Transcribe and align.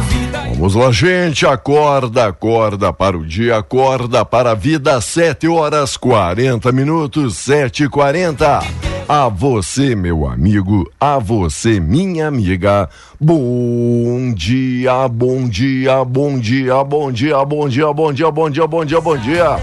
Vida. 0.00 0.38
Vamos 0.54 0.74
lá, 0.74 0.92
gente. 0.92 1.46
Acorda, 1.46 2.26
acorda 2.26 2.92
para 2.92 3.16
o 3.16 3.24
dia, 3.24 3.56
acorda 3.56 4.24
para 4.24 4.50
a 4.50 4.54
vida. 4.54 5.00
Sete 5.00 5.48
horas 5.48 5.96
quarenta 5.96 6.70
minutos, 6.72 7.36
sete 7.36 7.84
e 7.84 7.88
quarenta. 7.88 8.60
A 9.08 9.28
você, 9.28 9.94
meu 9.94 10.28
amigo, 10.28 10.90
a 11.00 11.18
você, 11.18 11.80
minha 11.80 12.28
amiga. 12.28 12.88
Bom 13.18 14.34
dia, 14.34 15.08
bom 15.08 15.48
dia, 15.48 16.04
bom 16.04 16.38
dia, 16.38 16.84
bom 16.84 17.10
dia, 17.10 17.44
bom 17.44 17.68
dia, 17.68 17.92
bom 17.92 18.12
dia, 18.12 18.30
bom 18.30 18.50
dia, 18.50 18.66
bom 18.66 18.84
dia, 18.84 19.00
bom 19.00 19.16
dia. 19.16 19.56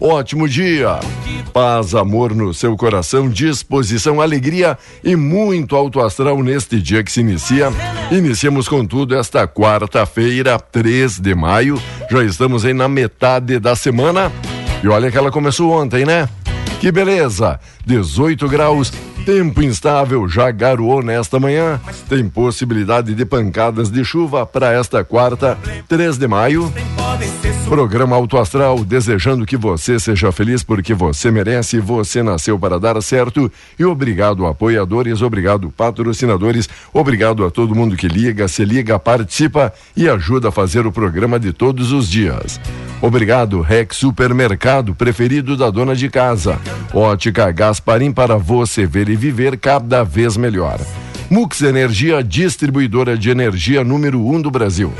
Ótimo 0.00 0.48
dia. 0.48 1.00
Paz, 1.52 1.94
amor 1.94 2.34
no 2.34 2.52
seu 2.52 2.76
coração, 2.76 3.28
disposição, 3.30 4.20
alegria 4.20 4.76
e 5.02 5.16
muito 5.16 5.74
alto 5.74 6.00
astral 6.00 6.42
neste 6.42 6.80
dia 6.80 7.02
que 7.02 7.10
se 7.10 7.20
inicia. 7.20 7.72
Iniciamos 8.10 8.68
com 8.68 8.84
tudo 8.84 9.16
esta 9.16 9.48
quarta-feira, 9.48 10.58
3 10.58 11.18
de 11.18 11.34
maio. 11.34 11.80
Já 12.10 12.22
estamos 12.22 12.64
aí 12.64 12.74
na 12.74 12.88
metade 12.88 13.58
da 13.58 13.74
semana. 13.74 14.30
E 14.84 14.88
olha 14.88 15.10
que 15.10 15.16
ela 15.16 15.30
começou 15.30 15.70
ontem, 15.70 16.04
né? 16.04 16.28
Que 16.78 16.92
beleza! 16.92 17.58
18 17.86 18.48
graus, 18.48 18.92
tempo 19.26 19.60
instável, 19.60 20.28
já 20.28 20.52
garoou 20.52 21.02
nesta 21.02 21.40
manhã. 21.40 21.80
Tem 22.08 22.28
possibilidade 22.28 23.12
de 23.12 23.26
pancadas 23.26 23.90
de 23.90 24.04
chuva 24.04 24.46
para 24.46 24.72
esta 24.72 25.02
quarta, 25.02 25.58
3 25.88 26.16
de 26.16 26.28
maio. 26.28 26.72
Programa 27.68 28.14
Auto 28.14 28.38
Astral, 28.38 28.84
desejando 28.84 29.44
que 29.44 29.56
você 29.56 29.98
seja 29.98 30.30
feliz 30.30 30.62
porque 30.62 30.94
você 30.94 31.32
merece, 31.32 31.80
você 31.80 32.22
nasceu 32.22 32.56
para 32.56 32.78
dar 32.78 33.02
certo. 33.02 33.50
E 33.76 33.84
obrigado, 33.84 34.46
apoiadores, 34.46 35.20
obrigado, 35.20 35.68
patrocinadores, 35.70 36.68
obrigado 36.92 37.44
a 37.44 37.50
todo 37.50 37.74
mundo 37.74 37.96
que 37.96 38.06
liga, 38.06 38.46
se 38.46 38.64
liga, 38.64 38.96
participa 39.00 39.72
e 39.96 40.08
ajuda 40.08 40.50
a 40.50 40.52
fazer 40.52 40.86
o 40.86 40.92
programa 40.92 41.40
de 41.40 41.52
todos 41.52 41.90
os 41.90 42.08
dias. 42.08 42.60
Obrigado, 43.02 43.60
Rex 43.60 43.96
Supermercado, 43.96 44.94
preferido 44.94 45.56
da 45.56 45.68
dona 45.68 45.96
de 45.96 46.08
casa. 46.08 46.58
Ótica 46.94 47.50
Gasparim 47.50 48.12
para 48.12 48.36
você 48.36 48.86
ver 48.86 49.08
e 49.08 49.15
viver 49.16 49.58
cada 49.58 50.04
vez 50.04 50.36
melhor. 50.36 50.78
Mux 51.28 51.60
Energia, 51.62 52.22
distribuidora 52.22 53.18
de 53.18 53.30
energia 53.30 53.82
número 53.82 54.20
1 54.20 54.34
um 54.34 54.42
do 54.42 54.50
Brasil. 54.50 54.92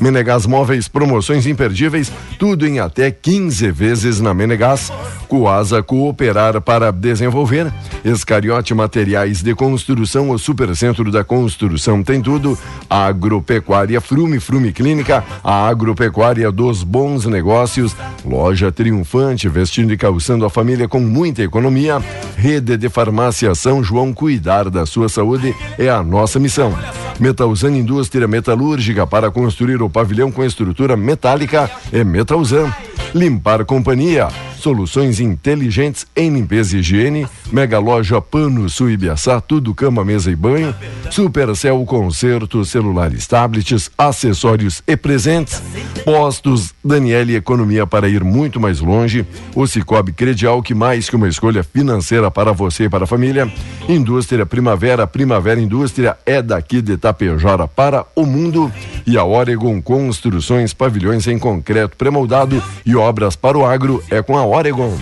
Menegas 0.00 0.46
Móveis, 0.46 0.88
promoções 0.88 1.46
imperdíveis, 1.46 2.12
tudo 2.38 2.66
em 2.66 2.78
até 2.78 3.10
15 3.10 3.70
vezes 3.70 4.20
na 4.20 4.34
Menegas. 4.34 4.92
Coasa 5.28 5.82
Cooperar 5.82 6.60
para 6.60 6.92
desenvolver. 6.92 7.72
Escariote 8.04 8.74
Materiais 8.74 9.42
de 9.42 9.54
Construção, 9.54 10.30
o 10.30 10.38
Supercentro 10.38 11.10
da 11.10 11.24
Construção 11.24 12.02
tem 12.02 12.20
tudo. 12.20 12.56
Agropecuária 12.88 14.00
Frume, 14.00 14.38
Frume 14.38 14.72
Clínica, 14.72 15.24
a 15.42 15.66
agropecuária 15.66 16.52
dos 16.52 16.82
bons 16.82 17.24
negócios. 17.26 17.96
Loja 18.24 18.70
triunfante, 18.70 19.48
vestindo 19.48 19.92
e 19.92 19.96
calçando 19.96 20.44
a 20.44 20.50
família 20.50 20.86
com 20.86 21.00
muita 21.00 21.42
economia. 21.42 22.02
Rede 22.36 22.76
de 22.76 22.88
Farmácia 22.88 23.54
São 23.54 23.82
João, 23.82 24.12
cuidar 24.12 24.68
da 24.70 24.84
sua 24.86 25.08
saúde 25.08 25.54
é 25.78 25.88
a 25.88 26.02
nossa 26.02 26.38
missão. 26.38 26.72
Metalzan 27.18 27.70
Indústria 27.70 28.26
Metalúrgica 28.26 29.06
para 29.06 29.30
construir 29.30 29.80
o 29.84 29.90
pavilhão 29.90 30.30
com 30.30 30.44
estrutura 30.44 30.96
metálica 30.96 31.70
é 31.92 32.02
Metalzan. 32.02 32.72
Limpar 33.14 33.64
Companhia, 33.64 34.26
soluções 34.58 35.20
inteligentes 35.20 36.04
em 36.16 36.34
limpeza 36.34 36.76
e 36.76 36.80
higiene. 36.80 37.28
Mega 37.52 37.78
Loja 37.78 38.20
Pano 38.20 38.68
Suibiaçá, 38.68 39.40
tudo 39.40 39.72
cama, 39.72 40.04
mesa 40.04 40.32
e 40.32 40.34
banho. 40.34 40.74
Supercell 41.12 41.84
Concerto, 41.84 42.64
celulares, 42.64 43.24
tablets, 43.28 43.88
acessórios 43.96 44.82
e 44.84 44.96
presentes. 44.96 45.62
Postos 46.04 46.74
Daniele 46.84 47.36
Economia 47.36 47.86
para 47.86 48.08
ir 48.08 48.24
muito 48.24 48.58
mais 48.58 48.80
longe. 48.80 49.24
O 49.54 49.64
Cicobi 49.64 50.12
Credial, 50.12 50.60
que 50.60 50.74
mais 50.74 51.08
que 51.08 51.14
uma 51.14 51.28
escolha 51.28 51.62
financeira 51.62 52.32
para 52.32 52.52
você 52.52 52.84
e 52.84 52.88
para 52.88 53.04
a 53.04 53.06
família. 53.06 53.48
Indústria 53.88 54.44
Primavera, 54.44 55.06
Primavera 55.06 55.60
Indústria 55.60 56.16
é 56.26 56.42
daqui 56.42 56.82
de 56.82 56.96
Tapejara 56.96 57.68
para 57.68 58.04
o 58.16 58.26
mundo. 58.26 58.72
E 59.06 59.16
a 59.16 59.24
Oregon 59.24 59.80
Construções, 59.80 60.74
pavilhões 60.74 61.28
em 61.28 61.38
concreto 61.38 61.96
pré-moldado 61.96 62.60
e 62.84 62.96
para 63.40 63.58
o 63.58 63.64
agro 63.64 64.02
é 64.10 64.22
com 64.22 64.36
a 64.36 64.46
Oregon. 64.46 64.96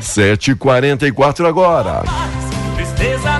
7h44 0.00 1.46
agora. 1.46 2.02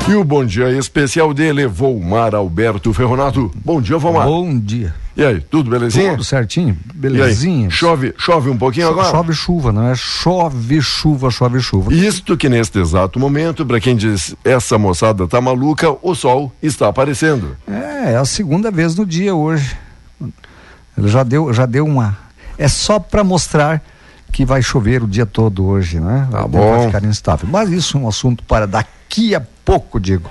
E 0.08 0.14
o 0.14 0.24
bom 0.24 0.44
dia 0.44 0.70
especial 0.70 1.32
dele, 1.32 1.66
Volmar 1.66 2.34
Alberto 2.34 2.92
Ferronato. 2.92 3.50
Bom 3.54 3.80
dia, 3.80 3.96
Volmar. 3.98 4.26
Bom 4.26 4.58
dia. 4.58 4.94
E 5.16 5.24
aí, 5.24 5.40
tudo 5.40 5.70
belezinha? 5.70 6.10
Tudo 6.10 6.24
certinho, 6.24 6.76
belezinha. 6.92 7.70
Chove, 7.70 8.12
chove 8.18 8.50
um 8.50 8.58
pouquinho 8.58 8.88
agora? 8.88 9.10
Chove 9.10 9.32
chuva, 9.32 9.72
não 9.72 9.88
é? 9.88 9.94
Chove 9.94 10.82
chuva, 10.82 11.30
chove 11.30 11.60
chuva. 11.60 11.94
Isto 11.94 12.36
que 12.36 12.48
neste 12.48 12.80
exato 12.80 13.20
momento, 13.20 13.64
para 13.64 13.78
quem 13.78 13.94
diz 13.94 14.34
essa 14.44 14.76
moçada 14.76 15.28
tá 15.28 15.40
maluca, 15.40 15.94
o 16.02 16.14
sol 16.14 16.52
está 16.60 16.88
aparecendo. 16.88 17.56
É, 17.66 18.12
é 18.12 18.16
a 18.16 18.24
segunda 18.24 18.70
vez 18.70 18.96
no 18.96 19.06
dia 19.06 19.34
hoje. 19.34 19.76
Ele 20.98 21.08
já 21.08 21.22
deu, 21.22 21.52
já 21.52 21.64
deu 21.64 21.86
uma. 21.86 22.23
É 22.58 22.68
só 22.68 22.98
para 22.98 23.24
mostrar 23.24 23.82
que 24.32 24.44
vai 24.44 24.62
chover 24.62 25.02
o 25.02 25.06
dia 25.08 25.26
todo 25.26 25.64
hoje, 25.64 26.00
né? 26.00 26.28
Tá 26.30 26.46
bom. 26.46 26.76
Vai 26.76 26.86
ficar 26.86 27.04
instável. 27.04 27.48
Mas 27.50 27.70
isso 27.70 27.96
é 27.96 28.00
um 28.00 28.08
assunto 28.08 28.42
para 28.44 28.66
daqui 28.66 29.34
a 29.34 29.40
pouco, 29.64 30.00
Diego. 30.00 30.28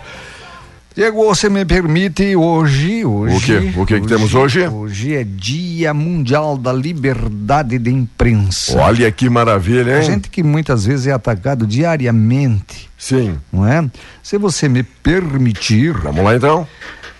Diego, 0.95 1.25
você 1.25 1.49
me 1.49 1.65
permite 1.65 2.35
hoje, 2.35 3.03
hoje. 3.03 3.35
O 3.35 3.41
quê? 3.41 3.73
O 3.79 3.85
que 3.85 3.99
que 4.01 4.07
temos 4.07 4.35
hoje? 4.35 4.67
Hoje 4.67 5.15
é 5.15 5.23
Dia 5.23 5.91
Mundial 5.91 6.55
da 6.55 6.71
Liberdade 6.71 7.79
de 7.79 7.89
Imprensa. 7.89 8.77
Olha 8.79 9.11
que 9.11 9.27
maravilha, 9.27 9.95
A 9.95 9.97
hein? 9.99 10.03
gente 10.05 10.29
que 10.29 10.43
muitas 10.43 10.85
vezes 10.85 11.07
é 11.07 11.11
atacado 11.11 11.65
diariamente, 11.65 12.91
Sim. 12.95 13.39
não 13.51 13.65
é? 13.65 13.83
Se 14.21 14.37
você 14.37 14.69
me 14.69 14.83
permitir, 14.83 15.93
Vamos 15.93 16.23
lá 16.23 16.35
então. 16.35 16.67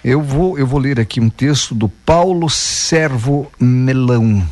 eu 0.04 0.22
vou, 0.22 0.56
eu 0.60 0.68
vou 0.68 0.80
ler 0.80 1.00
aqui 1.00 1.20
um 1.20 1.30
texto 1.30 1.74
do 1.74 1.90
Paulo 1.90 2.52
Servo 2.52 3.52
Melão, 3.60 4.48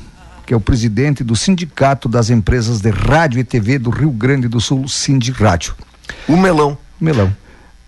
que 0.46 0.54
é 0.54 0.58
o 0.58 0.62
presidente 0.62 1.24
do 1.24 1.36
Sindicato 1.36 2.10
das 2.10 2.30
Empresas 2.30 2.82
de 2.82 2.90
Rádio 2.90 3.40
e 3.40 3.44
TV 3.44 3.80
do 3.80 3.90
Rio 3.90 4.12
Grande 4.12 4.48
do 4.48 4.60
Sul, 4.60 4.88
Sindirádio. 4.88 5.76
O 6.28 6.36
melão. 6.36 6.78
Melão. 7.00 7.36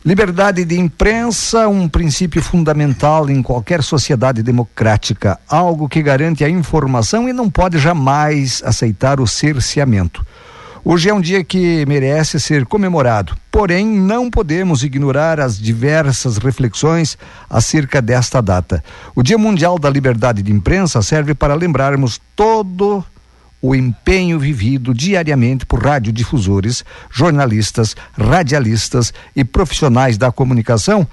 Liberdade 0.06 0.66
de 0.66 0.78
imprensa, 0.78 1.70
um 1.70 1.88
princípio 1.88 2.42
fundamental 2.42 3.30
em 3.30 3.42
qualquer 3.42 3.82
sociedade 3.82 4.44
democrática, 4.44 5.40
algo 5.48 5.88
que 5.88 6.02
garante 6.02 6.44
a 6.44 6.50
informação 6.50 7.30
e 7.30 7.32
não 7.32 7.50
pode 7.50 7.78
jamais 7.78 8.62
aceitar 8.66 9.22
o 9.22 9.28
cerceamento. 9.28 10.26
Hoje 10.86 11.08
é 11.08 11.14
um 11.14 11.22
dia 11.22 11.42
que 11.46 11.86
merece 11.86 12.38
ser 12.42 12.66
comemorado, 12.66 13.38
porém 13.50 13.88
não 13.88 14.30
podemos 14.30 14.84
ignorar 14.84 15.40
as 15.40 15.58
diversas 15.58 16.38
reflexões 16.38 17.18
acerca 17.50 18.02
desta 18.02 18.42
data. 18.42 18.84
O 19.16 19.24
Dia 19.24 19.38
Mundial 19.38 19.80
da 19.80 19.90
Liberdade 19.90 20.44
de 20.44 20.52
Imprensa 20.52 21.02
serve 21.02 21.34
para 21.34 21.54
lembrarmos 21.54 22.20
todo 22.36 23.02
o 23.62 23.74
empenho 23.74 24.38
vivido 24.38 24.94
diariamente 24.94 25.66
por 25.66 25.82
radiodifusores, 25.82 26.84
jornalistas, 27.10 27.96
radialistas 28.12 29.14
e 29.34 29.46
profissionais 29.46 30.18
da 30.18 30.34
comunicação. 30.34 31.08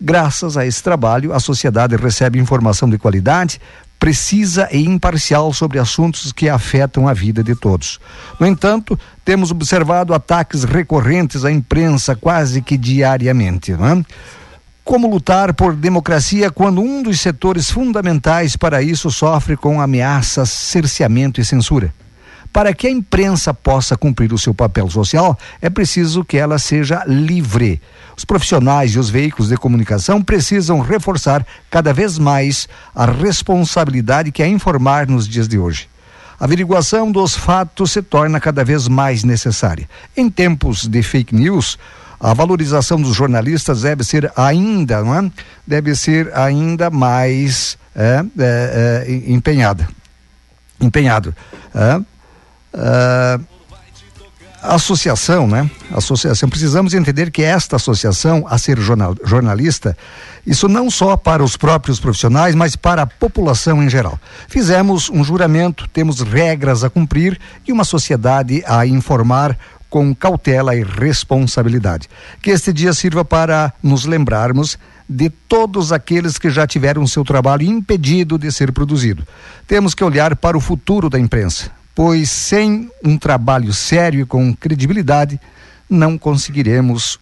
Graças 0.00 0.56
a 0.56 0.64
esse 0.64 0.80
trabalho, 0.80 1.32
a 1.32 1.40
sociedade 1.40 1.96
recebe 1.96 2.38
informação 2.38 2.88
de 2.88 2.96
qualidade, 2.96 3.60
precisa 3.98 4.68
e 4.70 4.84
imparcial 4.84 5.52
sobre 5.52 5.78
assuntos 5.78 6.32
que 6.32 6.48
afetam 6.48 7.08
a 7.08 7.12
vida 7.12 7.42
de 7.42 7.54
todos. 7.54 7.98
No 8.38 8.46
entanto, 8.46 8.98
temos 9.24 9.50
observado 9.50 10.14
ataques 10.14 10.64
recorrentes 10.64 11.44
à 11.44 11.50
imprensa 11.50 12.14
quase 12.14 12.60
que 12.62 12.76
diariamente. 12.76 13.72
Não 13.72 13.86
é? 13.86 14.02
Como 14.84 15.10
lutar 15.10 15.52
por 15.52 15.74
democracia 15.74 16.50
quando 16.50 16.80
um 16.80 17.02
dos 17.02 17.20
setores 17.20 17.70
fundamentais 17.70 18.54
para 18.54 18.82
isso 18.82 19.10
sofre 19.10 19.56
com 19.56 19.80
ameaças, 19.80 20.50
cerceamento 20.50 21.40
e 21.40 21.44
censura? 21.44 21.92
Para 22.52 22.72
que 22.74 22.86
a 22.86 22.90
imprensa 22.90 23.52
possa 23.52 23.96
cumprir 23.96 24.32
o 24.32 24.38
seu 24.38 24.54
papel 24.54 24.88
social, 24.90 25.38
é 25.60 25.68
preciso 25.68 26.24
que 26.24 26.36
ela 26.36 26.58
seja 26.58 27.02
livre. 27.06 27.80
Os 28.16 28.24
profissionais 28.24 28.92
e 28.92 28.98
os 28.98 29.10
veículos 29.10 29.48
de 29.48 29.56
comunicação 29.56 30.22
precisam 30.22 30.80
reforçar 30.80 31.46
cada 31.70 31.92
vez 31.92 32.18
mais 32.18 32.68
a 32.94 33.04
responsabilidade 33.04 34.32
que 34.32 34.42
é 34.42 34.48
informar 34.48 35.06
nos 35.06 35.28
dias 35.28 35.46
de 35.46 35.58
hoje. 35.58 35.88
A 36.38 36.44
averiguação 36.44 37.10
dos 37.10 37.34
fatos 37.34 37.92
se 37.92 38.02
torna 38.02 38.38
cada 38.40 38.64
vez 38.64 38.88
mais 38.88 39.24
necessária. 39.24 39.88
Em 40.16 40.28
tempos 40.28 40.86
de 40.86 41.02
fake 41.02 41.34
news, 41.34 41.78
a 42.20 42.32
valorização 42.32 43.00
dos 43.00 43.14
jornalistas 43.14 43.82
deve 43.82 44.04
ser 44.04 44.30
ainda, 44.36 45.02
não 45.02 45.14
é? 45.14 45.30
Deve 45.66 45.94
ser 45.94 46.30
ainda 46.34 46.90
mais 46.90 47.78
é, 47.94 48.24
é, 48.38 49.04
é, 49.08 49.32
empenhada. 49.32 49.88
Empenhado. 50.80 51.34
Uh, 52.76 53.56
associação, 54.62 55.46
né? 55.46 55.70
Associação. 55.92 56.48
Precisamos 56.48 56.92
entender 56.94 57.30
que 57.30 57.42
esta 57.42 57.76
associação, 57.76 58.44
a 58.48 58.58
ser 58.58 58.78
jornal, 58.78 59.14
jornalista, 59.24 59.96
isso 60.46 60.68
não 60.68 60.90
só 60.90 61.16
para 61.16 61.42
os 61.42 61.56
próprios 61.56 62.00
profissionais, 62.00 62.54
mas 62.54 62.76
para 62.76 63.02
a 63.02 63.06
população 63.06 63.82
em 63.82 63.88
geral. 63.88 64.18
Fizemos 64.48 65.08
um 65.08 65.22
juramento, 65.22 65.88
temos 65.88 66.20
regras 66.20 66.84
a 66.84 66.90
cumprir 66.90 67.38
e 67.66 67.72
uma 67.72 67.84
sociedade 67.84 68.62
a 68.66 68.86
informar 68.86 69.56
com 69.88 70.14
cautela 70.14 70.74
e 70.74 70.82
responsabilidade. 70.82 72.08
Que 72.42 72.50
este 72.50 72.72
dia 72.72 72.92
sirva 72.92 73.24
para 73.24 73.72
nos 73.82 74.04
lembrarmos 74.04 74.78
de 75.08 75.30
todos 75.30 75.92
aqueles 75.92 76.36
que 76.36 76.50
já 76.50 76.66
tiveram 76.66 77.06
seu 77.06 77.24
trabalho 77.24 77.62
impedido 77.62 78.36
de 78.36 78.50
ser 78.50 78.72
produzido. 78.72 79.24
Temos 79.66 79.94
que 79.94 80.02
olhar 80.02 80.34
para 80.34 80.58
o 80.58 80.60
futuro 80.60 81.08
da 81.08 81.18
imprensa 81.18 81.75
pois 81.96 82.30
sem 82.30 82.90
um 83.02 83.16
trabalho 83.16 83.72
sério 83.72 84.20
e 84.20 84.26
com 84.26 84.54
credibilidade, 84.54 85.40
não 85.88 86.18
conseguiremos 86.18 87.18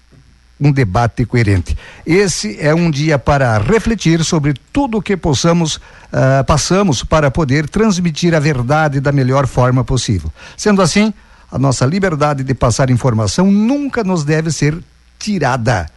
um 0.61 0.73
debate 0.73 1.25
coerente. 1.25 1.77
Esse 2.05 2.61
é 2.61 2.75
um 2.75 2.91
dia 2.91 3.17
para 3.17 3.57
refletir 3.59 4.25
sobre 4.25 4.53
tudo 4.73 4.99
o 4.99 5.03
que 5.03 5.17
possamos 5.17 5.77
uh, 5.77 6.43
passamos 6.45 7.05
para 7.05 7.31
poder 7.31 7.69
transmitir 7.69 8.35
a 8.35 8.41
verdade 8.41 8.99
da 8.99 9.13
melhor 9.13 9.47
forma 9.47 9.85
possível. 9.85 10.33
Sendo 10.57 10.83
assim, 10.83 11.15
a 11.53 11.59
nossa 11.59 11.87
liberdade 11.87 12.43
de 12.43 12.55
passar 12.55 12.91
informação 12.91 13.53
nunca 13.53 14.03
nos 14.03 14.25
deve 14.25 14.51
ser 14.51 14.77
tirada, 15.21 15.89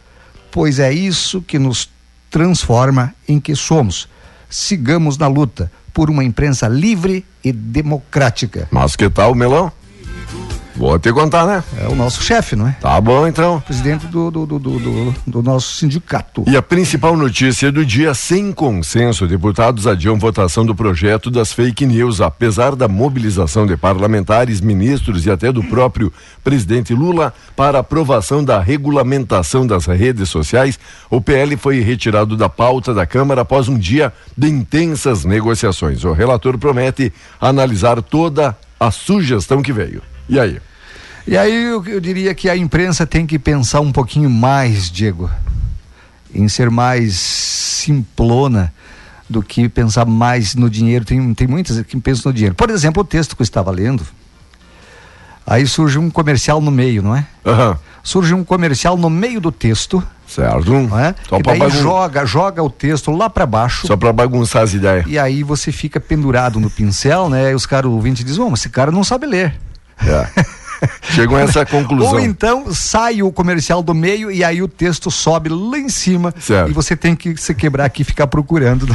pois 0.52 0.78
é 0.78 0.94
isso 0.94 1.42
que 1.42 1.58
nos 1.58 1.90
transforma 2.30 3.12
em 3.28 3.40
que 3.40 3.56
somos. 3.56 4.08
Sigamos 4.48 5.18
na 5.18 5.28
luta 5.28 5.72
por 5.98 6.12
uma 6.12 6.24
imprensa 6.24 6.68
livre 6.68 7.26
e 7.44 7.52
democrática. 7.52 8.68
Mas 8.70 8.96
que 8.96 9.10
tal, 9.10 9.34
Melão? 9.34 9.72
Vou 10.78 11.00
te 11.00 11.12
contar, 11.12 11.48
né? 11.48 11.64
É 11.82 11.88
o 11.88 11.96
nosso 11.96 12.22
chefe, 12.22 12.56
não 12.56 12.68
é? 12.68 12.72
Tá 12.80 13.02
bom, 13.02 13.26
então. 13.26 13.60
Presidente 13.62 14.06
do, 14.06 14.30
do, 14.30 14.46
do, 14.46 14.60
do, 14.60 15.16
do 15.26 15.42
nosso 15.42 15.76
sindicato. 15.76 16.44
E 16.46 16.56
a 16.56 16.62
principal 16.62 17.18
notícia 17.18 17.72
do 17.72 17.84
dia, 17.84 18.14
sem 18.14 18.52
consenso, 18.52 19.26
deputados 19.26 19.88
adiam 19.88 20.20
votação 20.20 20.64
do 20.64 20.76
projeto 20.76 21.32
das 21.32 21.52
fake 21.52 21.84
news. 21.84 22.22
Apesar 22.22 22.76
da 22.76 22.88
mobilização 22.88 23.66
de 23.66 23.76
parlamentares, 23.76 24.62
ministros 24.62 25.26
e 25.26 25.32
até 25.32 25.52
do 25.52 25.64
próprio 25.64 26.14
presidente 26.44 26.94
Lula 26.94 27.34
para 27.56 27.80
aprovação 27.80 28.44
da 28.44 28.60
regulamentação 28.60 29.66
das 29.66 29.88
redes 29.88 30.30
sociais, 30.30 30.80
o 31.10 31.20
PL 31.20 31.58
foi 31.58 31.80
retirado 31.80 32.38
da 32.38 32.50
pauta 32.50 32.94
da 32.94 33.06
Câmara 33.08 33.42
após 33.42 33.68
um 33.68 33.80
dia 33.80 34.14
de 34.38 34.48
intensas 34.48 35.26
negociações. 35.26 36.04
O 36.04 36.14
relator 36.14 36.56
promete 36.60 37.12
analisar 37.42 38.00
toda 38.04 38.56
a 38.80 38.92
sugestão 38.92 39.64
que 39.64 39.74
veio. 39.74 40.04
E 40.30 40.40
aí? 40.40 40.60
E 41.28 41.38
aí 41.38 41.54
eu, 41.66 41.86
eu, 41.86 42.00
diria 42.00 42.34
que 42.34 42.50
a 42.50 42.56
imprensa 42.56 43.06
tem 43.06 43.28
que 43.28 43.38
pensar 43.38 43.82
um 43.82 43.92
pouquinho 43.92 44.30
mais, 44.30 44.90
Diego, 44.90 45.30
em 46.34 46.48
ser 46.48 46.70
mais 46.70 47.16
simplona 47.20 48.74
do 49.30 49.44
que 49.44 49.68
pensar 49.68 50.06
mais 50.06 50.56
no 50.56 50.70
dinheiro. 50.70 51.04
Tem, 51.04 51.34
tem 51.34 51.48
muitas 51.48 51.82
que 51.82 52.00
pensam 52.00 52.32
no 52.32 52.34
dinheiro. 52.34 52.56
Por 52.56 52.70
exemplo, 52.70 53.02
o 53.02 53.06
texto 53.06 53.36
que 53.36 53.42
eu 53.42 53.44
estava 53.44 53.72
lendo, 53.72 54.06
aí 55.46 55.68
surge 55.68 56.00
um 56.00 56.10
comercial 56.10 56.62
no 56.62 56.72
meio, 56.72 57.04
não 57.04 57.14
é? 57.14 57.28
Uhum. 57.44 57.76
Surge 58.02 58.34
um 58.34 58.44
comercial 58.44 58.96
no 58.96 59.10
meio 59.10 59.42
do 59.42 59.52
texto. 59.52 60.02
Certo. 60.26 60.72
Não 60.72 60.98
é? 60.98 61.14
Só 61.28 61.40
e 61.40 61.44
daí 61.44 61.60
bagun... 61.60 61.82
joga, 61.82 62.26
joga 62.26 62.64
o 62.64 62.70
texto 62.70 63.12
lá 63.12 63.30
para 63.30 63.46
baixo. 63.46 63.86
Só 63.86 63.98
para 63.98 64.14
bagunçar 64.14 64.64
as 64.64 64.74
ideias. 64.74 65.06
E 65.08 65.20
aí 65.20 65.44
você 65.44 65.74
fica 65.74 66.00
pendurado 66.00 66.58
no 66.58 66.70
pincel, 66.70 67.30
né? 67.30 67.52
E 67.52 67.56
os 67.56 67.66
caras 67.66 67.92
ouvintes 67.92 68.24
dizem, 68.24 68.42
oh, 68.42 68.50
mas 68.50 68.62
esse 68.62 68.70
cara 68.70 68.92
não 68.92 69.04
sabe 69.04 69.26
ler. 69.26 69.60
É. 70.06 70.58
Chegam 71.02 71.36
a 71.36 71.42
essa 71.42 71.66
conclusão. 71.66 72.14
Ou 72.14 72.20
então 72.20 72.72
sai 72.74 73.24
o 73.24 73.32
comercial 73.32 73.82
do 73.82 73.94
meio 73.94 74.30
e 74.30 74.44
aí 74.44 74.62
o 74.62 74.68
texto 74.68 75.10
sobe 75.10 75.50
lá 75.50 75.78
em 75.78 75.90
cima 75.90 76.34
certo. 76.40 76.70
e 76.70 76.74
você 76.74 76.96
tem 76.96 77.16
que 77.16 77.36
se 77.38 77.56
quebrar 77.56 77.86
aqui 77.86 78.04
e 78.04 78.06
ficar 78.06 78.28
procurando. 78.28 78.88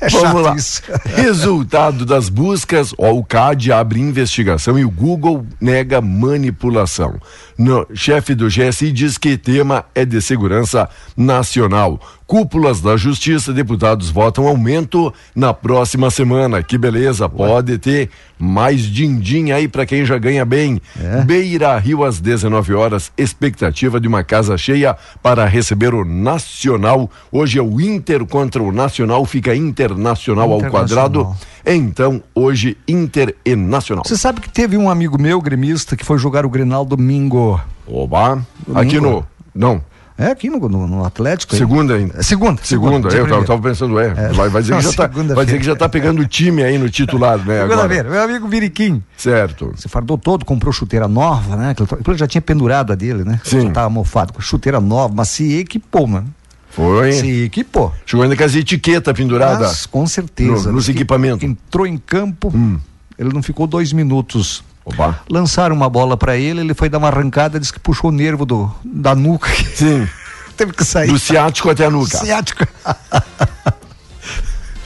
É 0.00 0.08
Vamos 0.08 0.42
lá. 0.42 0.54
Isso. 0.54 0.82
Resultado 1.04 2.06
das 2.06 2.28
buscas, 2.28 2.94
ó, 2.96 3.12
o 3.12 3.24
CAD 3.24 3.72
abre 3.72 4.00
investigação 4.00 4.78
e 4.78 4.84
o 4.84 4.90
Google 4.90 5.46
nega 5.60 6.00
manipulação. 6.00 7.20
No, 7.58 7.86
chefe 7.94 8.34
do 8.34 8.48
GSI 8.48 8.90
diz 8.90 9.18
que 9.18 9.36
tema 9.36 9.84
é 9.94 10.04
de 10.04 10.20
segurança 10.22 10.88
nacional. 11.14 12.00
Cúpulas 12.30 12.80
da 12.80 12.96
Justiça, 12.96 13.52
deputados 13.52 14.08
votam 14.08 14.46
aumento 14.46 15.12
na 15.34 15.52
próxima 15.52 16.12
semana. 16.12 16.62
Que 16.62 16.78
beleza, 16.78 17.28
pode 17.28 17.76
ter 17.76 18.08
mais 18.38 18.82
din-din 18.82 19.50
aí 19.50 19.66
para 19.66 19.84
quem 19.84 20.04
já 20.04 20.16
ganha 20.16 20.44
bem. 20.44 20.80
É. 20.96 21.24
Beira 21.24 21.76
Rio 21.76 22.04
às 22.04 22.20
19 22.20 22.72
horas, 22.72 23.10
expectativa 23.18 24.00
de 24.00 24.06
uma 24.06 24.22
casa 24.22 24.56
cheia 24.56 24.96
para 25.20 25.44
receber 25.44 25.92
o 25.92 26.04
Nacional. 26.04 27.10
Hoje 27.32 27.58
é 27.58 27.62
o 27.62 27.80
Inter 27.80 28.24
contra 28.24 28.62
o 28.62 28.70
Nacional, 28.70 29.26
fica 29.26 29.52
Internacional, 29.92 30.46
Internacional. 30.46 30.64
ao 30.64 30.70
quadrado. 30.70 31.36
Então, 31.66 32.22
hoje, 32.34 32.76
Inter 32.86 33.34
e 33.44 33.54
Nacional. 33.54 34.04
Você 34.06 34.16
sabe 34.16 34.40
que 34.40 34.48
teve 34.48 34.76
um 34.76 34.88
amigo 34.90 35.20
meu, 35.20 35.40
gremista, 35.40 35.96
que 35.96 36.04
foi 36.04 36.18
jogar 36.18 36.46
o 36.46 36.50
Grenal 36.50 36.84
domingo. 36.84 37.60
Oba, 37.86 38.44
domingo. 38.66 38.80
aqui 38.80 39.00
no. 39.00 39.26
Não, 39.54 39.82
é 40.20 40.26
aqui 40.26 40.50
no, 40.50 40.68
no, 40.68 40.86
no 40.86 41.02
Atlético. 41.02 41.56
Segunda 41.56 41.94
ainda. 41.94 42.18
É, 42.18 42.22
segunda. 42.22 42.60
Segunda, 42.62 43.10
segunda 43.10 43.16
eu 43.16 43.26
tava, 43.26 43.46
tava, 43.46 43.62
pensando, 43.62 43.98
é. 43.98 44.08
é. 44.08 44.28
Vai, 44.34 44.50
vai, 44.50 44.60
dizer 44.60 44.76
que 44.76 44.82
já 44.82 44.92
tá, 44.92 45.06
vai 45.06 45.46
dizer 45.46 45.58
que 45.58 45.64
já 45.64 45.74
tá 45.74 45.88
pegando 45.88 46.20
o 46.20 46.26
time 46.26 46.62
aí 46.62 46.76
no 46.76 46.90
titular, 46.90 47.38
né? 47.38 47.62
Segunda-feira, 47.62 48.10
meu 48.10 48.22
amigo 48.22 48.46
Viriquim. 48.46 49.02
Certo. 49.16 49.72
Se 49.78 49.88
fardou 49.88 50.18
todo, 50.18 50.44
comprou 50.44 50.74
chuteira 50.74 51.08
nova, 51.08 51.56
né? 51.56 51.74
Ele 52.06 52.18
já 52.18 52.26
tinha 52.26 52.42
pendurado 52.42 52.92
a 52.92 52.94
dele, 52.94 53.24
né? 53.24 53.40
Sim. 53.42 53.68
Já 53.68 53.70
tava 53.70 53.88
mofado 53.88 54.34
com 54.34 54.42
chuteira 54.42 54.78
nova, 54.78 55.14
mas 55.16 55.30
se 55.30 55.56
equipou, 55.56 56.06
mano. 56.06 56.26
Foi. 56.70 57.12
Se 57.12 57.44
equipou. 57.44 57.92
Chegou 58.06 58.22
ainda 58.22 58.36
com 58.36 58.44
as 58.44 58.54
etiquetas 58.54 59.14
penduradas. 59.14 59.86
com 59.86 60.06
certeza. 60.06 60.68
No, 60.68 60.76
nos 60.76 60.88
equipamentos. 60.88 61.42
Entrou 61.42 61.86
em 61.86 61.98
campo, 61.98 62.52
hum. 62.54 62.78
ele 63.18 63.32
não 63.32 63.42
ficou 63.42 63.66
dois 63.66 63.92
minutos 63.92 64.62
Opa. 64.84 65.20
Lançaram 65.28 65.76
uma 65.76 65.88
bola 65.88 66.16
para 66.16 66.36
ele, 66.36 66.60
ele 66.60 66.74
foi 66.74 66.88
dar 66.88 66.98
uma 66.98 67.08
arrancada, 67.08 67.60
disse 67.60 67.72
que 67.72 67.78
puxou 67.78 68.10
o 68.10 68.12
nervo 68.12 68.44
do, 68.44 68.72
da 68.84 69.14
nuca. 69.14 69.48
Sim. 69.74 70.08
teve 70.56 70.72
que 70.72 70.84
sair. 70.84 71.08
Do 71.08 71.18
ciático 71.18 71.70
até 71.70 71.86
a 71.86 71.90
nuca. 71.90 72.18
Ciático. 72.18 72.66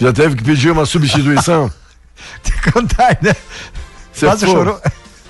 Já 0.01 0.13
teve 0.13 0.37
que 0.37 0.45
pedir 0.45 0.71
uma 0.71 0.87
substituição? 0.87 1.71
Que 2.43 2.71
contar, 2.71 3.19
né? 3.21 3.35
Você 4.13 4.27
Quase 4.27 4.47
foi, 4.47 4.55
chorou. 4.55 4.81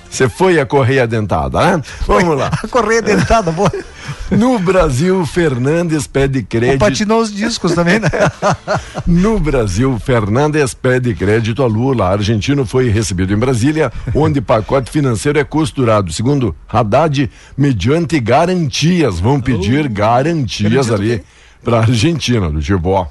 Você 0.09 0.29
foi 0.29 0.59
a 0.59 0.65
correia 0.65 1.05
dentada, 1.05 1.59
né? 1.59 1.81
Vamos 2.05 2.37
lá. 2.37 2.49
A 2.63 2.67
correia 2.67 3.01
dentada, 3.01 3.51
boa. 3.51 3.71
No 4.31 4.57
Brasil, 4.57 5.25
Fernandes 5.25 6.07
pede 6.07 6.41
crédito. 6.41 6.79
Patinou 6.79 7.21
os 7.21 7.31
discos 7.31 7.73
também, 7.73 7.99
né? 7.99 8.09
no 9.05 9.39
Brasil, 9.39 9.99
Fernandes 9.99 10.73
pede 10.73 11.13
crédito 11.13 11.61
a 11.61 11.67
Lula. 11.67 12.09
Argentino 12.09 12.65
foi 12.65 12.89
recebido 12.89 13.33
em 13.33 13.37
Brasília, 13.37 13.91
onde 14.13 14.41
pacote 14.41 14.89
financeiro 14.89 15.37
é 15.37 15.43
costurado, 15.43 16.11
segundo 16.11 16.55
Haddad, 16.67 17.29
mediante 17.57 18.19
garantias. 18.19 19.19
Vão 19.19 19.39
pedir 19.39 19.87
garantias 19.87 20.91
ali 20.91 21.23
para 21.63 21.77
a 21.77 21.81
Argentina, 21.81 22.49
do 22.49 22.61
tipo, 22.61 22.89
ó. 22.89 23.07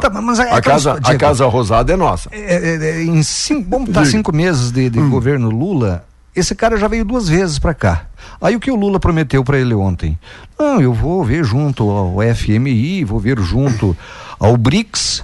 Tá, 0.00 0.08
é, 0.08 0.54
a, 0.54 0.62
casa, 0.62 0.92
Diego, 0.92 1.08
a 1.08 1.18
Casa 1.18 1.46
Rosada 1.46 1.92
é 1.92 1.96
nossa. 1.96 2.28
É, 2.30 2.76
é, 2.76 2.76
é 2.76 3.02
em 3.02 3.22
cinco, 3.24 3.68
vamos 3.68 3.88
estar 3.88 4.04
cinco 4.06 4.34
meses 4.34 4.70
de, 4.70 4.88
de 4.88 5.00
hum. 5.00 5.10
governo 5.10 5.50
Lula, 5.50 6.04
esse 6.34 6.54
cara 6.54 6.76
já 6.76 6.88
veio 6.88 7.04
duas 7.04 7.28
vezes 7.28 7.58
para 7.58 7.74
cá. 7.74 8.06
Aí 8.40 8.56
o 8.56 8.60
que 8.60 8.70
o 8.70 8.76
Lula 8.76 8.98
prometeu 8.98 9.44
para 9.44 9.58
ele 9.58 9.74
ontem? 9.74 10.18
Não, 10.58 10.80
eu 10.80 10.92
vou 10.92 11.24
ver 11.24 11.44
junto 11.44 11.88
ao 11.88 12.16
FMI, 12.34 13.04
vou 13.04 13.20
ver 13.20 13.38
junto 13.40 13.96
ao 14.38 14.56
BRICS 14.56 15.22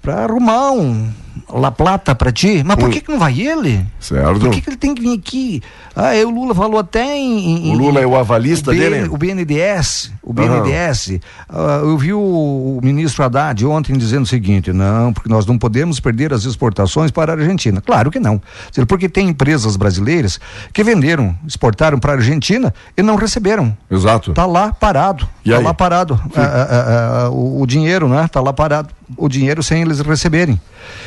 para 0.00 0.24
arrumar 0.24 0.72
um 0.72 1.12
La 1.52 1.70
Plata 1.70 2.14
para 2.14 2.32
ti. 2.32 2.62
Mas 2.64 2.76
por 2.76 2.90
que, 2.90 3.00
que 3.00 3.10
não 3.10 3.18
vai 3.18 3.40
ele? 3.40 3.86
Certo. 4.00 4.40
Por 4.40 4.50
que, 4.50 4.60
que 4.60 4.70
ele 4.70 4.76
tem 4.76 4.94
que 4.94 5.02
vir 5.02 5.18
aqui? 5.18 5.62
Ah, 5.94 6.12
o 6.26 6.30
Lula 6.30 6.54
falou 6.54 6.80
até 6.80 7.16
em. 7.16 7.68
em 7.68 7.74
o 7.74 7.78
Lula 7.78 8.00
é 8.00 8.06
o 8.06 8.16
avalista 8.16 8.70
o 8.70 8.74
dele? 8.74 9.08
O 9.08 9.16
BNDES. 9.16 10.12
O 10.22 10.32
BNDES. 10.32 11.08
Uhum. 11.08 11.18
Uh, 11.50 11.90
eu 11.90 11.98
vi 11.98 12.12
o, 12.14 12.18
o, 12.18 12.80
ministro 12.82 13.22
Haddad 13.24 13.64
ontem 13.66 13.96
dizendo 13.96 14.24
o 14.24 14.26
seguinte: 14.26 14.72
não, 14.72 15.12
porque 15.12 15.28
nós 15.28 15.44
não 15.44 15.58
podemos 15.58 16.00
perder 16.00 16.32
as 16.32 16.44
exportações 16.44 17.10
para 17.10 17.32
a 17.32 17.36
Argentina. 17.36 17.80
Claro 17.80 18.10
que 18.10 18.18
não. 18.18 18.40
Porque 18.88 19.08
tem 19.08 19.28
empresas 19.28 19.76
brasileiras 19.76 20.40
que 20.72 20.82
venderam, 20.82 21.36
exportaram 21.46 21.98
para 21.98 22.12
a 22.12 22.16
Argentina 22.16 22.72
e 22.96 23.02
não 23.02 23.16
receberam. 23.16 23.76
Exato. 23.90 24.30
Está 24.30 24.46
lá 24.46 24.72
parado. 24.72 25.28
Está 25.44 25.58
lá 25.58 25.74
parado. 25.74 26.14
Uh, 26.14 27.28
uh, 27.28 27.34
o, 27.34 27.62
o 27.62 27.66
dinheiro, 27.66 28.08
né? 28.08 28.24
Está 28.24 28.40
lá 28.40 28.52
parado. 28.52 28.88
O 29.16 29.28
dinheiro 29.28 29.62
sem 29.62 29.82
eles 29.82 30.00
receberem. 30.00 30.58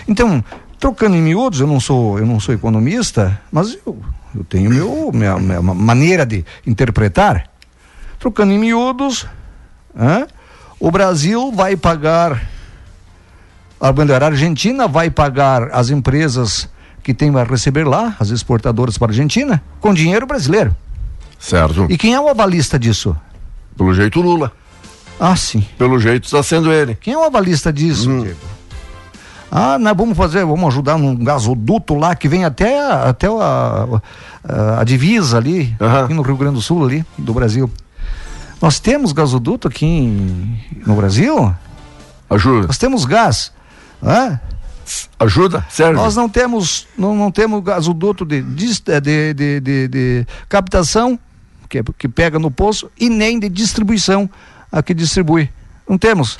Então, 0.08 0.15
trocando 0.80 1.16
em 1.16 1.22
miúdos, 1.22 1.60
eu 1.60 1.68
não 1.68 1.80
sou, 1.80 2.20
eu 2.20 2.26
não 2.26 2.40
sou 2.40 2.54
economista, 2.54 3.42
mas 3.52 3.78
eu, 3.86 4.00
eu 4.36 4.44
tenho 4.44 4.70
meu, 4.70 5.12
minha, 5.14 5.38
minha 5.38 5.62
maneira 5.62 6.26
de 6.26 6.46
interpretar. 6.66 7.50
Trocando 8.20 8.54
em 8.54 8.58
miúdos, 8.58 9.26
hein? 9.96 10.28
o 10.80 10.92
Brasil 10.92 11.52
vai 11.52 11.76
pagar, 11.76 12.48
a 13.80 13.92
bandeira 13.92 14.28
Argentina 14.28 14.88
vai 14.88 15.10
pagar 15.10 15.70
as 15.72 15.90
empresas 15.90 16.70
que 17.04 17.14
tem 17.14 17.36
a 17.38 17.44
receber 17.44 17.84
lá, 17.84 18.16
as 18.20 18.30
exportadoras 18.30 18.98
para 18.98 19.08
a 19.08 19.12
Argentina, 19.12 19.62
com 19.80 19.94
dinheiro 19.94 20.26
brasileiro. 20.26 20.76
Certo. 21.38 21.86
E 21.90 21.98
quem 21.98 22.14
é 22.14 22.20
o 22.20 22.28
avalista 22.28 22.80
disso? 22.80 23.16
Pelo 23.78 23.94
jeito 23.94 24.22
Lula. 24.22 24.52
Ah, 25.20 25.36
sim. 25.36 25.66
Pelo 25.78 26.00
jeito 26.00 26.26
está 26.26 26.42
sendo 26.42 26.72
ele. 26.72 26.96
Quem 26.96 27.14
é 27.14 27.18
o 27.18 27.24
avalista 27.24 27.72
disso, 27.72 28.10
hum. 28.10 28.34
Ah, 29.58 29.80
nós 29.80 29.96
vamos 29.96 30.18
fazer, 30.18 30.46
vamos 30.46 30.68
ajudar 30.68 30.98
num 30.98 31.16
gasoduto 31.16 31.96
lá 31.96 32.14
que 32.14 32.28
vem 32.28 32.44
até, 32.44 32.78
até 32.92 33.28
a, 33.28 33.88
a, 34.44 34.82
a 34.82 34.84
divisa 34.84 35.38
ali, 35.38 35.74
uhum. 35.80 36.04
aqui 36.04 36.14
no 36.14 36.22
Rio 36.24 36.36
Grande 36.36 36.56
do 36.56 36.62
Sul 36.62 36.84
ali, 36.84 37.06
do 37.18 37.34
Brasil. 37.34 37.72
Nós 38.62 38.82
temos 38.82 39.14
gasoduto 39.14 39.70
aqui 39.70 39.86
em, 39.86 40.60
no 40.86 40.94
Brasil? 40.98 41.56
Ajuda. 42.30 42.68
Nós 42.68 42.78
temos 42.78 43.06
gás. 43.06 43.54
Ah? 44.04 44.40
Ajuda? 45.18 45.66
Serve? 45.70 45.94
Nós 45.94 46.18
não 46.18 46.28
temos, 46.28 46.86
não, 46.98 47.16
não 47.16 47.32
temos 47.32 47.64
gasoduto 47.64 48.26
de, 48.26 48.42
de, 48.42 48.74
de, 49.00 49.34
de, 49.34 49.60
de, 49.62 49.88
de 49.88 50.28
captação, 50.50 51.18
que, 51.70 51.82
que 51.98 52.10
pega 52.10 52.38
no 52.38 52.52
poço, 52.52 52.92
e 53.00 53.08
nem 53.08 53.40
de 53.40 53.48
distribuição, 53.48 54.30
a 54.70 54.84
que 54.84 54.94
distribui. 54.94 55.50
Não 55.88 55.98
temos. 55.98 56.38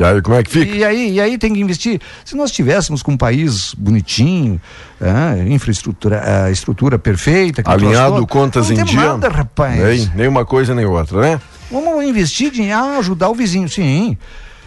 E 0.00 0.02
aí, 0.02 0.22
como 0.22 0.34
é 0.34 0.42
que 0.42 0.50
fica? 0.50 0.74
E 0.74 0.82
aí, 0.82 1.12
e 1.12 1.20
aí 1.20 1.36
tem 1.36 1.52
que 1.52 1.60
investir. 1.60 2.00
Se 2.24 2.34
nós 2.34 2.50
tivéssemos 2.50 3.02
com 3.02 3.12
um 3.12 3.18
país 3.18 3.74
bonitinho, 3.74 4.58
é, 4.98 5.46
infraestrutura, 5.52 6.22
é, 6.24 6.50
estrutura 6.50 6.98
perfeita, 6.98 7.62
alinhado 7.66 8.26
contas 8.26 8.70
não 8.70 8.80
em 8.80 8.84
dia. 8.84 8.98
Nada, 8.98 9.28
rapaz. 9.28 9.78
Nem, 9.78 10.10
nem 10.14 10.26
uma 10.26 10.46
coisa 10.46 10.74
nem 10.74 10.86
outra, 10.86 11.20
né? 11.20 11.40
Vamos 11.70 12.02
investir 12.02 12.50
em 12.58 12.72
ajudar 12.72 13.28
o 13.28 13.34
vizinho, 13.34 13.68
sim. 13.68 14.16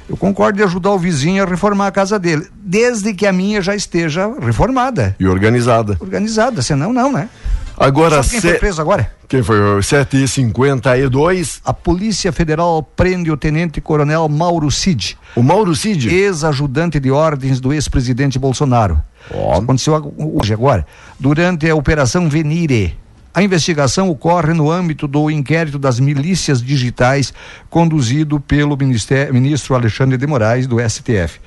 Eu 0.07 0.15
concordo 0.15 0.61
em 0.61 0.63
ajudar 0.65 0.91
o 0.91 0.99
vizinho 0.99 1.41
a 1.41 1.47
reformar 1.47 1.87
a 1.87 1.91
casa 1.91 2.19
dele, 2.19 2.45
desde 2.55 3.11
que 3.15 3.25
a 3.25 3.33
minha 3.33 3.59
já 3.59 3.75
esteja 3.75 4.31
reformada. 4.39 5.15
E 5.19 5.25
organizada. 5.25 5.97
Organizada, 5.99 6.61
senão 6.61 6.93
não, 6.93 7.11
né? 7.11 7.27
Agora, 7.77 8.17
Sabe 8.17 8.29
quem 8.29 8.41
se... 8.41 8.49
foi 8.49 8.59
preso 8.59 8.81
agora? 8.81 9.11
Quem 9.27 9.41
foi? 9.41 9.57
7h52. 9.57 11.59
A 11.65 11.73
Polícia 11.73 12.31
Federal 12.31 12.83
prende 12.83 13.31
o 13.31 13.37
tenente-coronel 13.37 14.29
Mauro 14.29 14.69
Cid. 14.69 15.17
O 15.35 15.41
Mauro 15.41 15.75
Cid? 15.75 16.13
Ex-ajudante 16.13 16.99
de 16.99 17.09
ordens 17.11 17.59
do 17.59 17.73
ex-presidente 17.73 18.37
Bolsonaro. 18.37 19.01
Oh. 19.31 19.53
aconteceu 19.53 20.13
hoje, 20.17 20.53
agora. 20.53 20.85
Durante 21.19 21.69
a 21.69 21.75
Operação 21.75 22.29
Venire. 22.29 22.97
A 23.33 23.41
investigação 23.41 24.09
ocorre 24.09 24.53
no 24.53 24.69
âmbito 24.69 25.07
do 25.07 25.31
inquérito 25.31 25.79
das 25.79 25.99
milícias 25.99 26.61
digitais 26.61 27.33
conduzido 27.67 28.39
pelo 28.39 28.77
ministro 28.77 29.73
Alexandre 29.73 30.17
de 30.17 30.27
Moraes, 30.27 30.67
do 30.67 30.77
STF. 30.79 31.39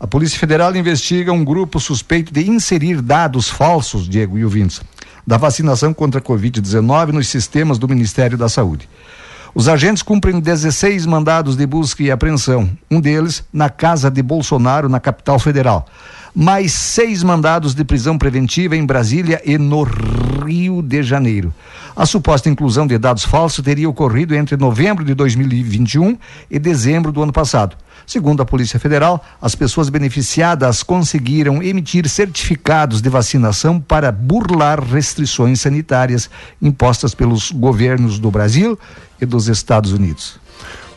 A 0.00 0.06
Polícia 0.06 0.38
Federal 0.38 0.74
investiga 0.74 1.32
um 1.32 1.44
grupo 1.44 1.78
suspeito 1.78 2.32
de 2.32 2.48
inserir 2.48 3.02
dados 3.02 3.50
falsos, 3.50 4.08
Diego 4.08 4.38
e 4.38 4.44
ouvintes, 4.44 4.80
da 5.26 5.36
vacinação 5.36 5.94
contra 5.94 6.20
a 6.20 6.22
Covid-19 6.22 7.12
nos 7.12 7.28
sistemas 7.28 7.78
do 7.78 7.88
Ministério 7.88 8.36
da 8.36 8.48
Saúde. 8.48 8.88
Os 9.54 9.68
agentes 9.68 10.02
cumprem 10.02 10.40
16 10.40 11.06
mandados 11.06 11.56
de 11.56 11.64
busca 11.64 12.02
e 12.02 12.10
apreensão, 12.10 12.68
um 12.90 13.00
deles 13.00 13.44
na 13.52 13.70
casa 13.70 14.10
de 14.10 14.20
Bolsonaro, 14.20 14.88
na 14.88 14.98
capital 14.98 15.38
federal. 15.38 15.86
Mais 16.34 16.72
seis 16.72 17.22
mandados 17.22 17.72
de 17.74 17.84
prisão 17.84 18.18
preventiva 18.18 18.76
em 18.76 18.84
Brasília 18.84 19.40
e 19.44 19.56
no 19.56 19.84
Rio 20.44 20.82
de 20.82 21.04
Janeiro. 21.04 21.54
A 21.96 22.04
suposta 22.04 22.48
inclusão 22.48 22.88
de 22.88 22.98
dados 22.98 23.24
falsos 23.24 23.64
teria 23.64 23.88
ocorrido 23.88 24.34
entre 24.34 24.56
novembro 24.56 25.04
de 25.04 25.14
2021 25.14 26.18
e 26.50 26.58
dezembro 26.58 27.12
do 27.12 27.22
ano 27.22 27.32
passado. 27.32 27.76
Segundo 28.04 28.42
a 28.42 28.44
Polícia 28.44 28.80
Federal, 28.80 29.24
as 29.40 29.54
pessoas 29.54 29.88
beneficiadas 29.88 30.82
conseguiram 30.82 31.62
emitir 31.62 32.08
certificados 32.08 33.00
de 33.00 33.08
vacinação 33.08 33.80
para 33.80 34.10
burlar 34.10 34.82
restrições 34.82 35.60
sanitárias 35.60 36.28
impostas 36.60 37.14
pelos 37.14 37.52
governos 37.52 38.18
do 38.18 38.28
Brasil 38.28 38.76
e 39.20 39.24
dos 39.24 39.46
Estados 39.46 39.92
Unidos. 39.92 40.40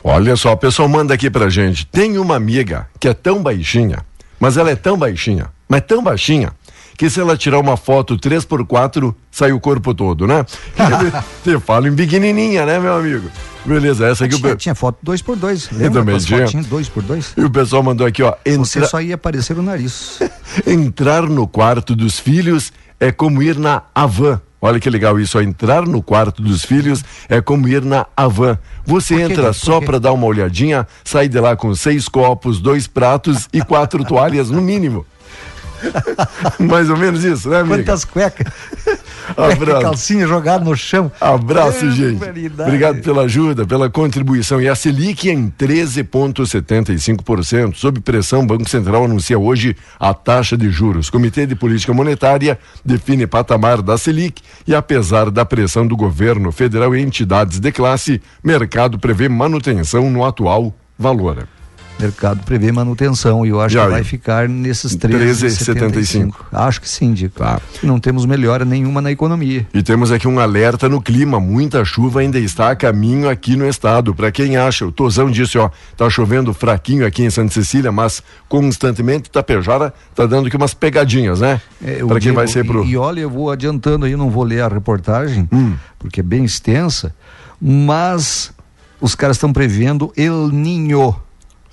Olha 0.04 0.36
só, 0.36 0.54
o 0.54 0.58
pessoal 0.58 0.90
manda 0.90 1.14
aqui 1.14 1.30
pra 1.30 1.48
gente. 1.48 1.86
Tem 1.86 2.18
uma 2.18 2.36
amiga 2.36 2.88
que 3.00 3.08
é 3.08 3.14
tão 3.14 3.44
baixinha, 3.44 4.04
mas 4.40 4.58
ela 4.58 4.72
é 4.72 4.76
tão 4.76 4.98
baixinha, 4.98 5.48
mas 5.70 5.82
tão 5.82 6.04
baixinha, 6.04 6.52
que 6.98 7.10
se 7.12 7.22
ela 7.22 7.38
tirar 7.38 7.60
uma 7.60 7.78
foto 7.78 8.18
3x4, 8.18 9.14
sai 9.30 9.52
o 9.52 9.60
corpo 9.60 9.94
todo, 9.94 10.26
né? 10.26 10.44
Você 11.44 11.60
fala 11.60 11.88
em 11.88 11.96
pequenininha, 11.96 12.66
né, 12.66 12.80
meu 12.80 12.96
amigo? 12.96 13.30
Beleza, 13.64 14.08
essa 14.08 14.26
aqui 14.26 14.36
tinha, 14.36 14.54
o 14.54 14.56
tinha 14.56 14.76
foto 14.76 14.98
2x2. 15.06 15.80
Eu 15.80 15.92
também 15.92 16.18
tinha. 16.18 16.48
2x2. 16.48 17.34
E 17.38 17.44
o 17.44 17.50
pessoal 17.50 17.84
mandou 17.84 18.08
aqui, 18.08 18.24
ó. 18.24 18.34
Entra... 18.44 18.66
Você 18.66 18.86
só 18.88 19.00
ia 19.00 19.16
aparecer 19.16 19.58
o 19.58 19.62
nariz. 19.62 20.20
Entrar 20.66 21.24
no 21.24 21.48
quarto 21.48 21.96
dos 21.96 22.18
filhos 22.18 22.74
é 23.00 23.12
como 23.12 23.44
ir 23.44 23.58
na 23.58 23.84
Avan. 23.94 24.42
Olha 24.60 24.80
que 24.80 24.90
legal 24.90 25.20
isso, 25.20 25.38
ó. 25.38 25.42
entrar 25.42 25.86
no 25.86 26.02
quarto 26.02 26.42
dos 26.42 26.66
filhos 26.66 27.06
é 27.30 27.40
como 27.40 27.68
ir 27.68 27.84
na 27.84 28.08
Avan. 28.18 28.58
Você 28.86 29.22
entra 29.22 29.54
só 29.54 29.80
para 29.80 30.00
dar 30.00 30.14
uma 30.14 30.26
olhadinha, 30.26 30.88
sai 31.04 31.30
de 31.30 31.40
lá 31.40 31.56
com 31.56 31.76
seis 31.76 32.10
copos, 32.10 32.60
dois 32.60 32.88
pratos 32.88 33.48
e 33.54 33.62
quatro 33.62 34.02
toalhas 34.08 34.50
no 34.50 34.60
mínimo. 34.60 35.06
Mais 36.60 36.90
ou 36.90 36.98
menos 36.98 37.24
isso, 37.24 37.48
né, 37.50 37.60
amigo? 37.60 37.76
Quantas 37.76 38.04
cuecas? 38.06 38.48
Abraço. 39.36 39.82
calcinha 39.82 40.26
jogada 40.26 40.64
no 40.64 40.74
chão. 40.76 41.12
Abraço, 41.20 41.86
é, 41.86 41.92
gente. 41.92 42.20
Verdade. 42.20 42.62
Obrigado 42.62 43.02
pela 43.02 43.24
ajuda, 43.24 43.66
pela 43.66 43.90
contribuição. 43.90 44.62
E 44.62 44.70
a 44.70 44.76
Selic 44.76 45.30
em 45.30 45.52
13,75%. 45.52 47.76
Sob 47.76 48.00
pressão, 48.00 48.44
o 48.44 48.46
Banco 48.46 48.70
Central 48.70 49.04
anuncia 49.06 49.38
hoje 49.38 49.76
a 50.00 50.14
taxa 50.14 50.58
de 50.58 50.70
juros. 50.70 51.10
Comitê 51.10 51.46
de 51.46 51.56
Política 51.56 51.94
Monetária 51.94 52.58
define 52.86 53.28
patamar 53.28 53.82
da 53.82 53.98
Selic 53.98 54.42
e, 54.66 54.74
apesar 54.74 55.30
da 55.30 55.44
pressão 55.44 55.86
do 55.86 55.98
governo 55.98 56.50
federal 56.52 56.96
e 56.96 57.02
entidades 57.02 57.60
de 57.60 57.72
classe, 57.72 58.22
mercado 58.44 58.98
prevê 58.98 59.28
manutenção 59.28 60.10
no 60.10 60.24
atual 60.24 60.74
valor 60.98 61.48
mercado 62.00 62.44
prevê 62.44 62.72
manutenção 62.72 63.46
e 63.46 63.50
eu 63.50 63.62
acho 63.62 63.74
Já, 63.74 63.86
que 63.86 63.92
vai 63.92 64.04
ficar 64.04 64.50
nesses 64.50 64.96
13,75. 64.96 66.34
Acho 66.52 66.82
que 66.82 66.90
sim, 66.90 67.14
Dico. 67.14 67.40
Tá. 67.40 67.60
Não 67.84 68.00
temos 68.00 68.26
melhora 68.26 68.66
nenhuma 68.66 69.02
na 69.02 69.12
economia. 69.12 69.68
E 69.74 69.84
temos 69.84 70.12
aqui 70.12 70.28
um 70.28 70.40
alerta 70.40 70.88
no 70.90 71.02
clima, 71.02 71.40
muita 71.40 71.84
chuva 71.84 72.22
ainda 72.22 72.40
está 72.40 72.72
a 72.72 72.76
caminho 72.76 73.30
aqui 73.30 73.56
no 73.56 73.68
estado. 73.68 74.14
Para 74.14 74.32
quem 74.32 74.58
acha, 74.58 74.86
o 74.86 74.92
Tozão 74.92 75.30
disse, 75.30 75.58
ó, 75.58 75.70
tá 75.96 76.10
chovendo 76.10 76.54
fraquinho 76.54 77.06
aqui 77.06 77.24
em 77.24 77.30
Santa 77.30 77.54
Cecília, 77.54 77.92
mas 77.92 78.24
constantemente 78.48 79.30
Tapejara 79.30 79.94
tá 80.16 80.26
dando 80.26 80.48
aqui 80.48 80.56
umas 80.56 80.74
pegadinhas, 80.74 81.42
né? 81.42 81.62
É, 81.84 82.04
Para 82.04 82.20
quem 82.20 82.32
vai 82.32 82.48
ser 82.48 82.66
pro 82.66 82.84
E, 82.84 82.92
e 82.92 82.98
olha, 82.98 83.22
eu 83.22 83.30
vou 83.30 83.52
adiantando 83.52 84.06
aí, 84.06 84.16
não 84.16 84.30
vou 84.30 84.44
ler 84.44 84.62
a 84.62 84.68
reportagem, 84.68 85.48
hum. 85.52 85.76
porque 86.00 86.20
é 86.20 86.24
bem 86.24 86.44
extensa 86.44 87.14
mas 87.60 88.54
os 89.02 89.16
caras 89.16 89.38
estão 89.38 89.52
prevendo 89.52 90.12
El 90.16 90.50
Ninho. 90.50 91.16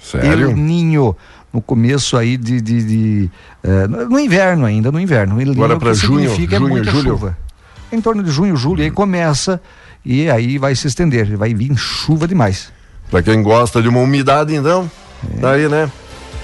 Sério? 0.05 0.51
El 0.51 0.57
Ninho. 0.57 1.17
No 1.53 1.61
começo 1.63 2.17
aí 2.17 2.37
de. 2.37 2.61
de, 2.61 2.83
de 2.85 3.31
eh, 3.63 3.87
no 3.87 4.09
no 4.09 4.19
inverno 4.19 4.67
ainda, 4.67 4.91
no 4.91 4.99
inverno. 5.01 5.41
El 5.41 5.53
Agora 5.53 5.79
que 5.79 5.95
junho, 5.95 6.29
é 6.31 6.35
junho, 6.35 6.69
muita 6.69 6.91
julho. 6.91 7.11
chuva. 7.13 7.39
Em 7.93 8.01
torno 8.01 8.23
de 8.25 8.31
junho, 8.31 8.57
julho, 8.57 8.83
aí 8.83 8.91
começa 8.91 9.61
e 10.05 10.29
aí 10.29 10.59
vai 10.59 10.75
se 10.75 10.89
estender, 10.89 11.37
vai 11.37 11.55
vir 11.55 11.77
chuva 11.77 12.27
demais. 12.27 12.73
Pra 13.09 13.23
quem 13.23 13.41
gosta 13.43 13.81
de 13.81 13.89
uma 13.89 14.01
umidade, 14.01 14.53
então, 14.55 14.91
É. 15.37 15.41
tá 15.41 15.53
aí, 15.53 15.69
né? 15.69 15.89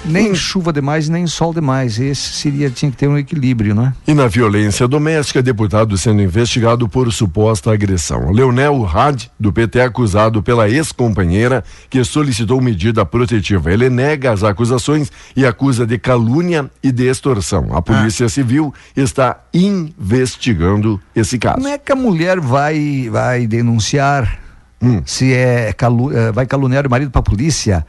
Nem 0.04 0.34
chuva 0.34 0.72
demais, 0.72 1.08
nem 1.08 1.26
sol 1.26 1.52
demais. 1.52 1.98
Esse 1.98 2.32
seria, 2.32 2.70
tinha 2.70 2.90
que 2.90 2.96
ter 2.96 3.06
um 3.08 3.18
equilíbrio, 3.18 3.74
né? 3.74 3.92
E 4.06 4.14
na 4.14 4.26
violência 4.26 4.88
doméstica, 4.88 5.42
deputado 5.42 5.96
sendo 5.98 6.22
investigado 6.22 6.88
por 6.88 7.12
suposta 7.12 7.72
agressão. 7.72 8.30
Leonel 8.32 8.86
Had, 8.86 9.26
do 9.38 9.52
PT, 9.52 9.78
é 9.78 9.84
acusado 9.84 10.42
pela 10.42 10.68
ex-companheira 10.68 11.62
que 11.88 12.02
solicitou 12.02 12.60
medida 12.60 13.04
protetiva. 13.04 13.70
Ele 13.72 13.90
nega 13.90 14.32
as 14.32 14.42
acusações 14.42 15.12
e 15.36 15.44
acusa 15.44 15.86
de 15.86 15.98
calúnia 15.98 16.70
e 16.82 16.90
de 16.90 17.04
extorsão. 17.08 17.68
A 17.76 17.82
Polícia 17.82 18.28
Civil 18.28 18.72
está 18.96 19.38
investigando 19.52 21.00
esse 21.14 21.38
caso. 21.38 21.56
Como 21.56 21.68
é 21.68 21.76
que 21.78 21.92
a 21.92 21.96
mulher 21.96 22.40
vai, 22.40 23.08
vai 23.10 23.46
denunciar 23.46 24.40
Hum. 24.82 25.02
se 25.04 25.34
é 25.34 25.74
calu, 25.74 26.10
eh, 26.10 26.32
vai 26.32 26.46
caluniar 26.46 26.86
o 26.86 26.90
marido 26.90 27.10
para 27.10 27.20
a 27.20 27.22
polícia? 27.22 27.86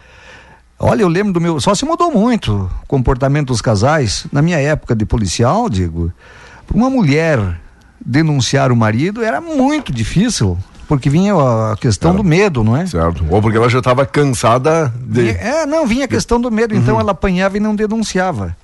Olha, 0.84 1.04
eu 1.04 1.08
lembro 1.08 1.32
do 1.32 1.40
meu. 1.40 1.60
Só 1.60 1.76
se 1.76 1.86
mudou 1.86 2.12
muito 2.12 2.70
o 2.84 2.88
comportamento 2.88 3.48
dos 3.48 3.62
casais. 3.62 4.26
Na 4.32 4.42
minha 4.42 4.58
época 4.58 4.96
de 4.96 5.06
policial, 5.06 5.70
digo, 5.70 6.12
para 6.66 6.76
uma 6.76 6.90
mulher 6.90 7.60
denunciar 8.04 8.72
o 8.72 8.76
marido 8.76 9.24
era 9.24 9.40
muito 9.40 9.92
difícil, 9.94 10.58
porque 10.88 11.08
vinha 11.08 11.36
a 11.36 11.78
questão 11.78 12.16
do 12.16 12.24
medo, 12.24 12.64
não 12.64 12.76
é? 12.76 12.88
Certo. 12.88 13.24
Ou 13.30 13.40
porque 13.40 13.58
ela 13.58 13.70
já 13.70 13.78
estava 13.78 14.06
cansada 14.08 14.92
de. 15.00 15.30
É, 15.30 15.68
não, 15.68 15.86
vinha 15.86 16.06
a 16.06 16.08
questão 16.08 16.42
do 16.42 16.50
medo, 16.50 16.76
então 16.76 17.00
ela 17.00 17.12
apanhava 17.12 17.58
e 17.58 17.60
não 17.60 17.76
denunciava. 17.76 18.58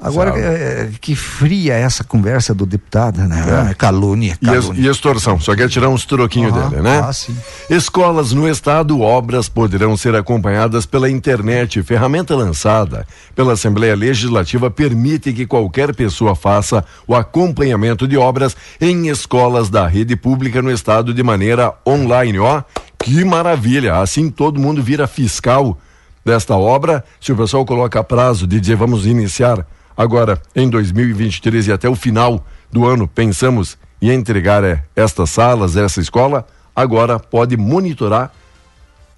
Agora, 0.00 0.32
Certo. 0.32 0.44
eh, 0.44 0.90
que 1.00 1.14
fria 1.14 1.74
essa 1.74 2.04
conversa 2.04 2.52
do 2.52 2.66
deputado, 2.66 3.20
né? 3.22 3.70
É. 3.70 3.74
Calúnia, 3.74 4.36
E, 4.42 4.46
ex- 4.50 4.64
calúnia. 4.64 4.82
e 4.82 4.90
extorsão, 4.90 5.40
só 5.40 5.54
quer 5.54 5.68
tirar 5.68 5.88
uns 5.88 6.04
troquinhos 6.04 6.54
Ah, 6.54 6.68
dele, 6.68 6.82
né? 6.82 7.00
ah, 7.02 7.12
sim. 7.12 7.34
Escolas 7.70 8.32
no 8.32 8.46
estado, 8.48 9.00
obras 9.00 9.48
poderão 9.48 9.96
ser 9.96 10.14
acompanhadas 10.14 10.84
pela 10.84 11.08
internet. 11.08 11.82
Ferramenta 11.82 12.34
lançada 12.36 13.06
pela 13.34 13.54
Assembleia 13.54 13.94
Legislativa 13.96 14.70
permite 14.70 15.32
que 15.32 15.46
qualquer 15.46 15.94
pessoa 15.94 16.34
faça 16.34 16.84
o 17.06 17.14
acompanhamento 17.14 18.06
de 18.06 18.16
obras 18.18 18.54
em 18.80 19.08
escolas 19.08 19.70
da 19.70 19.86
rede 19.86 20.16
pública 20.16 20.60
no 20.60 20.70
estado 20.70 21.14
de 21.14 21.22
maneira 21.22 21.72
online. 21.86 22.38
Ó, 22.40 22.62
que 22.98 23.24
maravilha! 23.24 23.96
Assim 24.00 24.28
todo 24.28 24.60
mundo 24.60 24.82
vira 24.82 25.06
fiscal 25.06 25.78
desta 26.24 26.56
obra. 26.56 27.02
Se 27.20 27.32
o 27.32 27.36
pessoal 27.36 27.64
coloca 27.64 28.02
prazo 28.04 28.46
de 28.46 28.60
dizer 28.60 28.76
vamos 28.76 29.06
iniciar 29.06 29.64
agora 29.96 30.40
em 30.54 30.68
2023 30.68 31.68
e 31.68 31.72
até 31.72 31.88
o 31.88 31.94
final 31.94 32.44
do 32.70 32.86
ano, 32.86 33.06
pensamos 33.08 33.76
em 34.02 34.10
entregar 34.10 34.62
eh, 34.64 34.82
estas 34.94 35.30
salas, 35.30 35.76
essa 35.76 36.00
escola, 36.00 36.46
agora 36.74 37.18
pode 37.18 37.56
monitorar 37.56 38.32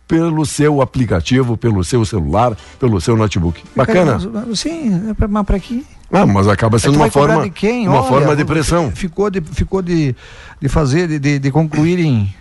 pelo 0.06 0.46
seu 0.46 0.80
aplicativo, 0.80 1.56
pelo 1.56 1.82
seu 1.82 2.04
celular, 2.04 2.56
pelo 2.78 3.00
seu 3.00 3.16
notebook. 3.16 3.60
Bacana. 3.74 4.18
Sim, 4.54 5.10
é 5.18 5.26
mas 5.26 5.44
para 5.46 5.58
quê? 5.58 5.82
Ah, 6.12 6.24
mas 6.24 6.46
acaba 6.46 6.76
Aí 6.76 6.80
sendo 6.80 6.94
uma 6.96 7.10
forma, 7.10 7.42
de 7.42 7.50
quem? 7.50 7.88
uma 7.88 7.98
Olha, 8.00 8.08
forma 8.08 8.36
de 8.36 8.44
pressão. 8.44 8.92
Ficou 8.92 9.28
de, 9.28 9.40
ficou 9.40 9.82
de, 9.82 10.14
de 10.60 10.68
fazer, 10.68 11.08
de, 11.08 11.18
de, 11.18 11.38
de 11.40 11.50
concluir 11.50 11.98
em, 11.98 12.32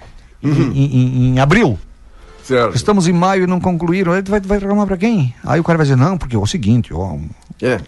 Uhum. 0.44 0.72
em, 0.76 0.86
em- 0.86 1.28
em 1.34 1.40
abril. 1.40 1.80
Certo. 2.46 2.76
Estamos 2.76 3.08
em 3.08 3.14
maio 3.14 3.44
e 3.46 3.48
não 3.48 3.60
concluíram. 3.60 4.12
Aí 4.14 4.22
vai, 4.22 4.40
vai 4.40 4.60
reclamar 4.60 4.86
para 4.86 4.98
quem? 4.98 5.34
Aí 5.44 5.60
o 5.60 5.64
cara 5.64 5.78
vai 5.78 5.86
dizer, 5.86 5.96
não, 5.98 6.16
porque 6.18 6.36
é 6.36 6.40
o 6.40 6.46
seguinte, 6.46 6.94
ó, 6.94 7.16
É. 7.62 7.80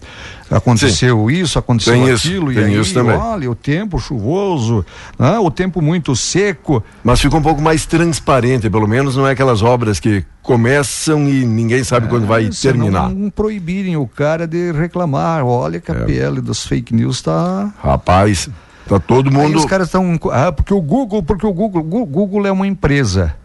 aconteceu 0.49 1.29
isso, 1.29 1.59
aconteceu 1.59 1.93
Tem 1.93 2.09
isso, 2.11 2.27
aquilo, 2.27 2.51
e 2.51 2.55
tem 2.55 2.63
aí, 2.65 2.79
isso 2.79 2.93
também. 2.93 3.15
olha, 3.15 3.51
o 3.51 3.55
tempo 3.55 3.99
chuvoso, 3.99 4.83
ah, 5.19 5.39
o 5.41 5.51
tempo 5.51 5.81
muito 5.81 6.15
seco. 6.15 6.83
Mas 7.03 7.19
fica 7.21 7.35
um 7.37 7.41
pouco 7.41 7.61
mais 7.61 7.85
transparente, 7.85 8.69
pelo 8.69 8.87
menos 8.87 9.15
não 9.15 9.27
é 9.27 9.31
aquelas 9.31 9.61
obras 9.61 9.99
que 9.99 10.23
começam 10.41 11.27
e 11.29 11.45
ninguém 11.45 11.83
sabe 11.83 12.07
quando 12.07 12.25
vai 12.25 12.49
terminar. 12.49 13.09
Não, 13.11 13.29
proibirem 13.29 13.95
o 13.97 14.07
cara 14.07 14.47
de 14.47 14.71
reclamar. 14.71 15.45
Olha 15.45 15.77
É. 15.77 15.79
que 15.79 15.91
a 15.91 15.95
PL 15.95 16.41
dos 16.41 16.65
fake 16.65 16.95
news 16.95 17.17
está 17.17 17.71
Rapaz, 17.83 18.49
tá 18.87 18.99
todo 18.99 19.29
Aí 19.29 19.35
mundo. 19.35 19.57
os 19.59 19.65
caras 19.65 19.87
estão. 19.87 20.17
Ah, 20.31 20.51
porque 20.51 20.73
o 20.73 20.81
Google, 20.81 21.21
porque 21.21 21.45
o 21.45 21.53
Google, 21.53 21.83
Google 22.05 22.47
é 22.47 22.51
uma 22.51 22.65
empresa. 22.65 23.35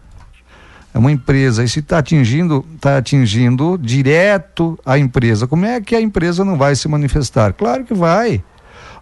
É 0.93 0.97
uma 0.99 1.11
empresa. 1.11 1.63
E 1.63 1.67
se 1.67 1.79
está 1.79 1.97
atingindo, 1.97 2.63
está 2.75 2.97
atingindo 2.97 3.77
direto 3.81 4.79
a 4.85 4.97
empresa. 4.97 5.47
Como 5.47 5.65
é 5.65 5.81
que 5.81 5.95
a 5.95 6.01
empresa 6.01 6.45
não 6.45 6.57
vai 6.57 6.75
se 6.75 6.87
manifestar? 6.87 7.53
Claro 7.53 7.83
que 7.83 7.93
vai. 7.93 8.43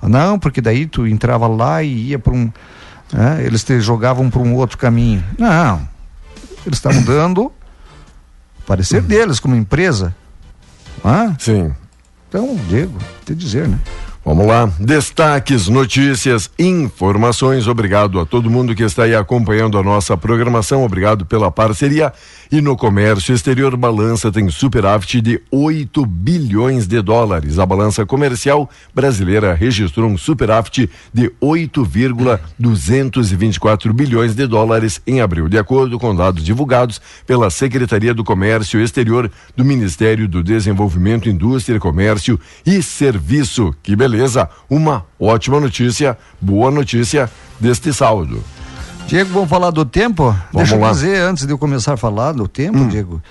Não, 0.02 0.40
porque 0.40 0.62
daí 0.62 0.86
tu 0.86 1.06
entrava 1.06 1.48
lá 1.48 1.84
e 1.84 2.10
ia 2.10 2.20
para 2.20 2.34
um. 2.34 2.52
né, 3.14 3.44
eles 3.46 3.64
te 3.64 3.80
jogavam 3.80 4.30
para 4.30 4.42
um 4.42 4.56
outro 4.56 4.78
caminho. 4.78 5.24
Não. 5.38 5.88
Eles 6.66 6.78
estavam 6.78 7.04
dando 7.04 7.52
parecer 8.66 9.02
deles 9.02 9.40
como 9.40 9.56
empresa. 9.56 10.16
Ah, 11.04 11.36
Sim. 11.38 11.74
então, 12.30 12.56
Diego, 12.70 12.98
te 13.26 13.36
dizer, 13.36 13.68
né? 13.68 13.80
Vamos 14.24 14.46
lá. 14.46 14.72
Destaques, 14.80 15.68
notícias, 15.68 16.50
informações. 16.60 17.68
Obrigado 17.68 18.20
a 18.20 18.26
todo 18.26 18.52
mundo 18.52 18.76
que 18.76 18.84
está 18.84 19.04
aí 19.04 19.16
acompanhando 19.16 19.80
a 19.80 19.84
nossa 19.84 20.16
programação. 20.16 20.84
Obrigado 20.84 21.26
pela 21.26 21.50
parceria. 21.50 22.14
E 22.52 22.60
no 22.60 22.76
comércio 22.76 23.34
exterior, 23.34 23.78
balança 23.78 24.30
tem 24.30 24.50
superávit 24.50 25.22
de 25.22 25.42
8 25.50 26.06
bilhões 26.06 26.86
de 26.86 27.02
dólares. 27.02 27.58
A 27.58 27.66
balança 27.66 28.06
comercial 28.06 28.70
brasileira 28.94 29.54
registrou 29.54 30.10
um 30.10 30.18
superávit 30.18 30.90
de 31.14 31.32
8,224 31.40 33.94
bilhões 33.94 34.36
de 34.36 34.46
dólares 34.46 35.02
em 35.08 35.22
abril, 35.22 35.48
de 35.48 35.58
acordo 35.58 35.98
com 35.98 36.14
dados 36.14 36.44
divulgados 36.44 37.00
pela 37.26 37.50
Secretaria 37.50 38.14
do 38.14 38.22
Comércio 38.22 38.82
Exterior 38.82 39.32
do 39.56 39.64
Ministério 39.64 40.28
do 40.28 40.44
Desenvolvimento, 40.44 41.30
Indústria, 41.30 41.80
Comércio 41.80 42.38
e 42.66 42.84
Serviço. 42.84 43.74
Que 43.82 43.96
beleza! 43.96 44.50
Uma 44.70 45.06
ótima 45.18 45.58
notícia, 45.58 46.18
boa 46.42 46.70
notícia 46.70 47.32
deste 47.62 47.94
saldo. 47.94 48.44
Diego, 49.08 49.30
vamos 49.34 49.50
falar 49.50 49.72
do 49.72 49.84
tempo? 49.84 50.36
Deixa 50.54 50.76
eu 50.76 50.80
lá. 50.80 50.90
Hum. 50.90 50.92
dizer, 50.94 51.22
antes 51.22 51.46
de 51.46 51.52
eu 51.52 51.58
começar 51.58 51.94
a 51.94 51.98
falar 51.98 52.32
do 52.32 52.48
tempo, 52.48 52.86
Diego, 52.88 53.22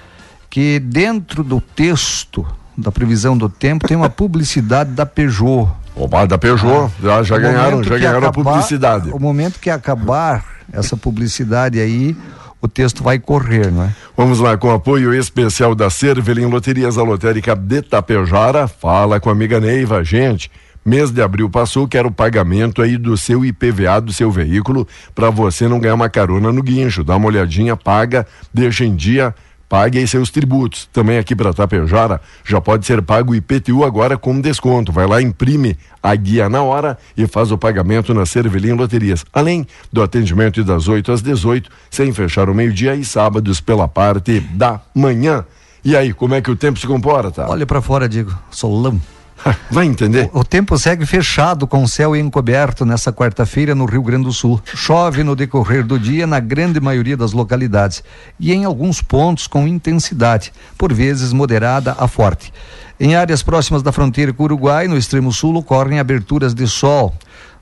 que 0.50 0.78
dentro 0.78 1.42
do 1.42 1.60
texto 1.60 2.46
da 2.76 2.92
previsão 2.92 3.36
do 3.36 3.48
tempo 3.48 3.86
tem 3.88 3.96
uma 3.96 4.10
publicidade 4.10 4.90
da 4.90 5.06
Peugeot. 5.06 5.68
Opa, 5.96 6.26
da 6.26 6.36
Peugeot, 6.38 6.90
já, 7.02 7.22
já 7.22 7.36
O 7.36 7.40
ganharam, 7.40 7.82
já 7.82 7.96
ganharam 7.98 8.26
a 8.26 8.28
acabar- 8.28 8.32
publicidade. 8.52 9.10
O 9.10 9.18
momento 9.18 9.58
que 9.58 9.70
acabar 9.70 10.44
essa 10.72 10.96
publicidade 10.96 11.80
aí, 11.80 12.14
o 12.60 12.68
texto 12.68 13.02
vai 13.02 13.18
correr, 13.18 13.70
não 13.72 13.84
é? 13.84 13.94
Vamos 14.16 14.38
lá, 14.38 14.56
com 14.58 14.70
apoio 14.70 15.14
especial 15.14 15.74
da 15.74 15.88
Cervelim 15.88 16.44
Loterias, 16.46 16.98
a 16.98 17.02
lotérica 17.02 17.56
de 17.56 17.80
Tapejara. 17.82 18.68
Fala 18.68 19.18
com 19.18 19.30
a 19.30 19.32
amiga 19.32 19.58
Neiva, 19.58 20.04
gente. 20.04 20.50
Mês 20.84 21.10
de 21.10 21.20
abril 21.20 21.50
passou, 21.50 21.86
quero 21.86 22.08
o 22.08 22.12
pagamento 22.12 22.80
aí 22.80 22.96
do 22.96 23.14
seu 23.16 23.44
IPVA 23.44 24.00
do 24.00 24.12
seu 24.14 24.30
veículo 24.30 24.88
para 25.14 25.28
você 25.28 25.68
não 25.68 25.78
ganhar 25.78 25.94
uma 25.94 26.08
carona 26.08 26.50
no 26.50 26.62
guincho. 26.62 27.04
Dá 27.04 27.16
uma 27.16 27.26
olhadinha, 27.26 27.76
paga, 27.76 28.26
deixa 28.52 28.84
em 28.84 28.96
dia, 28.96 29.34
pague 29.68 30.04
seus 30.06 30.30
tributos. 30.30 30.88
Também 30.90 31.18
aqui 31.18 31.36
para 31.36 31.52
Tapejara 31.52 32.18
já 32.44 32.62
pode 32.62 32.86
ser 32.86 33.02
pago 33.02 33.32
o 33.32 33.34
IPTU 33.36 33.84
agora 33.84 34.16
com 34.16 34.40
desconto. 34.40 34.90
Vai 34.90 35.06
lá, 35.06 35.20
imprime 35.20 35.76
a 36.02 36.14
guia 36.14 36.48
na 36.48 36.62
hora 36.62 36.96
e 37.14 37.26
faz 37.26 37.52
o 37.52 37.58
pagamento 37.58 38.14
na 38.14 38.24
Cervelim 38.24 38.72
Loterias. 38.72 39.22
Além 39.34 39.66
do 39.92 40.02
atendimento 40.02 40.64
das 40.64 40.88
8 40.88 41.12
às 41.12 41.20
18, 41.20 41.70
sem 41.90 42.10
fechar 42.12 42.48
o 42.48 42.54
meio-dia 42.54 42.94
e 42.94 43.04
sábados 43.04 43.60
pela 43.60 43.86
parte 43.86 44.40
da 44.40 44.80
manhã. 44.94 45.44
E 45.84 45.94
aí, 45.94 46.12
como 46.14 46.34
é 46.34 46.40
que 46.40 46.50
o 46.50 46.56
tempo 46.56 46.78
se 46.78 46.86
comporta? 46.86 47.46
Olha 47.48 47.66
para 47.66 47.82
fora, 47.82 48.08
Diego, 48.08 48.34
solão. 48.50 49.00
Vai 49.70 49.86
entender? 49.86 50.30
O 50.32 50.44
tempo 50.44 50.76
segue 50.78 51.06
fechado 51.06 51.66
com 51.66 51.86
céu 51.86 52.14
encoberto 52.14 52.84
nessa 52.84 53.12
quarta-feira 53.12 53.74
no 53.74 53.84
Rio 53.84 54.02
Grande 54.02 54.24
do 54.24 54.32
Sul. 54.32 54.60
Chove 54.64 55.22
no 55.22 55.34
decorrer 55.34 55.84
do 55.84 55.98
dia 55.98 56.26
na 56.26 56.40
grande 56.40 56.80
maioria 56.80 57.16
das 57.16 57.32
localidades 57.32 58.02
e 58.38 58.52
em 58.52 58.64
alguns 58.64 59.00
pontos 59.00 59.46
com 59.46 59.66
intensidade, 59.66 60.52
por 60.76 60.92
vezes 60.92 61.32
moderada 61.32 61.96
a 61.98 62.06
forte. 62.06 62.52
Em 62.98 63.14
áreas 63.14 63.42
próximas 63.42 63.82
da 63.82 63.92
fronteira 63.92 64.32
com 64.32 64.42
o 64.42 64.46
Uruguai, 64.46 64.86
no 64.86 64.96
extremo 64.96 65.32
sul, 65.32 65.56
ocorrem 65.56 65.98
aberturas 65.98 66.52
de 66.52 66.66
sol, 66.66 67.14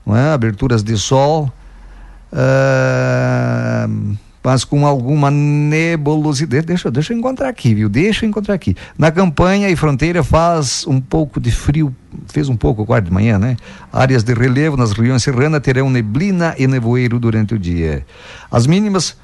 é? 0.07 0.33
Aberturas 0.33 0.83
de 0.83 0.97
sol. 0.97 1.51
ah, 2.33 3.87
mas 4.43 4.63
com 4.63 4.85
alguma 4.85 5.29
nebulosidade. 5.29 6.65
Deixa, 6.65 6.89
deixa 6.89 7.13
eu 7.13 7.17
encontrar 7.17 7.49
aqui, 7.49 7.73
viu? 7.73 7.89
Deixa 7.89 8.25
eu 8.25 8.29
encontrar 8.29 8.53
aqui. 8.53 8.75
Na 8.97 9.11
campanha 9.11 9.69
e 9.69 9.75
fronteira 9.75 10.23
faz 10.23 10.85
um 10.87 10.99
pouco 10.99 11.39
de 11.39 11.51
frio, 11.51 11.93
fez 12.27 12.49
um 12.49 12.55
pouco 12.55 12.85
quarto 12.85 13.05
de 13.05 13.11
manhã, 13.11 13.37
né? 13.37 13.57
Áreas 13.91 14.23
de 14.23 14.33
relevo 14.33 14.77
nas 14.77 14.91
regiões 14.91 15.23
serranas 15.23 15.61
terão 15.61 15.89
neblina 15.89 16.55
e 16.57 16.67
nevoeiro 16.67 17.19
durante 17.19 17.53
o 17.53 17.59
dia. 17.59 18.05
As 18.51 18.65
mínimas 18.65 19.15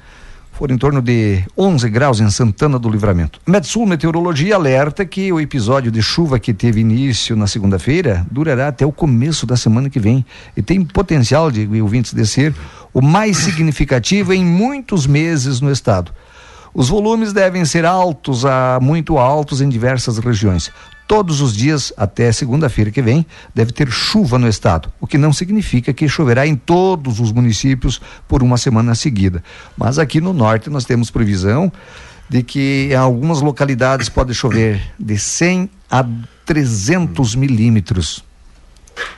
foram 0.56 0.74
em 0.74 0.78
torno 0.78 1.02
de 1.02 1.44
11 1.56 1.90
graus 1.90 2.18
em 2.18 2.30
Santana 2.30 2.78
do 2.78 2.88
Livramento. 2.88 3.38
Metsul 3.46 3.84
Meteorologia 3.84 4.54
alerta 4.54 5.04
que 5.04 5.30
o 5.30 5.38
episódio 5.38 5.90
de 5.90 6.00
chuva 6.00 6.38
que 6.38 6.54
teve 6.54 6.80
início 6.80 7.36
na 7.36 7.46
segunda-feira 7.46 8.26
durará 8.30 8.68
até 8.68 8.86
o 8.86 8.90
começo 8.90 9.44
da 9.44 9.54
semana 9.54 9.90
que 9.90 10.00
vem 10.00 10.24
e 10.56 10.62
tem 10.62 10.82
potencial 10.82 11.50
de 11.50 11.68
ouvintes 11.80 12.14
descer 12.14 12.54
o 12.94 13.02
mais 13.02 13.36
significativo 13.36 14.32
em 14.32 14.42
muitos 14.42 15.06
meses 15.06 15.60
no 15.60 15.70
estado. 15.70 16.10
Os 16.72 16.88
volumes 16.88 17.34
devem 17.34 17.66
ser 17.66 17.84
altos 17.84 18.46
a 18.46 18.78
muito 18.80 19.18
altos 19.18 19.60
em 19.60 19.68
diversas 19.68 20.16
regiões. 20.16 20.72
Todos 21.06 21.40
os 21.40 21.54
dias 21.54 21.92
até 21.96 22.32
segunda-feira 22.32 22.90
que 22.90 23.00
vem 23.00 23.24
deve 23.54 23.70
ter 23.70 23.88
chuva 23.90 24.38
no 24.38 24.48
estado, 24.48 24.92
o 25.00 25.06
que 25.06 25.16
não 25.16 25.32
significa 25.32 25.92
que 25.92 26.08
choverá 26.08 26.46
em 26.46 26.56
todos 26.56 27.20
os 27.20 27.30
municípios 27.30 28.00
por 28.26 28.42
uma 28.42 28.58
semana 28.58 28.94
seguida. 28.94 29.42
Mas 29.76 30.00
aqui 30.00 30.20
no 30.20 30.32
norte 30.32 30.68
nós 30.68 30.84
temos 30.84 31.08
previsão 31.08 31.72
de 32.28 32.42
que 32.42 32.88
em 32.90 32.96
algumas 32.96 33.40
localidades 33.40 34.08
pode 34.08 34.34
chover 34.34 34.82
de 34.98 35.16
100 35.16 35.70
a 35.88 36.04
300 36.44 37.36
milímetros. 37.36 38.25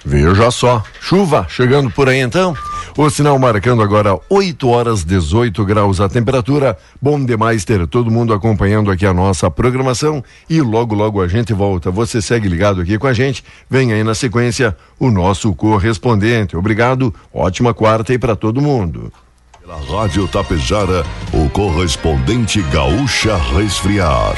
Veja 0.05 0.51
só, 0.51 0.83
chuva 1.01 1.47
chegando 1.49 1.91
por 1.91 2.09
aí 2.09 2.21
então. 2.21 2.55
O 2.97 3.09
sinal 3.11 3.39
marcando 3.39 3.81
agora 3.81 4.19
8 4.29 4.69
horas 4.69 5.05
18 5.05 5.65
graus 5.65 6.01
a 6.01 6.09
temperatura. 6.09 6.77
Bom 7.01 7.25
demais 7.25 7.65
ter 7.65 7.87
todo 7.87 8.11
mundo 8.11 8.35
acompanhando 8.35 8.91
aqui 8.91 9.07
a 9.07 9.15
nossa 9.15 9.49
programação 9.49 10.23
e 10.51 10.61
logo 10.61 10.97
logo 10.97 11.23
a 11.23 11.29
gente 11.29 11.53
volta. 11.53 11.93
Você 11.93 12.21
segue 12.21 12.49
ligado 12.49 12.81
aqui 12.81 12.99
com 12.99 13.07
a 13.07 13.13
gente. 13.13 13.45
Vem 13.71 13.93
aí 13.93 14.03
na 14.03 14.17
sequência 14.17 14.77
o 14.99 15.13
nosso 15.13 15.55
correspondente. 15.55 16.57
Obrigado. 16.57 17.15
Ótima 17.33 17.73
quarta 17.73 18.13
aí 18.13 18.19
para 18.19 18.35
todo 18.35 18.61
mundo. 18.61 19.13
Pela 19.61 19.79
Rádio 19.79 20.27
Tapejara, 20.27 21.05
o 21.33 21.49
correspondente 21.51 22.63
Gaúcha 22.63 23.37
Resfriar. 23.37 24.35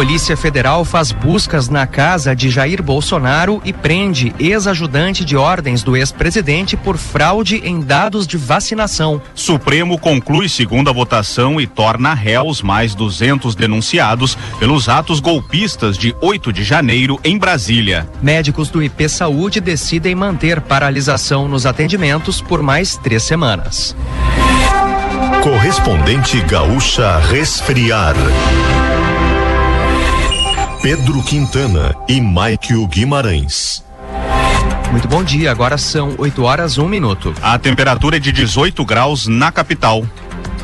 Polícia 0.00 0.34
Federal 0.34 0.82
faz 0.82 1.12
buscas 1.12 1.68
na 1.68 1.86
casa 1.86 2.34
de 2.34 2.48
Jair 2.48 2.82
Bolsonaro 2.82 3.60
e 3.66 3.70
prende 3.70 4.34
ex-ajudante 4.38 5.26
de 5.26 5.36
ordens 5.36 5.82
do 5.82 5.94
ex-presidente 5.94 6.74
por 6.74 6.96
fraude 6.96 7.60
em 7.62 7.82
dados 7.82 8.26
de 8.26 8.38
vacinação. 8.38 9.20
Supremo 9.34 9.98
conclui 9.98 10.48
segunda 10.48 10.90
votação 10.90 11.60
e 11.60 11.66
torna 11.66 12.14
réus 12.14 12.62
mais 12.62 12.94
200 12.94 13.54
denunciados 13.54 14.38
pelos 14.58 14.88
atos 14.88 15.20
golpistas 15.20 15.98
de 15.98 16.16
8 16.22 16.50
de 16.50 16.64
janeiro 16.64 17.20
em 17.22 17.36
Brasília. 17.36 18.08
Médicos 18.22 18.70
do 18.70 18.82
IP 18.82 19.06
Saúde 19.06 19.60
decidem 19.60 20.14
manter 20.14 20.62
paralisação 20.62 21.46
nos 21.46 21.66
atendimentos 21.66 22.40
por 22.40 22.62
mais 22.62 22.96
três 22.96 23.22
semanas. 23.22 23.94
Correspondente 25.42 26.40
Gaúcha 26.40 27.18
Resfriar. 27.18 28.14
Pedro 30.82 31.22
Quintana 31.22 31.94
e 32.08 32.22
Maikio 32.22 32.86
Guimarães. 32.86 33.84
Muito 34.90 35.06
bom 35.06 35.22
dia, 35.22 35.50
agora 35.50 35.76
são 35.76 36.14
8 36.16 36.42
horas, 36.42 36.78
1 36.78 36.88
minuto. 36.88 37.34
A 37.42 37.58
temperatura 37.58 38.16
é 38.16 38.18
de 38.18 38.32
18 38.32 38.82
graus 38.86 39.26
na 39.26 39.52
capital. 39.52 40.02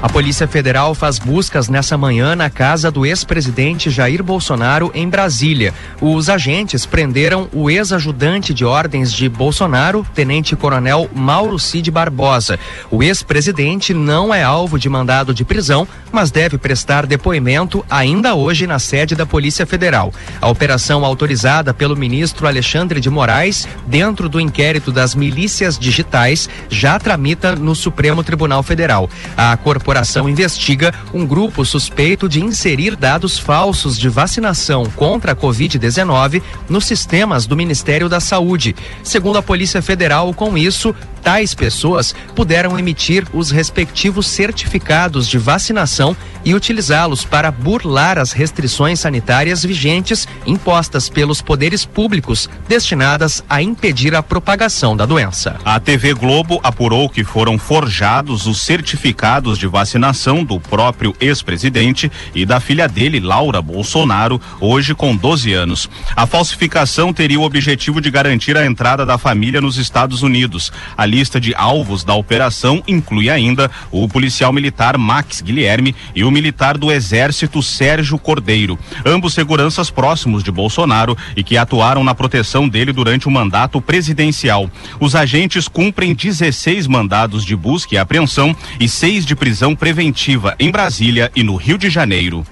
A 0.02 0.11
Polícia 0.11 0.46
Federal 0.46 0.94
faz 0.94 1.18
buscas 1.18 1.70
nessa 1.70 1.96
manhã 1.96 2.37
na 2.37 2.50
casa 2.50 2.90
do 2.90 3.06
ex-presidente 3.06 3.88
Jair 3.88 4.22
Bolsonaro 4.22 4.90
em 4.94 5.09
Brasília. 5.09 5.72
Os 6.02 6.28
agentes 6.28 6.85
prenderam 6.85 7.48
o 7.50 7.70
ex-ajudante 7.70 8.52
de 8.52 8.62
ordens 8.62 9.11
de 9.11 9.26
Bolsonaro, 9.26 10.06
tenente-coronel 10.14 11.09
Mauro 11.14 11.59
Cid 11.59 11.90
Barbosa. 11.90 12.59
O 12.90 13.02
ex-presidente 13.02 13.94
não 13.94 14.35
é 14.35 14.42
alvo 14.42 14.78
de 14.78 14.87
mandado 14.87 15.32
de 15.32 15.46
prisão, 15.46 15.88
mas 16.12 16.30
deve 16.30 16.59
prestar 16.59 17.06
depoimento 17.06 17.85
ainda 17.88 18.35
hoje 18.35 18.66
na 18.66 18.78
sede 18.78 19.14
da 19.14 19.24
Polícia 19.24 19.64
Federal. 19.64 20.12
A 20.42 20.48
operação 20.48 21.06
autorizada 21.06 21.72
pelo 21.72 21.96
ministro 21.96 22.46
Alexandre 22.46 23.00
de 23.00 23.09
Moraes, 23.09 23.66
dentro 23.87 24.28
do 24.28 24.38
inquérito 24.38 24.92
das 24.92 25.14
milícias 25.14 25.78
digitais, 25.78 26.50
já 26.68 26.98
tramita 26.98 27.56
no 27.56 27.74
Supremo 27.74 28.22
Tribunal 28.22 28.62
Federal. 28.62 29.09
A 29.35 29.56
corporação 29.56 29.86
corporação 29.87 30.29
investiga 30.29 30.92
um 31.14 31.25
grupo 31.25 31.64
suspeito 31.64 32.29
de 32.29 32.42
inserir 32.42 32.96
dados 32.96 33.38
falsos 33.38 33.96
de 33.96 34.09
vacinação 34.09 34.85
contra 34.96 35.31
a 35.31 35.37
Covid-19 35.37 36.42
nos 36.68 36.85
sistemas 36.85 37.46
do 37.46 37.57
Ministério 37.57 38.09
da 38.09 38.18
Saúde. 38.18 38.75
Segundo 39.05 39.38
a 39.38 39.42
Polícia 39.42 39.81
Federal, 39.81 40.35
com 40.35 40.59
isso, 40.59 40.92
tais 41.27 41.57
pessoas 41.57 42.15
puderam 42.37 42.79
emitir 42.79 43.27
os 43.33 43.51
respectivos 43.51 44.29
certificados 44.29 45.27
de 45.27 45.39
vacinação 45.39 46.17
e 46.45 46.55
utilizá-los 46.55 47.25
para 47.25 47.51
burlar 47.51 48.17
as 48.17 48.31
restrições 48.31 49.01
sanitárias 49.01 49.65
vigentes 49.65 50.29
impostas 50.47 51.09
pelos 51.09 51.43
poderes 51.43 51.85
públicos 51.85 52.49
destinadas 52.69 53.43
a 53.51 53.61
impedir 53.61 54.15
a 54.15 54.23
propagação 54.23 54.97
da 54.97 55.05
doença. 55.05 55.57
A 55.65 55.81
TV 55.81 56.15
Globo 56.15 56.61
apurou 56.62 57.09
que 57.09 57.25
foram 57.25 57.59
forjados 57.59 58.47
os 58.47 58.61
certificados 58.61 59.59
de 59.59 59.67
vacinação 59.67 60.45
do 60.45 60.61
próprio 60.61 61.12
ex-presidente 61.19 62.09
e 62.37 62.47
da 62.47 62.61
filha 62.61 62.87
dele, 62.87 63.19
Laura 63.19 63.61
Bolsonaro, 63.61 64.41
hoje 64.61 64.95
com 64.95 65.17
12 65.17 65.53
anos. 65.53 65.91
A 66.15 66.25
falsificação 66.25 67.12
teria 67.12 67.41
o 67.41 67.43
objetivo 67.43 68.01
de 68.01 68.12
garantir 68.12 68.57
a 68.57 68.65
entrada 68.65 69.05
da 69.05 69.19
família 69.19 69.61
nos 69.61 69.77
Estados 69.77 70.23
Unidos. 70.23 70.71
Ali 70.97 71.15
lista 71.16 71.40
de 71.40 71.55
alvos 71.55 72.05
da 72.05 72.12
operação 72.12 72.83
inclui 72.87 73.31
ainda 73.31 73.70
o 73.90 74.07
policial 74.07 74.52
militar 74.52 74.98
Max 74.98 75.40
Guilherme 75.40 75.96
e 76.14 76.22
o 76.24 76.31
militar 76.31 76.76
do 76.76 76.92
Exército 76.92 77.62
Sérgio 77.62 78.18
Cordeiro, 78.18 78.79
ambos 79.02 79.33
seguranças 79.33 79.88
próximos 79.88 80.44
de 80.44 80.50
Bolsonaro 80.50 81.16
e 81.35 81.42
que 81.42 81.57
atuaram 81.57 82.05
na 82.05 82.14
proteção 82.14 82.68
dele 82.68 82.92
durante 82.92 83.26
o 83.26 83.31
mandato 83.31 83.81
presidencial. 83.81 84.70
Os 85.00 85.14
agentes 85.14 85.68
cumprem 85.68 86.14
16 86.14 86.87
mandados 86.87 87.46
de 87.46 87.57
busca 87.57 87.94
e 87.94 87.98
apreensão 87.98 88.55
e 88.79 88.87
seis 88.87 89.24
de 89.24 89.35
prisão 89.35 89.74
preventiva 89.74 90.55
em 90.59 90.70
Brasília 90.70 91.33
e 91.35 91.42
no 91.42 91.57
Rio 91.57 91.79
de 91.79 91.88
Janeiro. 91.88 92.44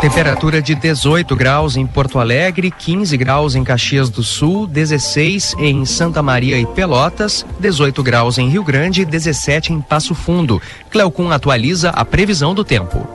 Temperatura 0.00 0.62
de 0.62 0.74
18 0.74 1.36
graus 1.36 1.76
em 1.76 1.86
Porto 1.86 2.18
Alegre, 2.18 2.70
15 2.70 3.14
graus 3.18 3.54
em 3.54 3.62
Caxias 3.62 4.08
do 4.08 4.22
Sul, 4.22 4.66
16 4.66 5.56
em 5.58 5.84
Santa 5.84 6.22
Maria 6.22 6.58
e 6.58 6.64
Pelotas, 6.64 7.44
18 7.58 8.02
graus 8.02 8.38
em 8.38 8.48
Rio 8.48 8.64
Grande, 8.64 9.04
17 9.04 9.74
em 9.74 9.80
Passo 9.82 10.14
Fundo. 10.14 10.60
Cleocum 10.88 11.30
atualiza 11.30 11.90
a 11.90 12.02
previsão 12.02 12.54
do 12.54 12.64
tempo. 12.64 13.06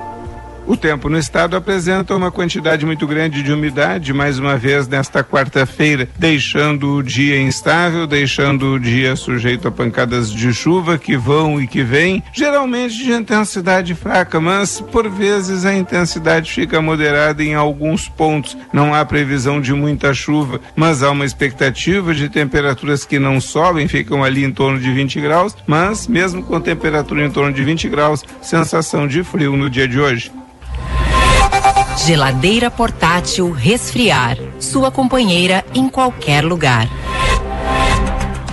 O 0.67 0.75
tempo 0.75 1.09
no 1.09 1.19
estado 1.19 1.55
apresenta 1.55 2.15
uma 2.15 2.31
quantidade 2.31 2.87
muito 2.87 3.05
grande 3.05 3.43
de 3.43 3.53
umidade, 3.53 4.11
mais 4.11 4.39
uma 4.39 4.57
vez 4.57 4.87
nesta 4.87 5.23
quarta-feira, 5.23 6.09
deixando 6.17 6.95
o 6.95 7.03
dia 7.03 7.39
instável, 7.39 8.07
deixando 8.07 8.73
o 8.73 8.79
dia 8.79 9.15
sujeito 9.15 9.67
a 9.67 9.71
pancadas 9.71 10.31
de 10.31 10.51
chuva 10.51 10.97
que 10.97 11.15
vão 11.15 11.61
e 11.61 11.67
que 11.67 11.83
vêm, 11.83 12.23
geralmente 12.33 12.97
de 12.97 13.11
intensidade 13.11 13.93
fraca, 13.93 14.41
mas 14.41 14.81
por 14.81 15.07
vezes 15.07 15.65
a 15.65 15.73
intensidade 15.75 16.51
fica 16.51 16.81
moderada 16.81 17.43
em 17.43 17.53
alguns 17.53 18.09
pontos. 18.09 18.57
Não 18.73 18.91
há 18.91 19.05
previsão 19.05 19.61
de 19.61 19.71
muita 19.71 20.15
chuva, 20.15 20.59
mas 20.75 21.03
há 21.03 21.11
uma 21.11 21.25
expectativa 21.25 22.11
de 22.11 22.27
temperaturas 22.27 23.05
que 23.05 23.19
não 23.19 23.39
sobem, 23.39 23.87
ficam 23.87 24.23
ali 24.23 24.43
em 24.43 24.51
torno 24.51 24.79
de 24.79 24.91
20 24.91 25.21
graus, 25.21 25.55
mas 25.67 26.07
mesmo 26.07 26.41
com 26.41 26.59
temperatura 26.59 27.23
em 27.23 27.29
torno 27.29 27.53
de 27.53 27.63
20 27.63 27.87
graus, 27.87 28.23
sensação 28.41 29.07
de 29.07 29.23
frio 29.23 29.55
no 29.55 29.69
dia 29.69 29.87
de 29.87 29.99
hoje. 29.99 30.31
Geladeira 31.97 32.69
portátil 32.69 33.51
resfriar. 33.51 34.37
Sua 34.59 34.91
companheira 34.91 35.65
em 35.73 35.89
qualquer 35.89 36.43
lugar. 36.43 36.87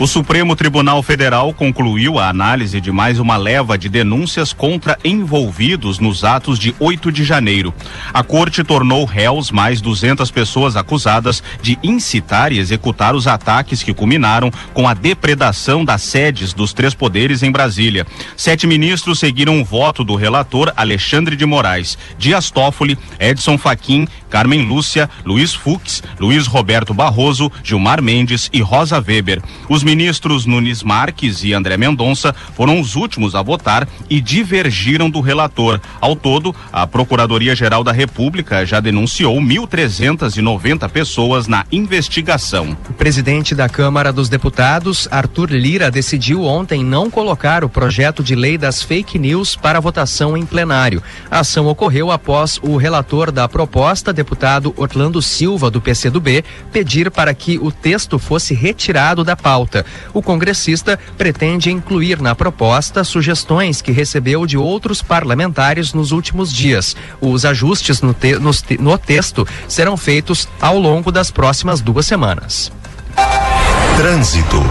O 0.02 0.06
Supremo 0.08 0.56
Tribunal 0.56 1.00
Federal 1.00 1.54
concluiu 1.54 2.18
a 2.18 2.28
análise 2.28 2.80
de 2.80 2.90
mais 2.90 3.20
uma 3.20 3.36
leva 3.36 3.78
de 3.78 3.88
denúncias 3.88 4.52
contra 4.52 4.98
envolvidos 5.04 6.00
nos 6.00 6.24
atos 6.24 6.58
de 6.58 6.74
8 6.80 7.12
de 7.12 7.22
janeiro. 7.22 7.72
A 8.12 8.24
corte 8.24 8.64
tornou 8.64 9.04
réus 9.04 9.52
mais 9.52 9.80
200 9.80 10.28
pessoas 10.32 10.74
acusadas 10.74 11.40
de 11.62 11.78
incitar 11.84 12.50
e 12.50 12.58
executar 12.58 13.14
os 13.14 13.28
ataques 13.28 13.80
que 13.80 13.94
culminaram 13.94 14.50
com 14.74 14.88
a 14.88 14.92
depredação 14.92 15.84
das 15.84 16.02
sedes 16.02 16.52
dos 16.52 16.72
três 16.72 16.94
poderes 16.94 17.44
em 17.44 17.52
Brasília. 17.52 18.04
Sete 18.36 18.66
ministros 18.66 19.20
seguiram 19.20 19.60
o 19.60 19.64
voto 19.64 20.02
do 20.02 20.16
relator 20.16 20.72
Alexandre 20.76 21.36
de 21.36 21.46
Moraes, 21.46 21.96
Dias 22.18 22.50
Toffoli, 22.50 22.98
Edson 23.20 23.56
Fachin, 23.56 24.08
Carmen 24.28 24.62
Lúcia, 24.62 25.08
Luiz 25.24 25.54
Fux, 25.54 26.02
Luiz 26.18 26.48
Roberto 26.48 26.92
Barroso, 26.92 27.52
Gilmar 27.62 28.02
Mendes 28.02 28.50
e 28.52 28.62
Rosa 28.62 28.98
Weber. 28.98 29.40
Os 29.68 29.84
ministros 29.92 30.46
Nunes 30.46 30.82
Marques 30.82 31.44
e 31.44 31.52
André 31.52 31.76
Mendonça 31.76 32.34
foram 32.54 32.80
os 32.80 32.96
últimos 32.96 33.34
a 33.34 33.42
votar 33.42 33.86
e 34.08 34.22
divergiram 34.22 35.10
do 35.10 35.20
relator. 35.20 35.78
Ao 36.00 36.16
todo, 36.16 36.56
a 36.72 36.86
Procuradoria-Geral 36.86 37.84
da 37.84 37.92
República 37.92 38.64
já 38.64 38.80
denunciou 38.80 39.36
1.390 39.38 40.88
pessoas 40.88 41.46
na 41.46 41.66
investigação. 41.70 42.74
O 42.88 42.94
presidente 42.94 43.54
da 43.54 43.68
Câmara 43.68 44.10
dos 44.10 44.30
Deputados, 44.30 45.06
Arthur 45.10 45.50
Lira, 45.50 45.90
decidiu 45.90 46.44
ontem 46.44 46.82
não 46.82 47.10
colocar 47.10 47.62
o 47.62 47.68
projeto 47.68 48.22
de 48.22 48.34
lei 48.34 48.56
das 48.56 48.82
fake 48.82 49.18
news 49.18 49.56
para 49.56 49.78
votação 49.78 50.38
em 50.38 50.46
plenário. 50.46 51.02
A 51.30 51.40
ação 51.40 51.66
ocorreu 51.66 52.10
após 52.10 52.58
o 52.62 52.78
relator 52.78 53.30
da 53.30 53.46
proposta, 53.46 54.10
deputado 54.10 54.72
Orlando 54.74 55.20
Silva, 55.20 55.70
do 55.70 55.82
PCdoB, 55.82 56.42
pedir 56.72 57.10
para 57.10 57.34
que 57.34 57.58
o 57.58 57.70
texto 57.70 58.18
fosse 58.18 58.54
retirado 58.54 59.22
da 59.22 59.36
pauta. 59.36 59.71
O 60.12 60.22
congressista 60.22 60.98
pretende 61.16 61.70
incluir 61.70 62.20
na 62.20 62.34
proposta 62.34 63.04
sugestões 63.04 63.80
que 63.80 63.92
recebeu 63.92 64.46
de 64.46 64.56
outros 64.56 65.02
parlamentares 65.02 65.92
nos 65.92 66.12
últimos 66.12 66.52
dias. 66.52 66.96
Os 67.20 67.44
ajustes 67.44 68.00
no, 68.02 68.14
te 68.14 68.36
no 68.78 68.98
texto 68.98 69.46
serão 69.68 69.96
feitos 69.96 70.48
ao 70.60 70.78
longo 70.78 71.10
das 71.10 71.30
próximas 71.30 71.80
duas 71.80 72.06
semanas. 72.06 72.72
Trânsito. 73.96 74.62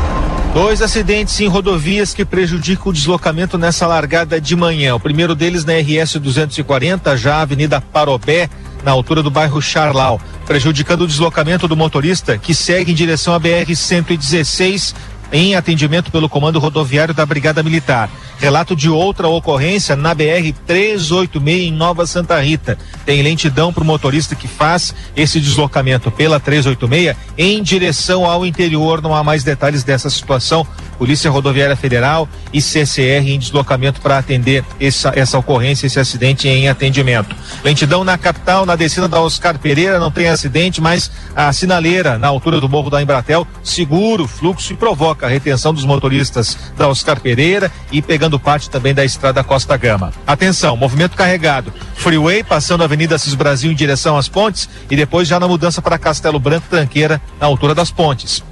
Dois 0.53 0.81
acidentes 0.81 1.39
em 1.39 1.47
rodovias 1.47 2.13
que 2.13 2.25
prejudicam 2.25 2.89
o 2.89 2.93
deslocamento 2.93 3.57
nessa 3.57 3.87
largada 3.87 4.41
de 4.41 4.53
manhã. 4.53 4.93
O 4.93 4.99
primeiro 4.99 5.33
deles 5.33 5.63
na 5.63 5.73
RS 5.73 6.17
240, 6.19 7.15
já 7.15 7.35
a 7.35 7.41
Avenida 7.41 7.79
Parobé, 7.79 8.49
na 8.83 8.91
altura 8.91 9.21
do 9.21 9.31
bairro 9.31 9.61
Charlau, 9.61 10.19
prejudicando 10.45 11.01
o 11.01 11.07
deslocamento 11.07 11.67
do 11.67 11.77
motorista 11.77 12.37
que 12.37 12.53
segue 12.53 12.91
em 12.91 12.95
direção 12.95 13.33
à 13.33 13.39
BR 13.39 13.75
116 13.75 14.95
em 15.31 15.55
atendimento 15.55 16.11
pelo 16.11 16.27
Comando 16.27 16.59
Rodoviário 16.59 17.13
da 17.13 17.25
Brigada 17.25 17.63
Militar. 17.63 18.09
Relato 18.37 18.75
de 18.75 18.89
outra 18.89 19.27
ocorrência 19.27 19.95
na 19.95 20.13
BR 20.13 20.51
386 20.65 21.61
em 21.61 21.71
Nova 21.71 22.05
Santa 22.05 22.39
Rita. 22.41 22.77
Tem 23.05 23.21
lentidão 23.21 23.71
para 23.71 23.83
o 23.83 23.85
motorista 23.85 24.35
que 24.35 24.47
faz 24.47 24.93
esse 25.15 25.39
deslocamento 25.39 26.11
pela 26.11 26.39
386 26.39 27.15
em 27.37 27.63
direção 27.63 28.25
ao 28.25 28.45
interior. 28.45 29.01
Não 29.01 29.15
há 29.15 29.23
mais 29.23 29.43
detalhes 29.43 29.83
dessa 29.83 30.09
situação. 30.09 30.67
Polícia 31.01 31.31
Rodoviária 31.31 31.75
Federal 31.75 32.29
e 32.53 32.61
CCR 32.61 33.27
em 33.27 33.39
deslocamento 33.39 33.99
para 34.01 34.19
atender 34.19 34.63
essa, 34.79 35.11
essa 35.15 35.35
ocorrência, 35.35 35.87
esse 35.87 35.99
acidente 35.99 36.47
em 36.47 36.69
atendimento. 36.69 37.35
Lentidão 37.63 38.03
na 38.03 38.19
capital, 38.19 38.67
na 38.67 38.75
descida 38.75 39.07
da 39.07 39.19
Oscar 39.19 39.57
Pereira, 39.57 39.97
não 39.99 40.11
tem 40.11 40.27
acidente, 40.27 40.79
mas 40.79 41.09
a 41.35 41.51
sinaleira 41.51 42.19
na 42.19 42.27
altura 42.27 42.61
do 42.61 42.69
morro 42.69 42.91
da 42.91 43.01
Embratel 43.01 43.47
segura 43.63 44.21
o 44.21 44.27
fluxo 44.27 44.73
e 44.73 44.75
provoca 44.75 45.25
a 45.25 45.29
retenção 45.29 45.73
dos 45.73 45.85
motoristas 45.85 46.55
da 46.77 46.87
Oscar 46.87 47.19
Pereira 47.19 47.71
e 47.91 47.99
pegando 47.99 48.39
parte 48.39 48.69
também 48.69 48.93
da 48.93 49.03
estrada 49.03 49.43
Costa 49.43 49.75
Gama. 49.77 50.13
Atenção, 50.27 50.77
movimento 50.77 51.17
carregado. 51.17 51.73
Freeway 51.95 52.43
passando 52.43 52.81
a 52.81 52.85
Avenida 52.85 53.17
Cis 53.17 53.33
Brasil 53.33 53.71
em 53.71 53.75
direção 53.75 54.19
às 54.19 54.27
pontes 54.27 54.69
e 54.87 54.95
depois 54.95 55.27
já 55.27 55.39
na 55.39 55.47
mudança 55.47 55.81
para 55.81 55.97
Castelo 55.97 56.37
Branco 56.37 56.67
Tranqueira, 56.69 57.19
na 57.39 57.47
altura 57.47 57.73
das 57.73 57.89
pontes. 57.89 58.43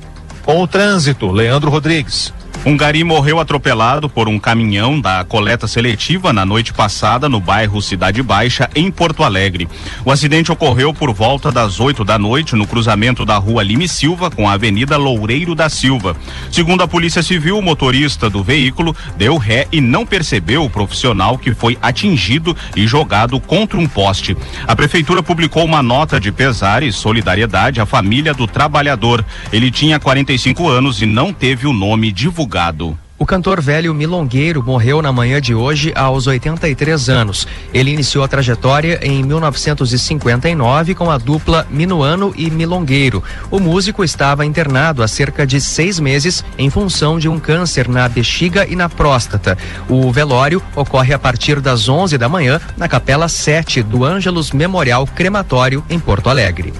Com 0.50 0.64
o 0.64 0.68
trânsito, 0.68 1.32
Leandro 1.32 1.70
Rodrigues. 1.70 2.34
Um 2.66 2.76
gari 2.76 3.06
morreu 3.06 3.40
atropelado 3.40 4.10
por 4.10 4.28
um 4.28 4.38
caminhão 4.38 5.00
da 5.00 5.24
coleta 5.24 5.66
seletiva 5.66 6.34
na 6.34 6.46
noite 6.46 6.74
passada 6.74 7.30
no 7.30 7.40
bairro 7.40 7.82
Cidade 7.82 8.22
Baixa, 8.22 8.70
em 8.76 8.92
Porto 8.92 9.24
Alegre. 9.24 9.66
O 10.04 10.12
acidente 10.12 10.52
ocorreu 10.52 10.94
por 10.94 11.14
volta 11.14 11.54
das 11.54 11.80
8 11.80 12.04
da 12.04 12.20
noite 12.20 12.58
no 12.58 12.68
cruzamento 12.68 13.24
da 13.24 13.38
rua 13.38 13.64
Lime 13.64 13.88
Silva 13.88 14.30
com 14.30 14.48
a 14.48 14.54
Avenida 14.54 14.98
Loureiro 14.98 15.56
da 15.56 15.70
Silva. 15.70 16.18
Segundo 16.52 16.84
a 16.84 16.88
Polícia 16.88 17.24
Civil, 17.24 17.58
o 17.58 17.62
motorista 17.62 18.30
do 18.30 18.44
veículo 18.44 18.94
deu 19.16 19.38
ré 19.38 19.66
e 19.72 19.80
não 19.80 20.06
percebeu 20.06 20.66
o 20.66 20.70
profissional 20.70 21.38
que 21.38 21.54
foi 21.54 21.78
atingido 21.82 22.56
e 22.76 22.86
jogado 22.86 23.40
contra 23.40 23.78
um 23.78 23.88
poste. 23.88 24.36
A 24.68 24.76
prefeitura 24.76 25.24
publicou 25.24 25.64
uma 25.64 25.82
nota 25.82 26.20
de 26.20 26.30
pesar 26.30 26.84
e 26.84 26.92
solidariedade 26.92 27.80
à 27.80 27.86
família 27.86 28.34
do 28.34 28.46
trabalhador. 28.46 29.24
Ele 29.52 29.72
tinha 29.72 29.98
45 29.98 30.68
anos 30.68 31.02
e 31.02 31.06
não 31.06 31.32
teve 31.32 31.66
o 31.66 31.72
nome 31.72 32.12
divulgado 32.12 32.39
divulgado. 32.40 32.98
O 33.18 33.26
cantor 33.26 33.60
velho 33.60 33.94
Milongueiro 33.94 34.64
morreu 34.64 35.02
na 35.02 35.12
manhã 35.12 35.42
de 35.42 35.54
hoje 35.54 35.92
aos 35.94 36.26
83 36.26 37.10
anos. 37.10 37.46
Ele 37.74 37.92
iniciou 37.92 38.24
a 38.24 38.30
trajetória 38.30 38.98
em 39.02 39.22
1959 39.24 40.96
com 40.96 41.12
a 41.12 41.18
dupla 41.18 41.68
Minuano 41.70 42.34
e 42.38 42.50
Milongueiro. 42.50 43.22
O 43.52 43.60
músico 43.60 44.06
estava 44.06 44.46
internado 44.46 45.04
há 45.04 45.08
cerca 45.08 45.46
de 45.46 45.60
seis 45.60 46.00
meses 46.00 46.46
em 46.58 46.70
função 46.70 47.20
de 47.20 47.28
um 47.28 47.38
câncer 47.38 47.90
na 47.90 48.08
bexiga 48.08 48.66
e 48.66 48.74
na 48.74 48.88
próstata. 48.88 49.58
O 49.90 50.10
velório 50.14 50.64
ocorre 50.74 51.14
a 51.14 51.20
partir 51.20 51.60
das 51.60 51.90
11 51.90 52.18
da 52.18 52.30
manhã 52.30 52.62
na 52.78 52.88
Capela 52.88 53.28
7 53.28 53.84
do 53.84 54.06
Ângelos 54.06 54.54
Memorial 54.54 55.06
Crematório 55.06 55.84
em 55.90 56.00
Porto 56.00 56.30
Alegre. 56.30 56.72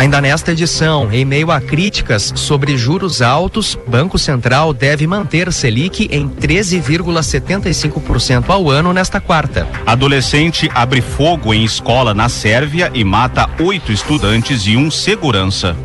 Ainda 0.00 0.18
nesta 0.18 0.50
edição, 0.52 1.12
em 1.12 1.26
meio 1.26 1.50
a 1.50 1.60
críticas 1.60 2.32
sobre 2.34 2.78
juros 2.78 3.20
altos, 3.20 3.78
Banco 3.86 4.18
Central 4.18 4.72
deve 4.72 5.06
manter 5.06 5.52
Selic 5.52 6.08
em 6.10 6.26
13,75% 6.26 8.48
ao 8.48 8.70
ano 8.70 8.94
nesta 8.94 9.20
quarta. 9.20 9.68
Adolescente 9.84 10.70
abre 10.74 11.02
fogo 11.02 11.52
em 11.52 11.64
escola 11.64 12.14
na 12.14 12.30
Sérvia 12.30 12.90
e 12.94 13.04
mata 13.04 13.46
oito 13.60 13.92
estudantes 13.92 14.66
e 14.66 14.74
um 14.74 14.90
segurança. 14.90 15.76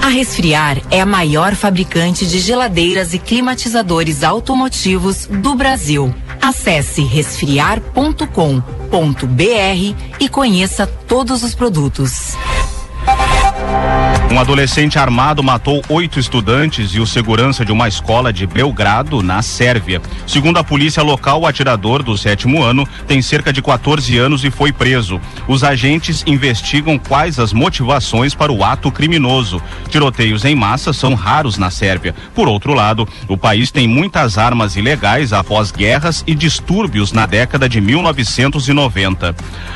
A 0.00 0.08
Resfriar 0.08 0.78
é 0.90 1.02
a 1.02 1.06
maior 1.06 1.54
fabricante 1.54 2.26
de 2.26 2.38
geladeiras 2.38 3.12
e 3.12 3.18
climatizadores 3.18 4.24
automotivos 4.24 5.26
do 5.26 5.54
Brasil. 5.54 6.14
Acesse 6.40 7.02
resfriar.com.br 7.02 8.24
e 10.18 10.28
conheça 10.30 10.86
todos 10.86 11.42
os 11.42 11.54
produtos. 11.54 12.34
Um 14.30 14.38
adolescente 14.38 14.96
armado 14.96 15.42
matou 15.42 15.82
oito 15.88 16.20
estudantes 16.20 16.94
e 16.94 17.00
o 17.00 17.06
segurança 17.06 17.64
de 17.64 17.72
uma 17.72 17.88
escola 17.88 18.32
de 18.32 18.46
Belgrado, 18.46 19.24
na 19.24 19.42
Sérvia. 19.42 20.00
Segundo 20.24 20.58
a 20.58 20.62
polícia 20.62 21.02
local, 21.02 21.40
o 21.40 21.46
atirador 21.48 22.00
do 22.04 22.16
sétimo 22.16 22.62
ano 22.62 22.86
tem 23.08 23.20
cerca 23.20 23.52
de 23.52 23.60
14 23.60 24.16
anos 24.18 24.44
e 24.44 24.50
foi 24.50 24.70
preso. 24.70 25.20
Os 25.48 25.64
agentes 25.64 26.22
investigam 26.28 26.96
quais 26.96 27.40
as 27.40 27.52
motivações 27.52 28.32
para 28.32 28.52
o 28.52 28.62
ato 28.62 28.92
criminoso. 28.92 29.60
Tiroteios 29.88 30.44
em 30.44 30.54
massa 30.54 30.92
são 30.92 31.14
raros 31.14 31.58
na 31.58 31.68
Sérvia. 31.68 32.14
Por 32.32 32.46
outro 32.46 32.72
lado, 32.72 33.08
o 33.26 33.36
país 33.36 33.72
tem 33.72 33.88
muitas 33.88 34.38
armas 34.38 34.76
ilegais 34.76 35.32
após 35.32 35.72
guerras 35.72 36.22
e 36.24 36.36
distúrbios 36.36 37.10
na 37.10 37.26
década 37.26 37.68
de 37.68 37.80
1990. 37.80 39.34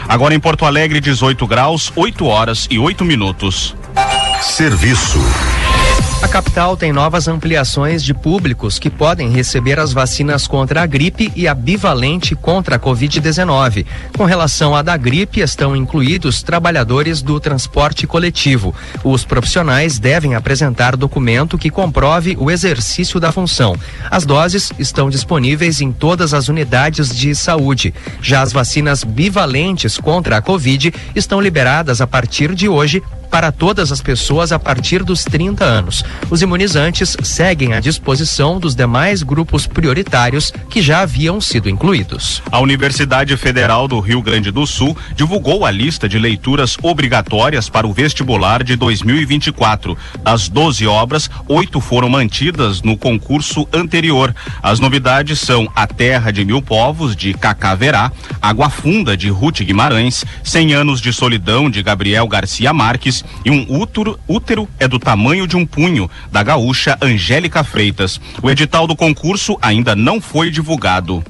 Agora 0.08 0.32
em 0.32 0.38
Porto 0.38 0.64
Alegre, 0.64 1.00
18 1.00 1.44
graus, 1.44 1.92
8 1.96 2.24
horas 2.24 2.68
e 2.70 2.78
8 2.78 3.04
minutos. 3.04 3.74
Serviço. 4.44 5.18
A 6.22 6.28
capital 6.28 6.76
tem 6.76 6.92
novas 6.92 7.26
ampliações 7.28 8.02
de 8.04 8.14
públicos 8.14 8.78
que 8.78 8.88
podem 8.88 9.30
receber 9.30 9.80
as 9.80 9.92
vacinas 9.92 10.46
contra 10.46 10.82
a 10.82 10.86
gripe 10.86 11.32
e 11.34 11.48
a 11.48 11.54
bivalente 11.54 12.34
contra 12.36 12.76
a 12.76 12.78
Covid-19. 12.78 13.84
Com 14.16 14.24
relação 14.24 14.74
à 14.74 14.80
da 14.80 14.96
gripe, 14.96 15.40
estão 15.40 15.74
incluídos 15.74 16.42
trabalhadores 16.42 17.20
do 17.20 17.40
transporte 17.40 18.06
coletivo. 18.06 18.74
Os 19.02 19.24
profissionais 19.24 19.98
devem 19.98 20.34
apresentar 20.34 20.96
documento 20.96 21.58
que 21.58 21.70
comprove 21.70 22.36
o 22.38 22.50
exercício 22.50 23.18
da 23.18 23.32
função. 23.32 23.76
As 24.10 24.24
doses 24.24 24.72
estão 24.78 25.10
disponíveis 25.10 25.80
em 25.80 25.90
todas 25.90 26.32
as 26.32 26.48
unidades 26.48 27.14
de 27.14 27.34
saúde. 27.34 27.92
Já 28.22 28.42
as 28.42 28.52
vacinas 28.52 29.02
bivalentes 29.04 29.98
contra 29.98 30.36
a 30.36 30.42
Covid 30.42 30.92
estão 31.14 31.40
liberadas 31.40 32.00
a 32.00 32.06
partir 32.06 32.54
de 32.54 32.68
hoje 32.68 33.02
para 33.34 33.50
todas 33.50 33.90
as 33.90 34.00
pessoas 34.00 34.52
a 34.52 34.60
partir 34.60 35.02
dos 35.02 35.24
30 35.24 35.64
anos. 35.64 36.04
Os 36.30 36.40
imunizantes 36.40 37.16
seguem 37.24 37.72
à 37.72 37.80
disposição 37.80 38.60
dos 38.60 38.76
demais 38.76 39.24
grupos 39.24 39.66
prioritários 39.66 40.52
que 40.70 40.80
já 40.80 41.00
haviam 41.00 41.40
sido 41.40 41.68
incluídos. 41.68 42.40
A 42.48 42.60
Universidade 42.60 43.36
Federal 43.36 43.88
do 43.88 43.98
Rio 43.98 44.22
Grande 44.22 44.52
do 44.52 44.64
Sul 44.68 44.96
divulgou 45.16 45.66
a 45.66 45.70
lista 45.72 46.08
de 46.08 46.16
leituras 46.16 46.76
obrigatórias 46.80 47.68
para 47.68 47.88
o 47.88 47.92
vestibular 47.92 48.62
de 48.62 48.76
2024. 48.76 49.98
Das 50.22 50.48
12 50.48 50.86
obras, 50.86 51.28
oito 51.48 51.80
foram 51.80 52.08
mantidas 52.08 52.82
no 52.82 52.96
concurso 52.96 53.66
anterior. 53.72 54.32
As 54.62 54.78
novidades 54.78 55.40
são 55.40 55.68
A 55.74 55.88
Terra 55.88 56.30
de 56.30 56.44
Mil 56.44 56.62
Povos, 56.62 57.16
de 57.16 57.34
Cacá 57.34 57.74
Verá, 57.74 58.12
Água 58.40 58.70
Funda, 58.70 59.16
de 59.16 59.28
Ruth 59.28 59.60
Guimarães, 59.60 60.24
Cem 60.44 60.72
Anos 60.72 61.00
de 61.00 61.12
Solidão, 61.12 61.68
de 61.68 61.82
Gabriel 61.82 62.28
Garcia 62.28 62.72
Marques 62.72 63.23
e 63.44 63.50
Um 63.50 63.66
Útero, 63.80 64.18
útero 64.26 64.68
é 64.78 64.88
do 64.88 64.98
tamanho 64.98 65.46
de 65.46 65.56
um 65.56 65.66
punho, 65.66 66.10
da 66.30 66.42
gaúcha 66.42 66.98
Angélica 67.00 67.62
Freitas. 67.62 68.20
O 68.42 68.50
edital 68.50 68.86
do 68.86 68.96
concurso 68.96 69.58
ainda 69.60 69.94
não 69.94 70.20
foi 70.20 70.50
divulgado. 70.50 71.22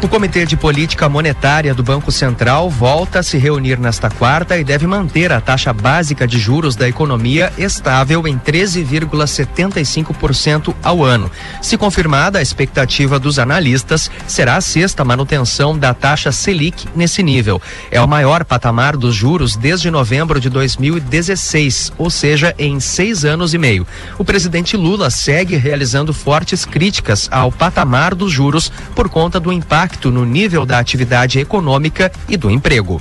O 0.00 0.06
Comitê 0.06 0.46
de 0.46 0.56
Política 0.56 1.08
Monetária 1.08 1.74
do 1.74 1.82
Banco 1.82 2.12
Central 2.12 2.70
volta 2.70 3.18
a 3.18 3.22
se 3.22 3.36
reunir 3.36 3.80
nesta 3.80 4.08
quarta 4.08 4.56
e 4.56 4.62
deve 4.62 4.86
manter 4.86 5.32
a 5.32 5.40
taxa 5.40 5.72
básica 5.72 6.24
de 6.24 6.38
juros 6.38 6.76
da 6.76 6.88
economia 6.88 7.52
estável 7.58 8.24
em 8.28 8.38
13,75% 8.38 10.72
ao 10.84 11.04
ano. 11.04 11.28
Se 11.60 11.76
confirmada, 11.76 12.38
a 12.38 12.42
expectativa 12.42 13.18
dos 13.18 13.40
analistas 13.40 14.08
será 14.28 14.54
a 14.54 14.60
sexta 14.60 15.04
manutenção 15.04 15.76
da 15.76 15.92
taxa 15.92 16.30
Selic 16.30 16.86
nesse 16.94 17.20
nível. 17.20 17.60
É 17.90 18.00
o 18.00 18.06
maior 18.06 18.44
patamar 18.44 18.96
dos 18.96 19.16
juros 19.16 19.56
desde 19.56 19.90
novembro 19.90 20.40
de 20.40 20.48
2016, 20.48 21.92
ou 21.98 22.08
seja, 22.08 22.54
em 22.56 22.78
seis 22.78 23.24
anos 23.24 23.52
e 23.52 23.58
meio. 23.58 23.84
O 24.16 24.24
presidente 24.24 24.76
Lula 24.76 25.10
segue 25.10 25.56
realizando 25.56 26.14
fortes 26.14 26.64
críticas 26.64 27.28
ao 27.32 27.50
patamar 27.50 28.14
dos 28.14 28.30
juros 28.30 28.70
por 28.94 29.08
conta 29.08 29.40
do 29.40 29.52
impacto 29.52 29.87
impacto 29.88 30.10
no 30.10 30.24
nível 30.26 30.66
da 30.66 30.78
atividade 30.78 31.40
econômica 31.40 32.12
e 32.28 32.36
do 32.36 32.50
emprego. 32.50 33.00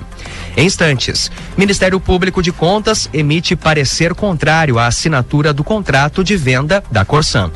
Em 0.56 0.65
instantes, 0.65 1.30
Ministério 1.58 2.00
Público 2.00 2.41
de 2.41 2.52
Contas 2.52 3.10
emite 3.13 3.56
parecer 3.56 4.15
contrário 4.15 4.80
à 4.80 4.88
assinatura 4.88 5.52
do 5.52 5.63
contrato 5.63 6.23
de 6.23 6.38
venda 6.38 6.82
da 6.89 7.04
Corsan. 7.04 7.52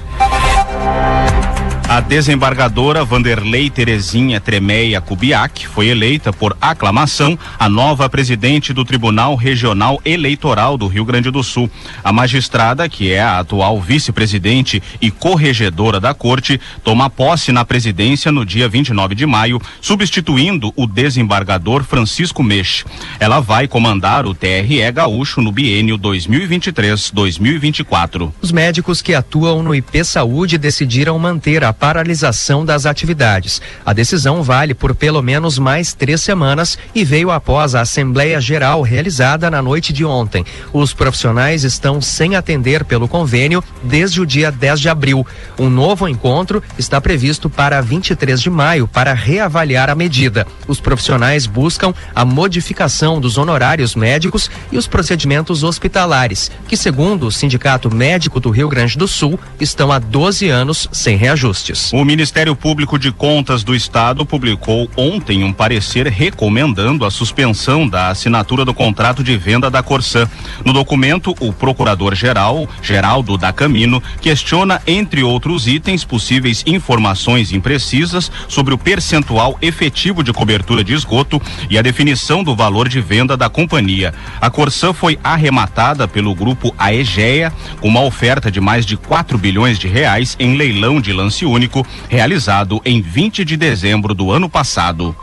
A 1.92 2.00
desembargadora 2.00 3.04
Vanderlei 3.04 3.70
Terezinha 3.70 4.40
Tremeia 4.40 5.02
Kubiak 5.02 5.68
foi 5.68 5.90
eleita 5.90 6.32
por 6.32 6.56
aclamação 6.62 7.38
a 7.60 7.68
nova 7.68 8.08
presidente 8.08 8.72
do 8.72 8.86
Tribunal 8.86 9.36
Regional 9.36 10.00
Eleitoral 10.06 10.78
do 10.78 10.88
Rio 10.88 11.04
Grande 11.04 11.30
do 11.30 11.44
Sul. 11.44 11.70
A 12.02 12.14
magistrada, 12.14 12.88
que 12.88 13.12
é 13.12 13.20
a 13.20 13.40
atual 13.40 13.82
vice-presidente 13.82 14.82
e 15.02 15.12
corregedora 15.12 16.00
da 16.00 16.14
corte, 16.14 16.62
toma 16.82 17.10
posse 17.10 17.52
na 17.52 17.66
presidência 17.66 18.32
no 18.32 18.46
dia 18.46 18.70
29 18.70 19.14
de 19.14 19.26
maio, 19.26 19.62
substituindo 19.82 20.72
o 20.78 20.88
desembargador 20.88 21.84
Francisco 21.84 22.42
Mexe. 22.42 22.86
Ela 23.20 23.42
vai 23.42 23.68
comandar 23.68 24.26
o 24.26 24.34
TRE 24.34 24.90
Gaúcho 24.94 25.42
no 25.42 25.52
biênio 25.52 26.00
2023-2024. 26.00 28.32
Os 28.42 28.54
médicos 28.54 29.02
que 29.02 29.14
atuam 29.14 29.62
no 29.62 29.76
IP 29.76 30.06
Saúde 30.06 30.58
decidiram 30.58 31.20
manter 31.20 31.66
a 31.66 31.81
paralisação 31.82 32.64
das 32.64 32.86
atividades. 32.86 33.60
A 33.84 33.92
decisão 33.92 34.44
vale 34.44 34.76
por 34.76 34.94
pelo 34.94 35.20
menos 35.20 35.58
mais 35.58 35.94
três 35.96 36.22
semanas 36.22 36.78
e 36.94 37.04
veio 37.04 37.32
após 37.32 37.74
a 37.74 37.82
Assembleia 37.82 38.40
Geral 38.40 38.84
realizada 38.84 39.50
na 39.50 39.64
noite 39.64 39.92
de 39.92 40.06
ontem. 40.06 40.46
Os 40.72 40.94
profissionais 40.94 41.64
estão 41.64 42.00
sem 42.00 42.36
atender 42.36 42.86
pelo 42.86 43.08
convênio 43.08 43.64
desde 43.82 44.22
o 44.22 44.28
dia 44.28 44.52
10 44.52 44.80
de 44.80 44.90
abril. 44.90 45.26
Um 45.58 45.72
novo 45.72 46.08
encontro 46.08 46.62
está 46.78 47.02
previsto 47.02 47.50
para 47.50 47.82
23 47.82 48.40
de 48.40 48.52
maio 48.52 48.88
para 48.88 49.12
reavaliar 49.14 49.90
a 49.90 49.96
medida. 49.96 50.46
Os 50.68 50.80
profissionais 50.80 51.48
buscam 51.48 51.96
a 52.14 52.24
modificação 52.24 53.20
dos 53.20 53.40
honorários 53.40 53.96
médicos 53.96 54.52
e 54.72 54.78
os 54.78 54.86
procedimentos 54.86 55.64
hospitalares, 55.64 56.52
que, 56.68 56.78
segundo 56.78 57.26
o 57.26 57.32
Sindicato 57.32 57.92
Médico 57.92 58.40
do 58.40 58.52
Rio 58.52 58.70
Grande 58.70 59.00
do 59.00 59.08
Sul, 59.08 59.40
estão 59.60 59.92
há 59.92 59.98
12 59.98 60.48
anos 60.48 60.88
sem 60.92 61.18
reajuste. 61.18 61.71
O 61.94 62.04
Ministério 62.04 62.56
Público 62.56 63.00
de 63.00 63.12
Contas 63.12 63.64
do 63.64 63.74
Estado 63.74 64.26
publicou 64.26 64.90
ontem 64.98 65.44
um 65.44 65.54
parecer 65.54 66.08
recomendando 66.08 67.06
a 67.06 67.12
suspensão 67.12 67.88
da 67.88 68.10
assinatura 68.10 68.66
do 68.66 68.74
contrato 68.74 69.24
de 69.24 69.38
venda 69.38 69.70
da 69.70 69.82
Corsã. 69.82 70.30
No 70.66 70.74
documento, 70.74 71.34
o 71.40 71.54
procurador-geral, 71.54 72.68
Geraldo 72.82 73.38
da 73.38 73.54
Camino, 73.54 74.04
questiona, 74.20 74.82
entre 74.86 75.24
outros 75.24 75.68
itens, 75.68 76.04
possíveis 76.04 76.64
informações 76.68 77.54
imprecisas 77.54 78.30
sobre 78.50 78.74
o 78.74 78.78
percentual 78.78 79.58
efetivo 79.62 80.24
de 80.24 80.34
cobertura 80.34 80.84
de 80.84 80.94
esgoto 80.94 81.42
e 81.70 81.78
a 81.78 81.82
definição 81.82 82.44
do 82.44 82.56
valor 82.56 82.90
de 82.90 83.00
venda 83.00 83.38
da 83.38 83.50
companhia. 83.50 84.14
A 84.42 84.50
Corsã 84.50 84.92
foi 84.92 85.18
arrematada 85.24 86.08
pelo 86.08 86.36
grupo 86.36 86.76
Aegea 86.78 87.54
com 87.80 87.88
uma 87.88 88.02
oferta 88.02 88.52
de 88.52 88.60
mais 88.60 88.86
de 88.86 88.98
4 88.98 89.38
bilhões 89.38 89.80
de 89.80 89.88
reais 89.88 90.36
em 90.40 90.58
leilão 90.58 91.00
de 91.00 91.14
lance 91.14 91.46
único 91.46 91.61
único 91.62 91.86
realizado 92.10 92.82
em 92.84 93.02
20 93.02 93.46
de 93.46 93.56
dezembro 93.56 94.16
do 94.16 94.32
ano 94.32 94.50
passado. 94.50 95.16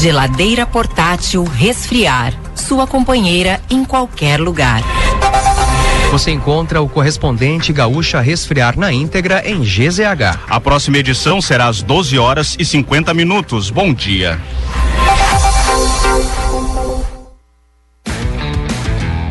Geladeira 0.00 0.66
portátil 0.66 1.44
resfriar, 1.44 2.34
sua 2.54 2.86
companheira 2.86 3.60
em 3.70 3.84
qualquer 3.84 4.40
lugar. 4.40 4.82
Você 6.10 6.32
encontra 6.32 6.80
o 6.80 6.88
correspondente 6.88 7.72
Gaúcha 7.72 8.20
Resfriar 8.20 8.78
na 8.78 8.92
íntegra 8.92 9.42
em 9.46 9.60
GZH. 9.60 10.40
A 10.48 10.58
próxima 10.58 10.98
edição 10.98 11.40
será 11.40 11.66
às 11.68 11.82
12 11.82 12.18
horas 12.18 12.56
e 12.58 12.64
50 12.64 13.12
minutos. 13.12 13.70
Bom 13.70 13.92
dia. 13.92 14.40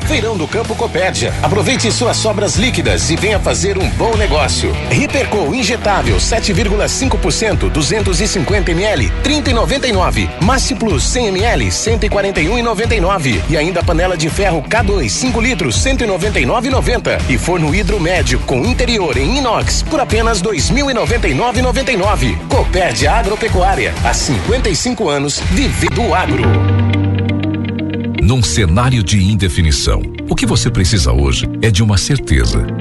Feirão 0.07 0.37
do 0.37 0.47
Campo 0.47 0.73
Copérdia. 0.73 1.33
Aproveite 1.43 1.91
suas 1.91 2.15
sobras 2.15 2.55
líquidas 2.55 3.09
e 3.09 3.17
venha 3.17 3.37
fazer 3.39 3.77
um 3.77 3.89
bom 3.89 4.15
negócio. 4.15 4.71
Ripercol 4.89 5.53
injetável 5.53 6.15
7,5% 6.15 7.69
250 7.69 8.71
ml 8.71 9.11
30,99. 9.21 10.29
Massi 10.41 10.75
Plus 10.75 11.03
100 11.03 11.27
ml 11.27 11.67
141,99 11.67 13.41
e 13.49 13.57
ainda 13.57 13.83
panela 13.83 14.15
de 14.15 14.29
ferro 14.29 14.63
K2 14.63 15.09
5 15.09 15.41
litros 15.41 15.75
199,90 15.83 17.21
e 17.29 17.37
forno 17.37 17.75
hidromédio 17.75 18.39
com 18.39 18.65
interior 18.65 19.17
em 19.17 19.39
inox 19.39 19.83
por 19.83 19.99
apenas 19.99 20.41
2.099,99. 20.41 22.47
Copérdia 22.47 23.11
Agropecuária 23.11 23.93
há 24.05 24.13
55 24.13 25.09
anos 25.09 25.41
vivendo 25.51 26.01
o 26.01 26.15
agro. 26.15 26.96
Num 28.27 28.43
cenário 28.43 29.01
de 29.01 29.23
indefinição, 29.23 30.01
o 30.29 30.35
que 30.35 30.45
você 30.45 30.69
precisa 30.69 31.13
hoje 31.13 31.45
é 31.61 31.71
de 31.71 31.81
uma 31.81 31.97
certeza. 31.97 32.76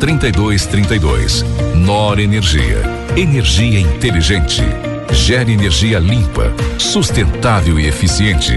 3232. 0.00 1.44
Nor 1.74 2.18
Energia. 2.18 2.82
Energia 3.16 3.80
inteligente. 3.80 4.62
Gere 5.12 5.52
energia 5.52 5.98
limpa, 5.98 6.52
sustentável 6.78 7.78
e 7.78 7.86
eficiente. 7.86 8.56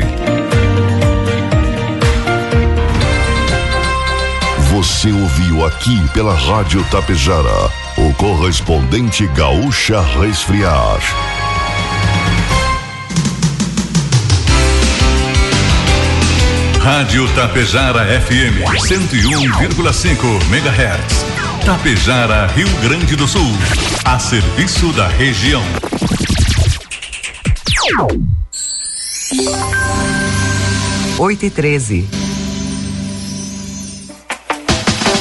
Você 4.71 5.11
ouviu 5.11 5.65
aqui 5.65 5.99
pela 6.13 6.33
Rádio 6.33 6.83
Tapejara 6.89 7.69
o 7.97 8.13
correspondente 8.13 9.27
Gaúcha 9.27 10.01
Resfriar. 10.01 11.34
Rádio 16.85 17.27
Tapejara 17.33 18.05
FM 18.21 18.61
101,5 18.63 20.17
MHz. 20.51 21.25
Tapejara, 21.65 22.45
Rio 22.45 22.67
Grande 22.79 23.15
do 23.15 23.27
Sul. 23.27 23.41
A 24.05 24.19
serviço 24.19 24.93
da 24.93 25.07
região. 25.07 25.63
Oito 31.17 31.43
e 31.43 31.49
treze. 31.49 32.07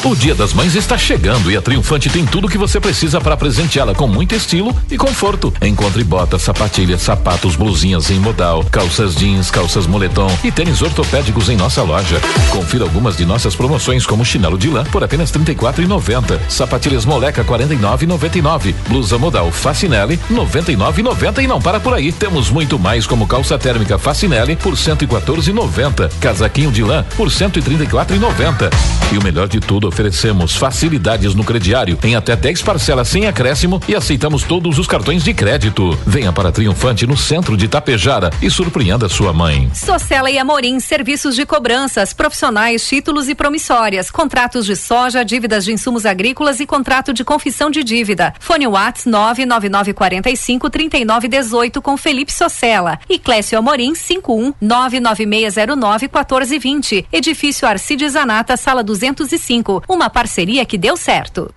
O 0.04 0.14
Dia 0.14 0.34
das 0.34 0.52
Mães 0.52 0.74
está 0.74 0.98
chegando 0.98 1.50
e 1.50 1.56
a 1.56 1.62
Triunfante 1.62 2.10
tem 2.10 2.26
tudo 2.26 2.46
que 2.46 2.58
você 2.58 2.78
precisa 2.78 3.22
para 3.22 3.38
presenteá-la 3.38 3.94
com 3.94 4.06
muito 4.06 4.34
estilo 4.34 4.76
e 4.90 4.98
conforto. 4.98 5.50
Encontre 5.62 6.04
botas, 6.04 6.42
sapatilhas, 6.42 7.00
sapatos, 7.00 7.56
blusinhas 7.56 8.10
em 8.10 8.20
modal, 8.20 8.62
calças 8.64 9.14
jeans, 9.14 9.50
calças 9.50 9.86
moletom 9.86 10.30
e 10.44 10.52
tênis 10.52 10.82
ortopédicos 10.82 11.48
em 11.48 11.56
nossa 11.56 11.82
loja. 11.82 12.20
Confira 12.50 12.84
algumas 12.84 13.16
de 13.16 13.24
nossas 13.24 13.56
promoções 13.56 14.04
como 14.04 14.26
chinelo 14.26 14.58
de 14.58 14.68
lã 14.68 14.84
por 14.84 15.02
apenas 15.02 15.30
R$ 15.30 15.40
34,90, 15.42 16.38
sapatilhas 16.50 17.06
moleca 17.06 17.40
R$ 17.40 17.48
49,99, 17.48 18.74
blusa 18.86 19.16
modal 19.16 19.50
Facinelli 19.50 20.20
R$ 20.28 20.36
99,90 20.36 21.42
e 21.42 21.46
não 21.46 21.62
para 21.62 21.80
por 21.80 21.94
aí. 21.94 22.12
Temos 22.12 22.50
muito 22.50 22.78
mais 22.78 23.06
como 23.06 23.26
calça 23.26 23.58
térmica 23.58 23.96
Facinelli 23.96 24.54
por 24.54 24.74
R$ 24.74 24.80
114,90, 24.80 26.10
casaquinho 26.20 26.70
de 26.70 26.82
lã 26.82 27.06
por 27.16 27.28
R$ 27.28 27.34
134,90. 27.34 28.70
E 29.10 29.16
o 29.16 29.22
melhor 29.22 29.48
de 29.48 29.60
tudo, 29.60 29.93
oferecemos 29.94 30.56
facilidades 30.56 31.36
no 31.36 31.44
crediário 31.44 31.96
em 32.02 32.16
até 32.16 32.34
10 32.34 32.62
parcelas 32.62 33.06
sem 33.06 33.28
acréscimo 33.28 33.80
e 33.86 33.94
aceitamos 33.94 34.42
todos 34.42 34.76
os 34.76 34.88
cartões 34.88 35.22
de 35.22 35.32
crédito. 35.32 35.96
Venha 36.04 36.32
para 36.32 36.50
Triunfante 36.50 37.06
no 37.06 37.16
centro 37.16 37.56
de 37.56 37.68
Tapejara 37.68 38.30
e 38.42 38.50
surpreenda 38.50 39.08
sua 39.08 39.32
mãe. 39.32 39.70
Socela 39.72 40.28
e 40.32 40.36
Amorim, 40.36 40.80
serviços 40.80 41.36
de 41.36 41.46
cobranças, 41.46 42.12
profissionais, 42.12 42.84
títulos 42.88 43.28
e 43.28 43.36
promissórias, 43.36 44.10
contratos 44.10 44.66
de 44.66 44.74
soja, 44.74 45.24
dívidas 45.24 45.64
de 45.64 45.72
insumos 45.72 46.04
agrícolas 46.04 46.58
e 46.58 46.66
contrato 46.66 47.12
de 47.12 47.22
confissão 47.22 47.70
de 47.70 47.84
dívida. 47.84 48.34
Fone 48.40 48.66
Whats 48.66 49.06
99945 49.06 50.70
3918 50.70 51.80
com 51.80 51.96
Felipe 51.96 52.32
Socela 52.32 52.98
e 53.08 53.16
Clécio 53.16 53.56
Amorim 53.56 53.94
51 53.94 54.54
99609 54.60 56.08
1420. 56.08 57.06
Edifício 57.12 57.68
Arcides 57.68 58.14
Zanata, 58.14 58.56
sala 58.56 58.82
205. 58.82 59.83
Uma 59.88 60.08
parceria 60.08 60.64
que 60.64 60.78
deu 60.78 60.96
certo. 60.96 61.52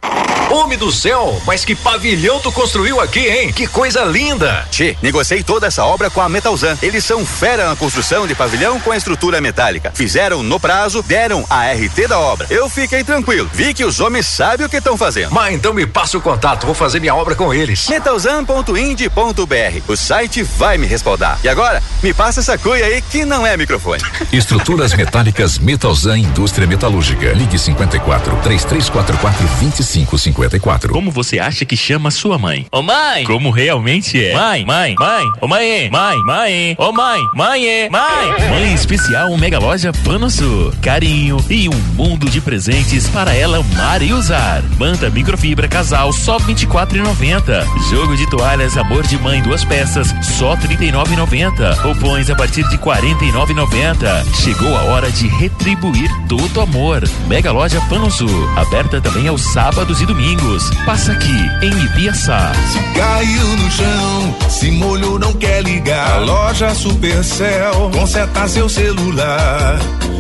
Homem 0.50 0.78
do 0.78 0.90
céu, 0.94 1.42
mas 1.46 1.66
que 1.66 1.76
pavilhão 1.76 2.40
tu 2.40 2.54
construiu 2.54 3.02
aqui, 3.02 3.20
hein? 3.20 3.52
Que 3.52 3.68
coisa 3.68 4.06
linda! 4.06 4.66
Tchê, 4.72 4.96
negociei 5.02 5.44
toda 5.44 5.68
essa 5.68 5.84
obra 5.84 6.10
com 6.10 6.22
a 6.22 6.30
Metalzan. 6.30 6.78
Eles 6.82 7.04
são 7.04 7.26
fera 7.26 7.68
na 7.68 7.76
construção 7.76 8.26
de 8.26 8.34
pavilhão 8.34 8.80
com 8.80 8.94
estrutura 8.94 9.42
metálica. 9.42 9.92
Fizeram 9.94 10.44
no 10.44 10.58
prazo, 10.58 11.04
deram 11.04 11.46
a 11.50 11.70
RT 11.74 12.08
da 12.08 12.18
obra. 12.18 12.48
Eu 12.50 12.70
fiquei 12.70 13.04
tranquilo. 13.04 13.50
Vi 13.54 13.74
que 13.74 13.84
os 13.84 14.00
homens 14.00 14.26
sabem 14.26 14.66
o 14.66 14.70
que 14.70 14.78
estão 14.78 14.98
fazendo. 14.98 15.34
Mas 15.34 15.54
então 15.54 15.74
me 15.74 15.86
passa 15.86 16.18
o 16.18 16.22
contato, 16.22 16.66
vou 16.66 16.74
fazer 16.74 17.02
minha 17.02 17.14
obra 17.14 17.36
com 17.36 17.54
eles. 17.54 17.86
Metalzan.ind.br. 17.90 19.82
O 19.88 19.98
site 19.98 20.44
vai 20.44 20.78
me 20.78 20.88
respaldar. 20.88 21.40
E 21.44 21.50
agora, 21.50 21.84
me 22.02 22.14
passa 22.14 22.40
essa 22.40 22.58
cuia 22.58 22.86
aí 22.86 23.02
que 23.02 23.26
não 23.26 23.46
é 23.46 23.58
microfone. 23.58 24.02
Estruturas 24.32 24.94
metálicas 24.94 25.60
Metalzan 25.60 26.18
Indústria 26.18 26.66
Metalúrgica. 26.66 27.34
Ligue 27.34 27.60
54 27.60 28.17
3344 28.20 29.48
2554. 29.60 30.94
Como 30.94 31.12
você 31.12 31.40
acha 31.40 31.66
que 31.66 31.78
chama 31.78 32.12
sua 32.12 32.38
mãe? 32.38 32.66
Ô 32.72 32.82
mãe! 32.82 33.24
Como 33.26 33.50
realmente 33.50 34.24
é? 34.24 34.34
Mãe, 34.34 34.66
mãe, 34.66 34.96
mãe, 34.98 35.26
ô 35.42 35.48
mãe, 35.48 35.90
mãe, 35.90 36.18
mãe, 36.18 36.76
ô 36.78 36.92
mãe, 36.92 37.20
mãe, 37.34 37.90
mãe. 37.90 38.50
Mãe 38.50 38.74
especial 38.74 39.36
Mega 39.38 39.60
Loja 39.60 39.92
Panosul. 40.04 40.74
Carinho 40.82 41.38
e 41.50 41.70
um 41.70 41.78
mundo 41.96 42.30
de 42.30 42.42
presentes 42.42 43.08
para 43.10 43.34
ela 43.34 43.58
amar 43.58 44.02
e 44.02 44.14
usar. 44.14 44.62
Manta 44.78 45.10
microfibra 45.10 45.68
casal 45.68 46.12
só 46.14 46.38
24,90. 46.38 47.66
Jogo 47.90 48.16
de 48.16 48.30
toalhas 48.30 48.78
Amor 48.78 49.06
de 49.06 49.18
Mãe 49.18 49.42
duas 49.42 49.64
peças 49.64 50.14
só 50.22 50.56
39,90. 50.56 51.78
Roupões 51.80 52.30
a 52.30 52.36
partir 52.36 52.68
de 52.70 52.78
49,90. 52.78 54.26
Chegou 54.44 54.76
a 54.76 54.84
hora 54.84 55.12
de 55.12 55.28
retribuir 55.28 56.10
todo 56.28 56.62
amor. 56.62 57.04
Mega 57.28 57.52
Loja 57.52 57.82
Panosul. 58.08 58.50
Aberta 58.56 59.02
também 59.02 59.28
aos 59.28 59.42
sábados 59.52 60.00
e 60.02 60.06
domingos. 60.06 60.70
Passa 60.86 61.12
aqui 61.12 61.38
em 61.62 61.86
Ibiaçá. 61.86 62.54
Se 62.72 62.80
caiu 62.98 63.58
no 63.58 63.72
chão, 63.72 64.36
se 64.50 64.72
molhou, 64.72 65.20
não 65.20 65.34
quer 65.34 65.62
ligar. 65.62 66.14
A 66.14 66.20
loja 66.20 66.74
Supercell 66.74 67.92
conserta 67.92 68.48
seu 68.48 68.70
celular. 68.70 69.78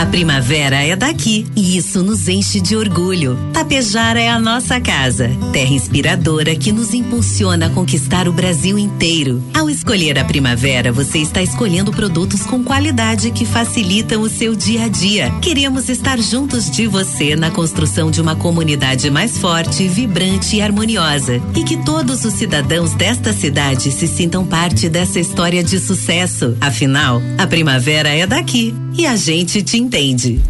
A 0.00 0.06
primavera 0.06 0.82
é 0.82 0.96
daqui 0.96 1.46
e 1.54 1.76
isso 1.76 2.02
nos 2.02 2.26
enche 2.26 2.58
de 2.58 2.74
orgulho. 2.74 3.38
Tapejara 3.52 4.18
é 4.18 4.30
a 4.30 4.40
nossa 4.40 4.80
casa, 4.80 5.30
terra 5.52 5.74
inspiradora 5.74 6.56
que 6.56 6.72
nos 6.72 6.94
impulsiona 6.94 7.66
a 7.66 7.68
conquistar 7.68 8.26
o 8.26 8.32
Brasil 8.32 8.78
inteiro. 8.78 9.44
Ao 9.52 9.68
escolher 9.68 10.18
a 10.18 10.24
primavera, 10.24 10.90
você 10.90 11.18
está 11.18 11.42
escolhendo 11.42 11.92
produtos 11.92 12.46
com 12.46 12.64
qualidade 12.64 13.30
que 13.30 13.44
facilitam 13.44 14.22
o 14.22 14.30
seu 14.30 14.56
dia 14.56 14.84
a 14.84 14.88
dia. 14.88 15.30
Queremos 15.42 15.90
estar 15.90 16.18
juntos 16.18 16.70
de 16.70 16.86
você 16.86 17.36
na 17.36 17.50
construção 17.50 18.10
de 18.10 18.22
uma 18.22 18.34
comunidade 18.34 19.10
mais 19.10 19.36
forte, 19.36 19.86
vibrante 19.86 20.56
e 20.56 20.62
harmoniosa. 20.62 21.42
E 21.54 21.62
que 21.62 21.76
todos 21.76 22.24
os 22.24 22.32
cidadãos 22.32 22.94
desta 22.94 23.34
cidade 23.34 23.92
se 23.92 24.08
sintam 24.08 24.46
parte 24.46 24.88
dessa 24.88 25.20
história 25.20 25.62
de 25.62 25.78
sucesso. 25.78 26.56
Afinal, 26.58 27.20
a 27.36 27.46
primavera 27.46 28.08
é 28.08 28.26
daqui 28.26 28.74
e 28.96 29.06
a 29.06 29.14
gente 29.14 29.62
te 29.62 29.78
entende. 29.90 30.40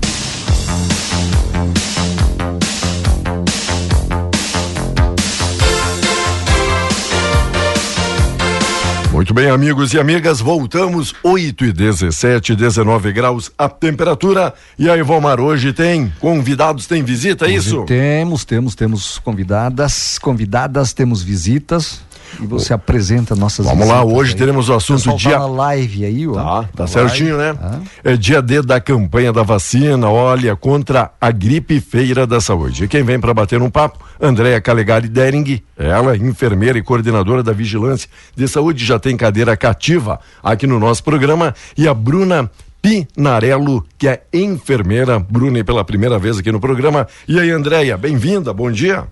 Muito 9.10 9.34
bem, 9.34 9.48
amigos 9.48 9.94
e 9.94 9.98
amigas, 9.98 10.40
voltamos 10.40 11.14
8 11.22 11.64
e 11.66 11.72
17, 11.72 12.54
19 12.54 13.12
graus 13.12 13.50
a 13.56 13.68
temperatura. 13.68 14.52
E 14.78 14.90
aí, 14.90 15.02
Valmar, 15.02 15.40
hoje 15.40 15.72
tem 15.72 16.12
convidados, 16.20 16.86
tem 16.86 17.02
visita, 17.02 17.46
é 17.46 17.48
Hoje 17.48 17.56
isso? 17.56 17.84
Temos, 17.84 18.44
temos, 18.44 18.74
temos 18.74 19.18
convidadas, 19.18 20.18
convidadas, 20.18 20.92
temos 20.92 21.22
visitas. 21.22 22.00
E 22.38 22.46
você 22.46 22.72
apresenta 22.72 23.34
nossas 23.34 23.66
Vamos 23.66 23.88
lá, 23.88 24.04
hoje 24.04 24.32
aí. 24.32 24.38
teremos 24.38 24.68
o 24.68 24.74
assunto 24.74 24.98
pessoal 24.98 25.16
dia. 25.16 25.38
Tá 25.38 25.46
live 25.46 26.04
aí, 26.04 26.28
ó. 26.28 26.34
Tá, 26.34 26.68
tá 26.76 26.86
certinho, 26.86 27.36
live. 27.36 27.58
né? 27.58 27.80
É 28.04 28.16
dia 28.16 28.42
D 28.42 28.62
da 28.62 28.80
campanha 28.80 29.32
da 29.32 29.42
vacina, 29.42 30.08
olha, 30.08 30.54
contra 30.54 31.10
a 31.20 31.30
gripe 31.30 31.80
feira 31.80 32.26
da 32.26 32.40
saúde. 32.40 32.84
E 32.84 32.88
quem 32.88 33.02
vem 33.02 33.18
para 33.18 33.34
bater 33.34 33.60
um 33.60 33.70
papo, 33.70 33.98
Andréa 34.20 34.60
Calegari 34.60 35.08
Dering, 35.08 35.62
ela, 35.76 36.16
enfermeira 36.16 36.78
e 36.78 36.82
coordenadora 36.82 37.42
da 37.42 37.52
Vigilância 37.52 38.08
de 38.36 38.46
Saúde, 38.46 38.84
já 38.84 38.98
tem 38.98 39.16
cadeira 39.16 39.56
cativa 39.56 40.20
aqui 40.42 40.66
no 40.66 40.78
nosso 40.78 41.02
programa, 41.02 41.54
e 41.76 41.88
a 41.88 41.94
Bruna 41.94 42.50
Pinarello, 42.82 43.84
que 43.98 44.08
é 44.08 44.22
enfermeira, 44.32 45.18
Bruna, 45.18 45.58
e 45.58 45.64
pela 45.64 45.84
primeira 45.84 46.18
vez 46.18 46.38
aqui 46.38 46.50
no 46.50 46.60
programa. 46.60 47.06
E 47.28 47.38
aí, 47.38 47.50
Andréia, 47.50 47.96
bem-vinda, 47.96 48.52
bom 48.52 48.70
dia. 48.70 49.04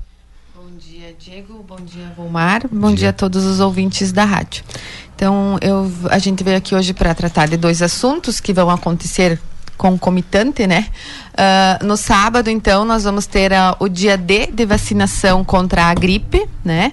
Bom 1.78 1.84
dia, 1.84 2.12
Volmar. 2.16 2.62
Bom 2.72 2.92
dia. 2.92 3.10
a 3.10 3.12
todos 3.12 3.44
os 3.44 3.60
ouvintes 3.60 4.10
da 4.10 4.24
rádio. 4.24 4.64
Então, 5.14 5.56
eu, 5.60 5.88
a 6.10 6.18
gente 6.18 6.42
veio 6.42 6.56
aqui 6.56 6.74
hoje 6.74 6.92
para 6.92 7.14
tratar 7.14 7.46
de 7.46 7.56
dois 7.56 7.80
assuntos 7.80 8.40
que 8.40 8.52
vão 8.52 8.68
acontecer 8.68 9.40
concomitante, 9.78 10.66
né? 10.66 10.88
Ah, 11.34 11.78
no 11.82 11.96
sábado, 11.96 12.50
então, 12.50 12.84
nós 12.84 13.04
vamos 13.04 13.24
ter 13.24 13.54
ah, 13.54 13.76
o 13.78 13.88
dia 13.88 14.18
D 14.18 14.48
de 14.48 14.66
vacinação 14.66 15.44
contra 15.44 15.84
a 15.84 15.94
gripe, 15.94 16.46
né? 16.64 16.92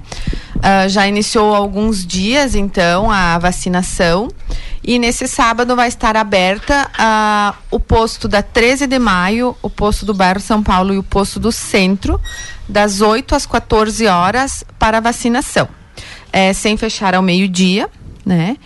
Ah, 0.61 0.87
já 0.87 1.07
iniciou 1.07 1.53
alguns 1.53 2.05
dias, 2.05 2.53
então, 2.53 3.09
a 3.11 3.37
vacinação. 3.39 4.29
E 4.83 4.99
nesse 4.99 5.27
sábado 5.27 5.75
vai 5.75 5.87
estar 5.87 6.15
aberta 6.15 6.89
ah, 6.95 7.55
o 7.71 7.79
posto 7.79 8.27
da 8.27 8.43
13 8.43 8.85
de 8.85 8.99
maio, 8.99 9.57
o 9.63 9.69
posto 9.69 10.05
do 10.05 10.13
bairro 10.13 10.39
São 10.39 10.61
Paulo 10.61 10.93
e 10.93 10.97
o 10.99 11.03
posto 11.03 11.39
do 11.39 11.51
centro, 11.51 12.21
das 12.69 13.01
8 13.01 13.33
às 13.33 13.47
14 13.47 14.05
horas 14.05 14.63
para 14.77 14.99
vacinação. 14.99 15.67
É, 16.31 16.53
sem 16.53 16.77
fechar 16.77 17.15
ao 17.15 17.23
meio-dia, 17.23 17.89
né? 18.23 18.57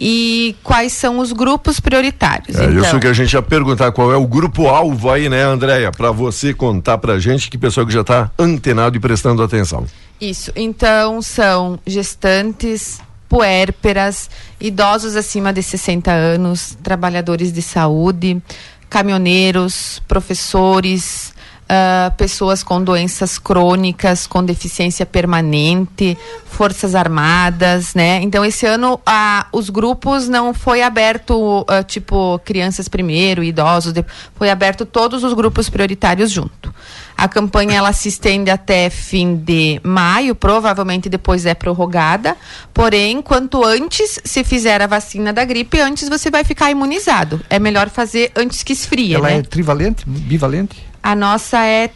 E 0.00 0.56
quais 0.64 0.94
são 0.94 1.18
os 1.18 1.30
grupos 1.30 1.78
prioritários? 1.78 2.56
É 2.56 2.64
então, 2.64 2.82
isso 2.82 2.98
que 2.98 3.06
a 3.06 3.12
gente 3.12 3.34
ia 3.34 3.42
perguntar, 3.42 3.92
qual 3.92 4.10
é 4.10 4.16
o 4.16 4.26
grupo-alvo 4.26 5.10
aí, 5.10 5.28
né, 5.28 5.42
Andréia? 5.42 5.92
Para 5.92 6.10
você 6.10 6.54
contar 6.54 6.96
pra 6.96 7.18
gente, 7.18 7.50
que 7.50 7.58
pessoal 7.58 7.86
que 7.86 7.92
já 7.92 8.02
tá 8.02 8.30
antenado 8.38 8.96
e 8.96 9.00
prestando 9.00 9.42
atenção. 9.42 9.84
Isso. 10.18 10.50
Então, 10.56 11.20
são 11.20 11.78
gestantes, 11.86 12.98
puérperas, 13.28 14.30
idosos 14.58 15.16
acima 15.16 15.52
de 15.52 15.62
60 15.62 16.10
anos, 16.10 16.78
trabalhadores 16.82 17.52
de 17.52 17.60
saúde, 17.60 18.42
caminhoneiros, 18.88 20.02
professores, 20.08 21.34
ah, 21.72 22.12
pessoas 22.16 22.64
com 22.64 22.82
doenças 22.82 23.38
crônicas, 23.38 24.26
com 24.26 24.44
deficiência 24.44 25.06
permanente, 25.06 26.18
forças 26.44 26.96
armadas, 26.96 27.94
né? 27.94 28.20
Então 28.22 28.44
esse 28.44 28.66
ano 28.66 29.00
ah, 29.06 29.46
os 29.52 29.70
grupos 29.70 30.28
não 30.28 30.52
foi 30.52 30.82
aberto 30.82 31.64
ah, 31.68 31.84
tipo 31.84 32.40
crianças 32.44 32.88
primeiro, 32.88 33.44
idosos, 33.44 33.94
foi 34.34 34.50
aberto 34.50 34.84
todos 34.84 35.22
os 35.22 35.32
grupos 35.32 35.70
prioritários 35.70 36.32
junto. 36.32 36.74
A 37.16 37.28
campanha 37.28 37.76
ela 37.76 37.92
se 37.92 38.08
estende 38.08 38.50
até 38.50 38.90
fim 38.90 39.36
de 39.36 39.80
maio, 39.84 40.34
provavelmente 40.34 41.08
depois 41.08 41.46
é 41.46 41.54
prorrogada. 41.54 42.36
Porém, 42.74 43.22
quanto 43.22 43.64
antes 43.64 44.18
se 44.24 44.42
fizer 44.42 44.82
a 44.82 44.88
vacina 44.88 45.32
da 45.32 45.44
gripe, 45.44 45.78
antes 45.78 46.08
você 46.08 46.32
vai 46.32 46.42
ficar 46.42 46.68
imunizado. 46.70 47.40
É 47.48 47.60
melhor 47.60 47.90
fazer 47.90 48.32
antes 48.34 48.64
que 48.64 48.72
esfrie, 48.72 49.14
Ela 49.14 49.28
né? 49.28 49.36
é 49.36 49.42
trivalente, 49.42 50.02
bivalente? 50.08 50.89
A 51.02 51.14
nossa 51.14 51.64
é 51.64 51.90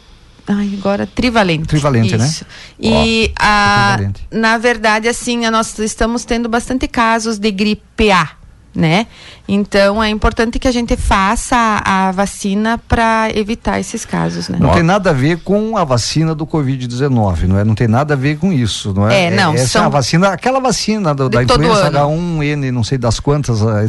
ai, 0.46 0.70
agora 0.78 1.06
trivalente. 1.06 1.66
Trivalente, 1.68 2.16
né? 2.16 2.26
Isso. 2.26 2.44
E 2.78 3.32
a, 3.38 3.92
trivalente. 3.96 4.28
na 4.30 4.58
verdade, 4.58 5.08
assim, 5.08 5.44
a 5.46 5.50
nós 5.50 5.78
estamos 5.78 6.24
tendo 6.24 6.48
bastante 6.48 6.86
casos 6.88 7.38
de 7.38 7.50
gripe 7.50 8.10
A, 8.10 8.30
né? 8.74 9.06
Então 9.46 10.02
é 10.02 10.08
importante 10.10 10.58
que 10.58 10.66
a 10.66 10.72
gente 10.72 10.96
faça 10.96 11.54
a, 11.56 12.08
a 12.08 12.12
vacina 12.12 12.76
para 12.88 13.28
evitar 13.34 13.78
esses 13.78 14.04
casos, 14.04 14.48
né? 14.48 14.58
Não 14.60 14.70
tem 14.72 14.82
nada 14.82 15.10
a 15.10 15.12
ver 15.12 15.38
com 15.38 15.76
a 15.76 15.84
vacina 15.84 16.34
do 16.34 16.46
Covid-19, 16.46 17.42
não 17.46 17.58
é? 17.58 17.64
Não 17.64 17.74
tem 17.74 17.86
nada 17.88 18.14
a 18.14 18.16
ver 18.16 18.36
com 18.38 18.52
isso, 18.52 18.92
não 18.94 19.08
é? 19.08 19.24
É, 19.26 19.30
não, 19.30 19.54
Essa 19.54 19.66
são- 19.68 19.82
é 19.82 19.86
a 19.86 19.88
vacina, 19.90 20.28
aquela 20.28 20.60
vacina 20.60 21.14
do- 21.14 21.28
da 21.28 21.42
influenza 21.42 21.86
ano. 21.88 21.98
H1N, 21.98 22.70
não 22.72 22.82
sei 22.84 22.98
das 22.98 23.20
quantas, 23.20 23.60
não 23.62 23.76
é? 23.78 23.86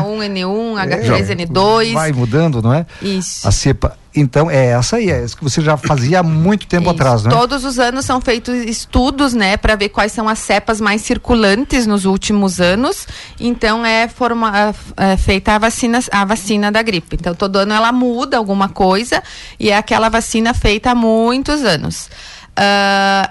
H1N1, 0.00 0.74
H3N2. 0.88 1.92
Vai 1.92 2.12
mudando, 2.12 2.62
não 2.62 2.72
é? 2.72 2.86
Isso. 3.02 3.46
A 3.46 3.50
cepa. 3.52 3.96
Então, 4.14 4.50
é 4.50 4.66
essa 4.66 4.96
aí, 4.96 5.10
é 5.10 5.22
essa 5.22 5.36
que 5.36 5.42
você 5.42 5.62
já 5.62 5.76
fazia 5.76 6.20
há 6.20 6.22
muito 6.22 6.66
tempo 6.66 6.90
atrás, 6.90 7.24
né? 7.24 7.30
Todos 7.30 7.64
os 7.64 7.78
anos 7.78 8.04
são 8.04 8.20
feitos 8.20 8.54
estudos, 8.54 9.32
né, 9.32 9.56
para 9.56 9.74
ver 9.74 9.88
quais 9.88 10.12
são 10.12 10.28
as 10.28 10.38
cepas 10.38 10.80
mais 10.80 11.02
circulantes 11.02 11.86
nos 11.86 12.04
últimos 12.04 12.60
anos. 12.60 13.06
Então 13.40 13.84
é, 13.84 14.08
forma, 14.08 14.74
é 14.96 15.16
feita 15.16 15.54
a 15.54 15.58
vacina, 15.58 16.00
a 16.10 16.24
vacina 16.24 16.70
da 16.70 16.82
gripe. 16.82 17.16
Então 17.16 17.34
todo 17.34 17.56
ano 17.56 17.72
ela 17.72 17.90
muda 17.90 18.36
alguma 18.36 18.68
coisa 18.68 19.22
e 19.58 19.70
é 19.70 19.76
aquela 19.76 20.08
vacina 20.08 20.52
feita 20.52 20.90
há 20.90 20.94
muitos 20.94 21.64
anos. 21.64 22.10
Ah, 22.56 23.30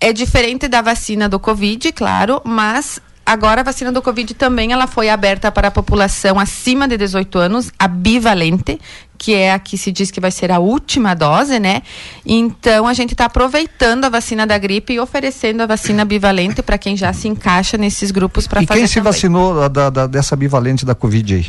é 0.00 0.12
diferente 0.12 0.66
da 0.66 0.82
vacina 0.82 1.28
do 1.28 1.38
Covid, 1.38 1.92
claro, 1.92 2.40
mas 2.44 3.00
agora 3.24 3.60
a 3.60 3.64
vacina 3.64 3.90
do 3.92 4.02
Covid 4.02 4.34
também 4.34 4.72
ela 4.72 4.86
foi 4.86 5.08
aberta 5.08 5.50
para 5.52 5.68
a 5.68 5.70
população 5.70 6.38
acima 6.38 6.86
de 6.88 6.96
18 6.96 7.38
anos, 7.38 7.70
a 7.78 7.86
bivalente, 7.88 8.80
que 9.18 9.34
é 9.34 9.52
a 9.52 9.58
que 9.58 9.78
se 9.78 9.92
diz 9.92 10.10
que 10.10 10.20
vai 10.20 10.30
ser 10.30 10.50
a 10.50 10.58
última 10.58 11.14
dose, 11.14 11.60
né? 11.60 11.82
Então 12.26 12.86
a 12.88 12.92
gente 12.94 13.12
está 13.12 13.26
aproveitando 13.26 14.04
a 14.04 14.08
vacina 14.08 14.46
da 14.46 14.58
gripe 14.58 14.92
e 14.94 15.00
oferecendo 15.00 15.62
a 15.62 15.66
vacina 15.66 16.04
bivalente 16.04 16.62
para 16.62 16.76
quem 16.76 16.96
já 16.96 17.12
se 17.12 17.28
encaixa 17.28 17.76
nesses 17.78 18.10
grupos 18.10 18.46
para 18.46 18.62
E 18.62 18.66
fazer 18.66 18.80
quem 18.80 18.86
se 18.88 18.94
também. 18.96 19.12
vacinou 19.12 19.68
da, 19.68 19.90
da- 19.90 20.06
dessa 20.06 20.34
bivalente 20.34 20.84
da 20.84 20.94
Covid 20.94 21.34
aí? 21.34 21.46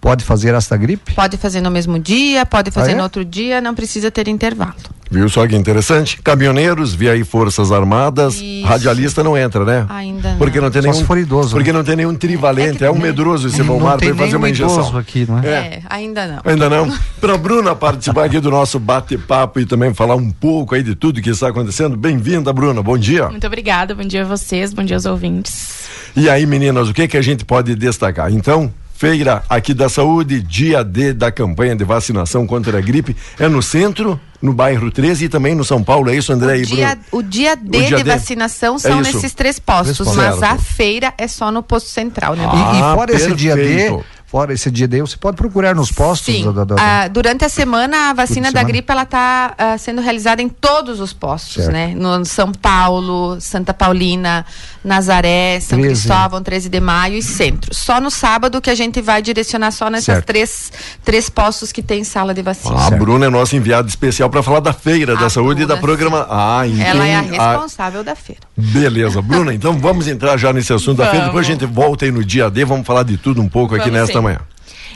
Pode 0.00 0.24
fazer 0.24 0.54
essa 0.54 0.76
gripe? 0.76 1.12
Pode 1.12 1.36
fazer 1.36 1.60
no 1.60 1.72
mesmo 1.72 1.98
dia, 1.98 2.46
pode 2.46 2.70
fazer 2.70 2.90
Ah, 2.90 2.94
é? 2.94 2.96
no 2.96 3.02
outro 3.02 3.24
dia, 3.24 3.60
não 3.60 3.74
precisa 3.74 4.12
ter 4.12 4.28
intervalo. 4.28 4.76
Viu 5.10 5.26
só 5.28 5.46
que 5.46 5.56
interessante? 5.56 6.20
Caminhoneiros, 6.22 6.94
via 6.94 7.12
aí 7.12 7.24
Forças 7.24 7.72
Armadas, 7.72 8.34
Isso. 8.40 8.66
radialista 8.66 9.24
não 9.24 9.36
entra, 9.36 9.64
né? 9.64 9.86
Ainda 9.88 10.32
não. 10.32 10.38
Porque 10.38 10.60
não 10.60 10.70
tem 10.70 10.82
Só 10.82 10.88
nenhum. 10.88 11.00
se 11.00 11.06
for 11.06 11.16
idoso, 11.16 11.50
Porque 11.54 11.72
né? 11.72 11.78
não 11.78 11.84
tem 11.84 11.96
nenhum 11.96 12.14
trivalente. 12.14 12.84
É, 12.84 12.90
um 12.90 12.98
medroso 12.98 13.48
esse 13.48 13.56
tem 13.56 13.66
para 13.66 14.14
fazer 14.14 14.36
uma 14.36 14.50
injeção. 14.50 14.80
idoso 14.80 14.98
aqui, 14.98 15.24
não 15.26 15.38
é? 15.38 15.46
É, 15.48 15.82
ainda 15.88 16.26
não. 16.26 16.40
Ainda 16.44 16.68
não. 16.68 16.92
Para 17.20 17.38
Bruna 17.38 17.74
participar 17.74 18.24
aqui 18.24 18.38
do 18.38 18.50
nosso 18.50 18.78
bate-papo 18.78 19.60
e 19.60 19.66
também 19.66 19.94
falar 19.94 20.14
um 20.14 20.30
pouco 20.30 20.74
aí 20.74 20.82
de 20.82 20.94
tudo 20.94 21.22
que 21.22 21.30
está 21.30 21.48
acontecendo. 21.48 21.96
Bem-vinda, 21.96 22.52
Bruna. 22.52 22.82
Bom 22.82 22.98
dia. 22.98 23.28
Muito 23.28 23.46
obrigada, 23.46 23.94
bom 23.94 24.04
dia 24.04 24.22
a 24.22 24.24
vocês, 24.26 24.74
bom 24.74 24.84
dia 24.84 24.96
aos 24.96 25.06
ouvintes. 25.06 25.88
E 26.14 26.28
aí, 26.28 26.44
meninas, 26.44 26.88
o 26.88 26.94
que 26.94 27.08
que 27.08 27.16
a 27.16 27.22
gente 27.22 27.44
pode 27.44 27.74
destacar? 27.74 28.32
Então, 28.32 28.72
feira 29.02 29.44
aqui 29.48 29.72
da 29.72 29.88
saúde, 29.88 30.42
dia 30.42 30.82
D 30.82 31.12
da 31.12 31.30
campanha 31.30 31.76
de 31.76 31.84
vacinação 31.84 32.44
contra 32.48 32.78
a 32.78 32.80
gripe, 32.80 33.16
é 33.38 33.46
no 33.46 33.62
centro, 33.62 34.20
no 34.42 34.52
bairro 34.52 34.90
13 34.90 35.26
e 35.26 35.28
também 35.28 35.54
no 35.54 35.62
São 35.64 35.84
Paulo, 35.84 36.10
é 36.10 36.16
isso, 36.16 36.32
André 36.32 36.58
e 36.58 36.62
Dia, 36.66 36.88
Bruno? 36.88 37.02
o 37.12 37.22
dia 37.22 37.54
D 37.54 37.78
O 37.78 37.80
dia 37.86 37.96
de 37.98 38.02
D. 38.02 38.10
vacinação 38.10 38.74
É 38.74 38.78
são 38.80 39.00
isso. 39.00 39.12
nesses 39.14 39.34
três 39.34 39.60
postos, 39.60 40.14
mas 40.16 40.42
a 40.42 40.58
feira 40.58 41.14
é 41.16 41.28
só 41.28 41.52
no 41.52 41.62
posto 41.62 41.88
central, 41.90 42.34
né? 42.34 42.42
E, 42.42 42.46
e 42.78 42.82
Ah, 42.82 42.94
fora 42.96 43.12
esse 43.14 43.32
dia 43.36 43.54
D, 43.54 43.62
perfeito. 43.62 44.04
Fora 44.30 44.52
esse 44.52 44.70
dia 44.70 44.86
D, 44.86 45.00
você 45.00 45.16
pode 45.16 45.36
procurar 45.38 45.74
nos 45.74 45.90
postos 45.90 46.34
Sim. 46.34 46.44
da, 46.52 46.64
da- 46.64 46.74
da- 46.74 46.76
Ah, 46.78 47.08
durante 47.08 47.44
a 47.46 47.48
semana, 47.48 48.10
a 48.10 48.12
vacina 48.12 48.48
a 48.48 48.50
da 48.52 48.60
semana. 48.60 48.68
gripe 48.68 48.92
ela 48.92 49.02
está 49.04 49.54
sendo 49.78 50.02
realizada 50.02 50.42
em 50.42 50.48
todos 50.50 51.00
os 51.00 51.14
postos, 51.14 51.64
Certo. 51.64 51.72
né? 51.72 51.94
No 51.96 52.22
São 52.26 52.52
Paulo, 52.52 53.40
Santa 53.40 53.72
Paulina, 53.72 54.44
Nazaré, 54.84 55.58
São 55.60 55.78
13. 55.78 56.02
Cristóvão, 56.02 56.42
13 56.42 56.68
de 56.68 56.78
maio 56.80 57.14
e 57.16 57.22
centro. 57.22 57.74
Só 57.74 58.00
no 58.00 58.10
sábado 58.10 58.60
que 58.60 58.68
a 58.68 58.74
gente 58.74 59.00
vai 59.00 59.22
direcionar 59.22 59.70
só 59.70 59.88
nessas 59.88 60.04
Certo. 60.04 60.26
três, 60.26 60.72
três 61.02 61.30
postos 61.30 61.72
que 61.72 61.82
tem 61.82 62.04
sala 62.04 62.34
de 62.34 62.42
vacina. 62.42 62.86
A 62.86 62.90
Bruna 62.90 63.26
é 63.26 63.30
nossa 63.30 63.56
enviada 63.56 63.88
especial 63.88 64.28
para 64.28 64.42
falar 64.42 64.60
da 64.60 64.72
feira 64.74 65.16
da 65.16 65.30
saúde 65.30 65.62
e 65.62 65.66
da 65.66 65.76
Bruna, 65.76 65.80
programa. 65.86 66.26
Ah, 66.30 66.66
e 66.66 66.80
Ela 66.80 67.06
é 67.06 67.16
a 67.16 67.18
ah, 67.20 67.52
responsável 67.52 68.04
da 68.04 68.14
feira. 68.14 68.42
Beleza, 68.56 69.22
Bruna, 69.22 69.54
então 69.54 69.72
vamos 69.78 70.06
entrar 70.06 70.36
já 70.36 70.52
nesse 70.52 70.72
assunto 70.72 70.98
da 70.98 71.04
feira, 71.04 71.26
Vamos. 71.26 71.28
depois 71.28 71.46
a 71.46 71.50
gente 71.50 71.64
volta 71.66 72.04
aí 72.04 72.10
no 72.10 72.24
dia 72.24 72.50
D, 72.50 72.64
vamos 72.64 72.86
falar 72.86 73.04
de 73.04 73.16
tudo 73.16 73.40
um 73.40 73.48
pouco 73.48 73.74
aqui 73.74 73.84
Vamos 73.90 74.00
nesta 74.00 74.17
sim. 74.18 74.24
manhã. 74.24 74.38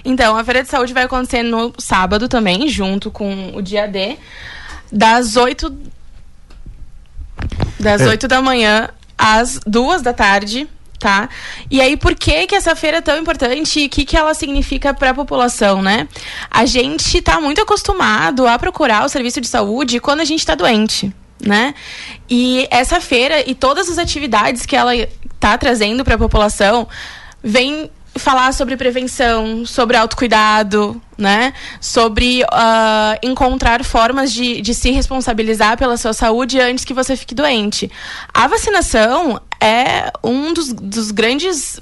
Então, 0.05 0.37
a 0.37 0.45
Feira 0.45 0.63
de 0.63 0.69
Saúde 0.69 0.93
vai 0.93 1.05
acontecer 1.05 1.43
no 1.43 1.73
sábado 1.79 2.29
também, 2.29 2.69
junto 2.69 3.11
com 3.11 3.53
o 3.55 3.63
dia 3.63 3.87
D, 3.87 4.17
das 4.91 5.37
8 5.37 5.73
das 7.79 8.01
É. 8.01 8.09
8 8.09 8.29
da 8.29 8.41
manhã 8.41 8.89
às 9.17 9.61
duas 9.67 10.03
da 10.03 10.13
tarde, 10.13 10.69
tá? 10.99 11.29
E 11.71 11.81
aí, 11.81 11.97
por 11.97 12.15
que 12.15 12.47
que 12.47 12.55
essa 12.55 12.75
feira 12.77 12.99
é 12.99 13.01
tão 13.01 13.19
importante 13.19 13.81
e 13.81 13.87
o 13.87 13.89
que 13.89 14.05
que 14.05 14.17
ela 14.17 14.35
significa 14.35 14.95
para 14.95 15.11
a 15.11 15.15
população, 15.15 15.83
né? 15.83 16.09
A 16.51 16.65
gente 16.65 17.21
tá 17.21 17.41
muito 17.41 17.61
acostumado 17.61 18.47
a 18.47 18.59
procurar 18.59 19.05
o 19.05 19.09
serviço 19.09 19.41
de 19.41 19.49
saúde 19.49 20.01
quando 20.01 20.21
a 20.21 20.25
gente 20.25 20.47
tá 20.47 20.55
doente, 20.55 21.13
né? 21.41 21.75
E 22.31 22.67
essa 22.71 23.01
feira 23.01 23.49
e 23.49 23.55
todas 23.55 23.89
as 23.89 23.99
atividades 23.99 24.65
que 24.65 24.77
ela 24.77 24.93
tá 25.41 25.59
trazendo 25.59 26.05
para 26.05 26.15
a 26.15 26.19
população 26.19 26.89
vem 27.43 27.91
falar 28.17 28.53
sobre 28.53 28.77
prevenção, 28.77 29.65
sobre 29.65 29.97
autocuidado, 29.97 31.01
né? 31.17 31.53
Sobre 31.81 32.45
ah, 32.51 33.19
encontrar 33.23 33.85
formas 33.85 34.33
de, 34.33 34.61
de 34.61 34.75
se 34.75 34.91
responsabilizar 34.91 35.79
pela 35.79 35.97
sua 35.97 36.13
saúde 36.13 36.61
antes 36.61 36.85
que 36.85 36.95
você 36.95 37.17
fique 37.17 37.35
doente. 37.35 37.91
A 38.33 38.47
vacinação 38.47 39.41
é 39.61 40.13
um 40.23 40.53
dos, 40.53 40.73
dos 40.73 41.11
grandes 41.11 41.81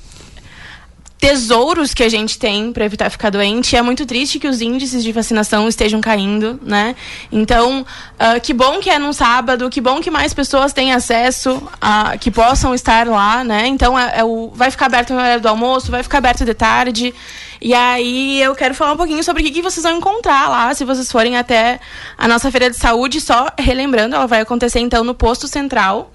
tesouros 1.21 1.93
que 1.93 2.03
a 2.03 2.09
gente 2.09 2.39
tem 2.39 2.73
para 2.73 2.87
evitar 2.87 3.11
ficar 3.11 3.29
doente. 3.29 3.77
É 3.77 3.83
muito 3.83 4.07
triste 4.07 4.39
que 4.39 4.49
os 4.49 4.63
índices 4.63 5.05
de 5.05 5.13
vacinação 5.13 5.69
estejam 5.69 6.01
caindo, 6.01 6.59
né? 6.63 6.97
Então, 7.31 7.85
ah, 8.19 8.41
que 8.41 8.55
bom 8.55 8.81
que 8.81 8.89
é 8.89 8.99
num 8.99 9.13
sábado, 9.13 9.69
que 9.69 9.83
bom 9.83 10.01
que 10.01 10.11
mais 10.11 10.33
pessoas 10.33 10.73
têm 10.73 10.95
acesso, 10.95 11.63
a, 11.79 12.17
que 12.17 12.31
possam 12.31 12.75
estar 12.75 13.07
lá, 13.07 13.45
né? 13.45 13.67
Então, 13.67 13.99
é, 13.99 14.21
é 14.21 14.25
o, 14.25 14.51
vai 14.55 14.71
ficar 14.71 14.87
aberto 14.87 15.13
no 15.13 15.19
horário 15.19 15.43
do 15.43 15.49
almoço, 15.49 15.91
vai 15.91 16.03
ficar 16.03 16.19
aberto 16.19 16.43
de 16.43 16.55
tarde. 16.55 17.15
E 17.61 17.75
aí, 17.75 18.41
eu 18.41 18.55
quero 18.55 18.75
falar 18.75 18.95
um 18.95 18.97
pouquinho 18.97 19.23
sobre 19.23 19.43
o 19.43 19.45
que, 19.45 19.53
que 19.53 19.63
vocês 19.63 19.85
vão 19.85 19.99
encontrar 19.99 20.49
lá, 20.49 20.73
se 20.73 20.87
vocês 20.87 21.13
forem 21.13 21.37
até 21.37 21.79
a 22.17 22.27
nossa 22.27 22.51
feira 22.51 22.71
de 22.71 22.77
saúde. 22.77 23.21
Só 23.21 23.49
relembrando, 23.59 24.17
ela 24.17 24.27
vai 24.27 24.41
acontecer 24.41 24.81
então 24.81 25.05
no 25.05 25.15
posto 25.15 25.47
central 25.47 26.11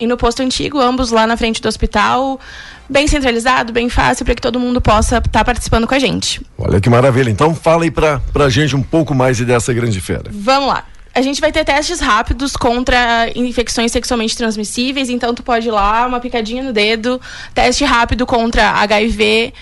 e 0.00 0.06
no 0.06 0.16
posto 0.16 0.42
antigo, 0.42 0.80
ambos 0.80 1.10
lá 1.10 1.26
na 1.26 1.36
frente 1.36 1.60
do 1.60 1.68
hospital, 1.68 2.40
bem 2.88 3.06
centralizado, 3.06 3.72
bem 3.72 3.88
fácil, 3.88 4.24
para 4.24 4.34
que 4.34 4.42
todo 4.42 4.58
mundo 4.58 4.80
possa 4.80 5.18
estar 5.18 5.44
participando 5.44 5.86
com 5.86 5.94
a 5.94 5.98
gente. 5.98 6.40
Olha 6.56 6.80
que 6.80 6.88
maravilha. 6.88 7.30
Então 7.30 7.54
fala 7.54 7.84
aí 7.84 7.90
pra, 7.90 8.20
pra 8.32 8.48
gente 8.48 8.74
um 8.74 8.82
pouco 8.82 9.14
mais 9.14 9.38
dessa 9.38 9.72
grande 9.72 10.00
feira. 10.00 10.24
Vamos 10.30 10.68
lá. 10.68 10.84
A 11.14 11.22
gente 11.22 11.40
vai 11.40 11.50
ter 11.50 11.64
testes 11.64 11.98
rápidos 11.98 12.56
contra 12.56 13.28
infecções 13.34 13.90
sexualmente 13.90 14.36
transmissíveis, 14.36 15.10
então 15.10 15.34
tu 15.34 15.42
pode 15.42 15.66
ir 15.66 15.70
lá, 15.72 16.06
uma 16.06 16.20
picadinha 16.20 16.62
no 16.62 16.72
dedo, 16.72 17.20
teste 17.52 17.84
rápido 17.84 18.24
contra 18.24 18.70
HIV, 18.70 19.52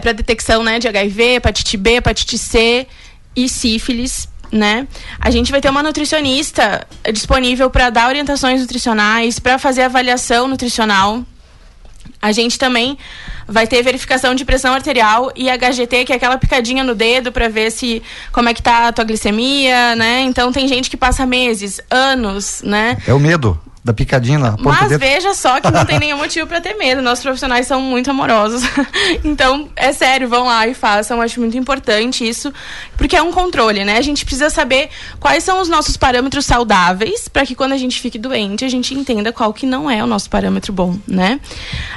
para 0.00 0.12
detecção 0.12 0.62
né, 0.62 0.78
de 0.78 0.86
HIV, 0.86 1.36
hepatite 1.36 1.76
B, 1.76 1.96
hepatite 1.96 2.38
C 2.38 2.86
e 3.34 3.48
sífilis. 3.48 4.28
Né? 4.52 4.86
A 5.18 5.30
gente 5.30 5.50
vai 5.50 5.60
ter 5.60 5.70
uma 5.70 5.82
nutricionista 5.82 6.86
disponível 7.10 7.70
para 7.70 7.88
dar 7.88 8.06
orientações 8.08 8.60
nutricionais, 8.60 9.38
para 9.38 9.58
fazer 9.58 9.82
avaliação 9.82 10.46
nutricional. 10.46 11.24
A 12.20 12.32
gente 12.32 12.58
também 12.58 12.96
vai 13.46 13.66
ter 13.66 13.82
verificação 13.82 14.34
de 14.34 14.44
pressão 14.44 14.72
arterial 14.72 15.32
e 15.34 15.48
HGT, 15.50 16.04
que 16.04 16.12
é 16.12 16.16
aquela 16.16 16.38
picadinha 16.38 16.84
no 16.84 16.94
dedo 16.94 17.32
para 17.32 17.48
ver 17.48 17.70
se 17.70 18.02
como 18.32 18.48
é 18.48 18.54
que 18.54 18.62
tá 18.62 18.88
a 18.88 18.92
tua 18.92 19.04
glicemia, 19.04 19.96
né? 19.96 20.20
Então 20.20 20.52
tem 20.52 20.68
gente 20.68 20.88
que 20.88 20.96
passa 20.96 21.26
meses, 21.26 21.80
anos, 21.90 22.62
né? 22.64 22.98
É 23.06 23.12
o 23.12 23.20
medo. 23.20 23.58
Da 23.84 23.92
picadinha 23.92 24.38
na 24.38 24.52
ponta 24.52 24.62
Mas 24.62 24.88
dentro. 24.90 24.98
veja 25.00 25.34
só 25.34 25.60
que 25.60 25.68
não 25.70 25.84
tem 25.84 25.98
nenhum 26.00 26.16
motivo 26.16 26.46
pra 26.46 26.60
ter 26.60 26.74
medo. 26.74 27.02
Nossos 27.02 27.24
profissionais 27.24 27.66
são 27.66 27.80
muito 27.80 28.10
amorosos. 28.10 28.62
então, 29.24 29.68
é 29.74 29.92
sério, 29.92 30.28
vão 30.28 30.44
lá 30.44 30.66
e 30.68 30.74
façam. 30.74 31.20
Acho 31.20 31.40
muito 31.40 31.58
importante 31.58 32.26
isso, 32.26 32.52
porque 32.96 33.16
é 33.16 33.22
um 33.22 33.32
controle, 33.32 33.84
né? 33.84 33.98
A 33.98 34.02
gente 34.02 34.24
precisa 34.24 34.50
saber 34.50 34.88
quais 35.18 35.42
são 35.42 35.60
os 35.60 35.68
nossos 35.68 35.96
parâmetros 35.96 36.46
saudáveis 36.46 37.28
para 37.28 37.44
que 37.44 37.56
quando 37.56 37.72
a 37.72 37.76
gente 37.76 38.00
fique 38.00 38.18
doente, 38.18 38.64
a 38.64 38.68
gente 38.68 38.94
entenda 38.94 39.32
qual 39.32 39.52
que 39.52 39.66
não 39.66 39.90
é 39.90 40.02
o 40.02 40.06
nosso 40.06 40.30
parâmetro 40.30 40.72
bom, 40.72 40.96
né? 41.06 41.40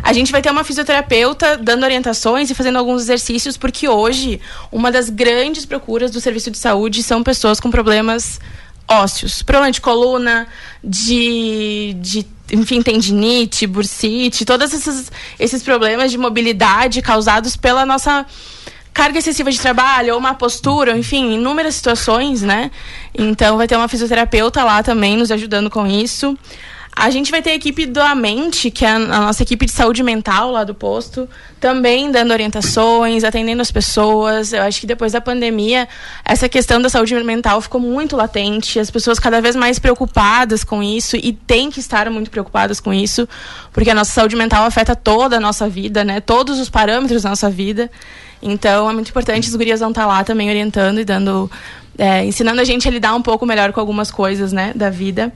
A 0.02 0.12
gente 0.12 0.32
vai 0.32 0.42
ter 0.42 0.50
uma 0.50 0.64
fisioterapeuta 0.64 1.56
dando 1.56 1.84
orientações 1.84 2.50
e 2.50 2.56
fazendo 2.56 2.80
alguns 2.80 3.04
exercícios, 3.04 3.58
porque 3.58 3.88
hoje 3.88 4.42
uma 4.72 4.92
das 4.92 5.10
grandes 5.10 5.66
procuras 5.66 6.10
do 6.10 6.20
serviço 6.20 6.50
de 6.50 6.58
saúde 6.58 7.04
são 7.04 7.22
pessoas 7.22 7.60
com 7.60 7.70
problemas 7.70 8.40
ósseos, 8.88 9.42
problema 9.42 9.72
de 9.72 9.82
coluna, 9.82 10.48
de, 10.84 11.96
de 12.00 12.26
enfim, 12.52 12.82
tendinite, 12.82 13.66
bursite, 13.66 14.46
todos 14.46 14.74
esses, 14.74 15.12
esses 15.40 15.64
problemas 15.64 16.12
de 16.12 16.18
mobilidade 16.18 17.02
causados 17.02 17.56
pela 17.56 17.86
nossa 17.86 18.26
carga 18.94 19.20
excessiva 19.20 19.52
de 19.52 19.60
trabalho, 19.60 20.14
ou 20.14 20.22
má 20.22 20.34
postura, 20.34 20.98
enfim, 20.98 21.34
inúmeras 21.34 21.76
situações, 21.76 22.42
né? 22.42 22.72
Então 23.14 23.58
vai 23.58 23.68
ter 23.68 23.76
uma 23.76 23.90
fisioterapeuta 23.90 24.64
lá 24.64 24.82
também 24.82 25.18
nos 25.18 25.32
ajudando 25.32 25.70
com 25.70 25.86
isso. 25.86 26.38
A 26.98 27.10
gente 27.10 27.30
vai 27.30 27.42
ter 27.42 27.50
a 27.50 27.56
equipe 27.56 27.86
do 27.86 28.02
A 28.02 28.16
Mente, 28.16 28.72
que 28.72 28.86
é 28.86 28.90
a 28.90 29.00
nossa 29.00 29.44
equipe 29.44 29.66
de 29.66 29.72
saúde 29.74 30.02
mental 30.02 30.50
lá 30.50 30.64
do 30.64 30.74
posto, 30.74 31.28
também 31.60 32.10
dando 32.10 32.32
orientações, 32.32 33.26
atendendo 33.26 33.62
as 33.62 33.70
pessoas. 33.70 34.54
Eu 34.54 34.62
acho 34.62 34.80
que 34.80 34.88
depois 34.88 35.12
da 35.12 35.20
pandemia, 35.20 35.90
essa 36.24 36.48
questão 36.48 36.82
da 36.82 36.88
saúde 36.88 37.14
mental 37.22 37.60
ficou 37.60 37.82
muito 37.82 38.16
latente, 38.16 38.80
as 38.80 38.90
pessoas 38.90 39.20
cada 39.20 39.42
vez 39.42 39.58
mais 39.58 39.78
preocupadas 39.78 40.64
com 40.64 40.82
isso 40.82 41.18
e 41.18 41.34
têm 41.34 41.70
que 41.70 41.82
estar 41.82 42.10
muito 42.10 42.32
preocupadas 42.32 42.80
com 42.80 42.94
isso, 42.94 43.28
porque 43.74 43.90
a 43.90 43.96
nossa 43.96 44.14
saúde 44.14 44.38
mental 44.38 44.64
afeta 44.64 44.96
toda 44.96 45.36
a 45.36 45.40
nossa 45.42 45.68
vida, 45.68 46.02
né? 46.06 46.22
Todos 46.22 46.62
os 46.62 46.70
parâmetros 46.70 47.24
da 47.24 47.30
nossa 47.30 47.50
vida. 47.50 47.92
Então 48.42 48.90
é 48.90 48.94
muito 48.94 49.10
importante, 49.10 49.50
os 49.50 49.56
gurias 49.56 49.82
vão 49.82 49.90
estar 49.90 50.06
lá 50.06 50.24
também 50.24 50.48
orientando 50.48 51.00
e 51.02 51.04
dando. 51.04 51.52
É, 51.98 52.26
ensinando 52.26 52.60
a 52.60 52.64
gente 52.66 52.88
a 52.88 52.92
lidar 52.92 53.16
um 53.16 53.22
pouco 53.22 53.46
melhor 53.46 53.72
com 53.72 53.80
algumas 53.80 54.12
coisas, 54.12 54.52
né, 54.52 54.74
da 54.76 54.90
vida. 54.90 55.32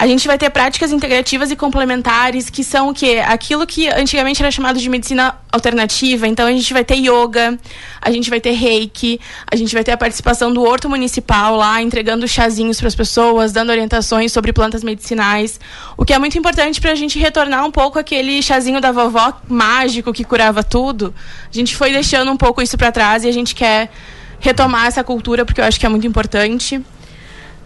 A 0.00 0.06
gente 0.06 0.26
vai 0.26 0.38
ter 0.38 0.48
práticas 0.48 0.92
integrativas 0.92 1.50
e 1.50 1.56
complementares, 1.56 2.48
que 2.48 2.64
são 2.64 2.88
o 2.88 2.94
quê? 2.94 3.22
Aquilo 3.22 3.66
que 3.66 3.86
antigamente 3.86 4.40
era 4.40 4.50
chamado 4.50 4.80
de 4.80 4.88
medicina 4.88 5.36
alternativa. 5.52 6.26
Então, 6.26 6.46
a 6.46 6.50
gente 6.50 6.72
vai 6.72 6.82
ter 6.82 6.94
yoga, 6.94 7.58
a 8.00 8.10
gente 8.10 8.30
vai 8.30 8.40
ter 8.40 8.52
reiki, 8.52 9.20
a 9.46 9.54
gente 9.56 9.74
vai 9.74 9.84
ter 9.84 9.92
a 9.92 9.98
participação 9.98 10.54
do 10.54 10.62
horto 10.62 10.88
municipal 10.88 11.54
lá, 11.54 11.82
entregando 11.82 12.26
chazinhos 12.26 12.78
para 12.78 12.88
as 12.88 12.94
pessoas, 12.94 13.52
dando 13.52 13.68
orientações 13.68 14.32
sobre 14.32 14.54
plantas 14.54 14.82
medicinais. 14.82 15.60
O 15.98 16.04
que 16.06 16.14
é 16.14 16.18
muito 16.18 16.38
importante 16.38 16.80
para 16.80 16.92
a 16.92 16.94
gente 16.94 17.18
retornar 17.18 17.62
um 17.66 17.70
pouco 17.70 17.98
aquele 17.98 18.42
chazinho 18.42 18.80
da 18.80 18.92
vovó 18.92 19.38
mágico 19.50 20.14
que 20.14 20.24
curava 20.24 20.62
tudo. 20.62 21.14
A 21.52 21.54
gente 21.54 21.76
foi 21.76 21.92
deixando 21.92 22.32
um 22.32 22.38
pouco 22.38 22.62
isso 22.62 22.78
para 22.78 22.90
trás 22.90 23.22
e 23.22 23.28
a 23.28 23.32
gente 23.32 23.54
quer 23.54 23.90
retomar 24.38 24.86
essa 24.86 25.04
cultura, 25.04 25.44
porque 25.44 25.60
eu 25.60 25.64
acho 25.66 25.78
que 25.78 25.84
é 25.84 25.90
muito 25.90 26.06
importante. 26.06 26.82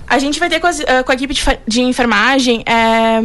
A 0.06 0.18
gente 0.18 0.38
vai 0.38 0.48
ter 0.48 0.60
com, 0.60 0.66
as, 0.66 0.80
uh, 0.80 1.04
com 1.04 1.12
a 1.12 1.14
equipe 1.14 1.34
de, 1.34 1.42
de 1.66 1.82
enfermagem 1.82 2.62
é, 2.66 3.20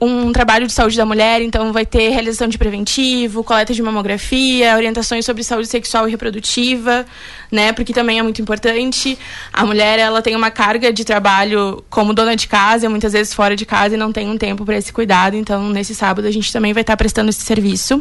um 0.00 0.32
trabalho 0.32 0.66
de 0.66 0.72
saúde 0.72 0.96
da 0.96 1.04
mulher, 1.04 1.42
então 1.42 1.72
vai 1.72 1.84
ter 1.84 2.10
realização 2.10 2.46
de 2.46 2.56
preventivo, 2.56 3.42
coleta 3.42 3.74
de 3.74 3.82
mamografia, 3.82 4.76
orientações 4.76 5.24
sobre 5.24 5.42
saúde 5.42 5.66
sexual 5.66 6.06
e 6.06 6.10
reprodutiva, 6.10 7.04
né? 7.50 7.72
Porque 7.72 7.92
também 7.92 8.18
é 8.18 8.22
muito 8.22 8.40
importante. 8.40 9.18
A 9.52 9.66
mulher 9.66 9.98
ela 9.98 10.22
tem 10.22 10.36
uma 10.36 10.50
carga 10.50 10.92
de 10.92 11.04
trabalho 11.04 11.82
como 11.90 12.14
dona 12.14 12.36
de 12.36 12.46
casa, 12.46 12.88
muitas 12.88 13.12
vezes 13.12 13.34
fora 13.34 13.56
de 13.56 13.66
casa 13.66 13.96
e 13.96 13.98
não 13.98 14.12
tem 14.12 14.30
um 14.30 14.38
tempo 14.38 14.64
para 14.64 14.76
esse 14.76 14.92
cuidado. 14.92 15.34
Então 15.34 15.68
nesse 15.70 15.94
sábado 15.94 16.28
a 16.28 16.30
gente 16.30 16.52
também 16.52 16.72
vai 16.72 16.82
estar 16.82 16.96
prestando 16.96 17.30
esse 17.30 17.40
serviço. 17.40 18.00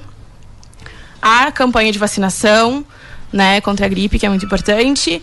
A 1.19 1.51
campanha 1.51 1.91
de 1.91 1.97
vacinação, 1.97 2.85
né, 3.33 3.59
contra 3.61 3.87
a 3.87 3.89
gripe 3.89 4.19
que 4.19 4.25
é 4.25 4.29
muito 4.29 4.45
importante. 4.45 5.21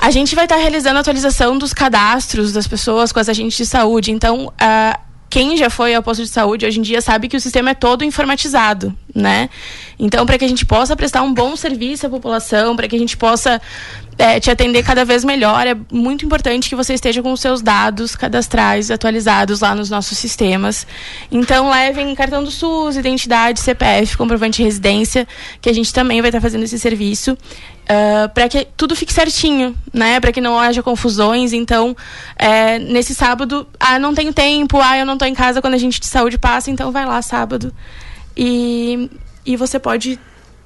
A 0.00 0.10
gente 0.10 0.34
vai 0.34 0.46
estar 0.46 0.56
tá 0.56 0.60
realizando 0.60 0.96
a 0.96 1.00
atualização 1.00 1.58
dos 1.58 1.74
cadastros 1.74 2.52
das 2.52 2.66
pessoas 2.66 3.12
com 3.12 3.20
as 3.20 3.28
agentes 3.28 3.56
de 3.56 3.66
saúde. 3.66 4.10
Então, 4.10 4.46
uh, 4.46 5.00
quem 5.28 5.56
já 5.56 5.68
foi 5.68 5.94
ao 5.94 6.02
posto 6.02 6.22
de 6.22 6.28
saúde 6.28 6.64
hoje 6.64 6.78
em 6.78 6.82
dia 6.82 7.02
sabe 7.02 7.28
que 7.28 7.36
o 7.36 7.40
sistema 7.40 7.70
é 7.70 7.74
todo 7.74 8.02
informatizado, 8.02 8.96
né? 9.20 9.48
Então, 9.98 10.24
para 10.24 10.38
que 10.38 10.44
a 10.44 10.48
gente 10.48 10.64
possa 10.64 10.96
prestar 10.96 11.22
um 11.22 11.32
bom 11.32 11.54
serviço 11.54 12.06
à 12.06 12.10
população, 12.10 12.74
para 12.74 12.88
que 12.88 12.96
a 12.96 12.98
gente 12.98 13.16
possa 13.16 13.60
é, 14.16 14.40
te 14.40 14.50
atender 14.50 14.82
cada 14.82 15.04
vez 15.04 15.24
melhor, 15.24 15.66
é 15.66 15.76
muito 15.92 16.24
importante 16.24 16.68
que 16.68 16.74
você 16.74 16.94
esteja 16.94 17.22
com 17.22 17.32
os 17.32 17.40
seus 17.40 17.60
dados 17.60 18.16
cadastrais 18.16 18.90
atualizados 18.90 19.60
lá 19.60 19.74
nos 19.74 19.90
nossos 19.90 20.16
sistemas. 20.18 20.86
Então, 21.30 21.70
levem 21.70 22.14
cartão 22.14 22.42
do 22.42 22.50
SUS, 22.50 22.96
identidade, 22.96 23.60
CPF, 23.60 24.16
comprovante 24.16 24.58
de 24.58 24.62
residência, 24.62 25.26
que 25.60 25.68
a 25.68 25.72
gente 25.72 25.92
também 25.92 26.20
vai 26.20 26.30
estar 26.30 26.40
fazendo 26.40 26.64
esse 26.64 26.78
serviço. 26.78 27.32
Uh, 27.32 28.28
para 28.32 28.48
que 28.48 28.68
tudo 28.76 28.94
fique 28.94 29.12
certinho, 29.12 29.74
né? 29.92 30.20
Para 30.20 30.30
que 30.30 30.40
não 30.40 30.58
haja 30.58 30.80
confusões. 30.80 31.52
Então, 31.52 31.96
é, 32.38 32.78
nesse 32.78 33.14
sábado, 33.14 33.66
ah, 33.80 33.98
não 33.98 34.14
tenho 34.14 34.32
tempo, 34.32 34.80
ah, 34.80 34.96
eu 34.96 35.04
não 35.04 35.14
estou 35.14 35.26
em 35.26 35.34
casa 35.34 35.60
quando 35.60 35.74
a 35.74 35.78
gente 35.78 35.98
de 35.98 36.06
saúde 36.06 36.38
passa, 36.38 36.70
então 36.70 36.92
vai 36.92 37.04
lá 37.04 37.20
sábado. 37.20 37.74
E, 38.36 39.10
e 39.44 39.56
você 39.56 39.78
pode 39.78 40.18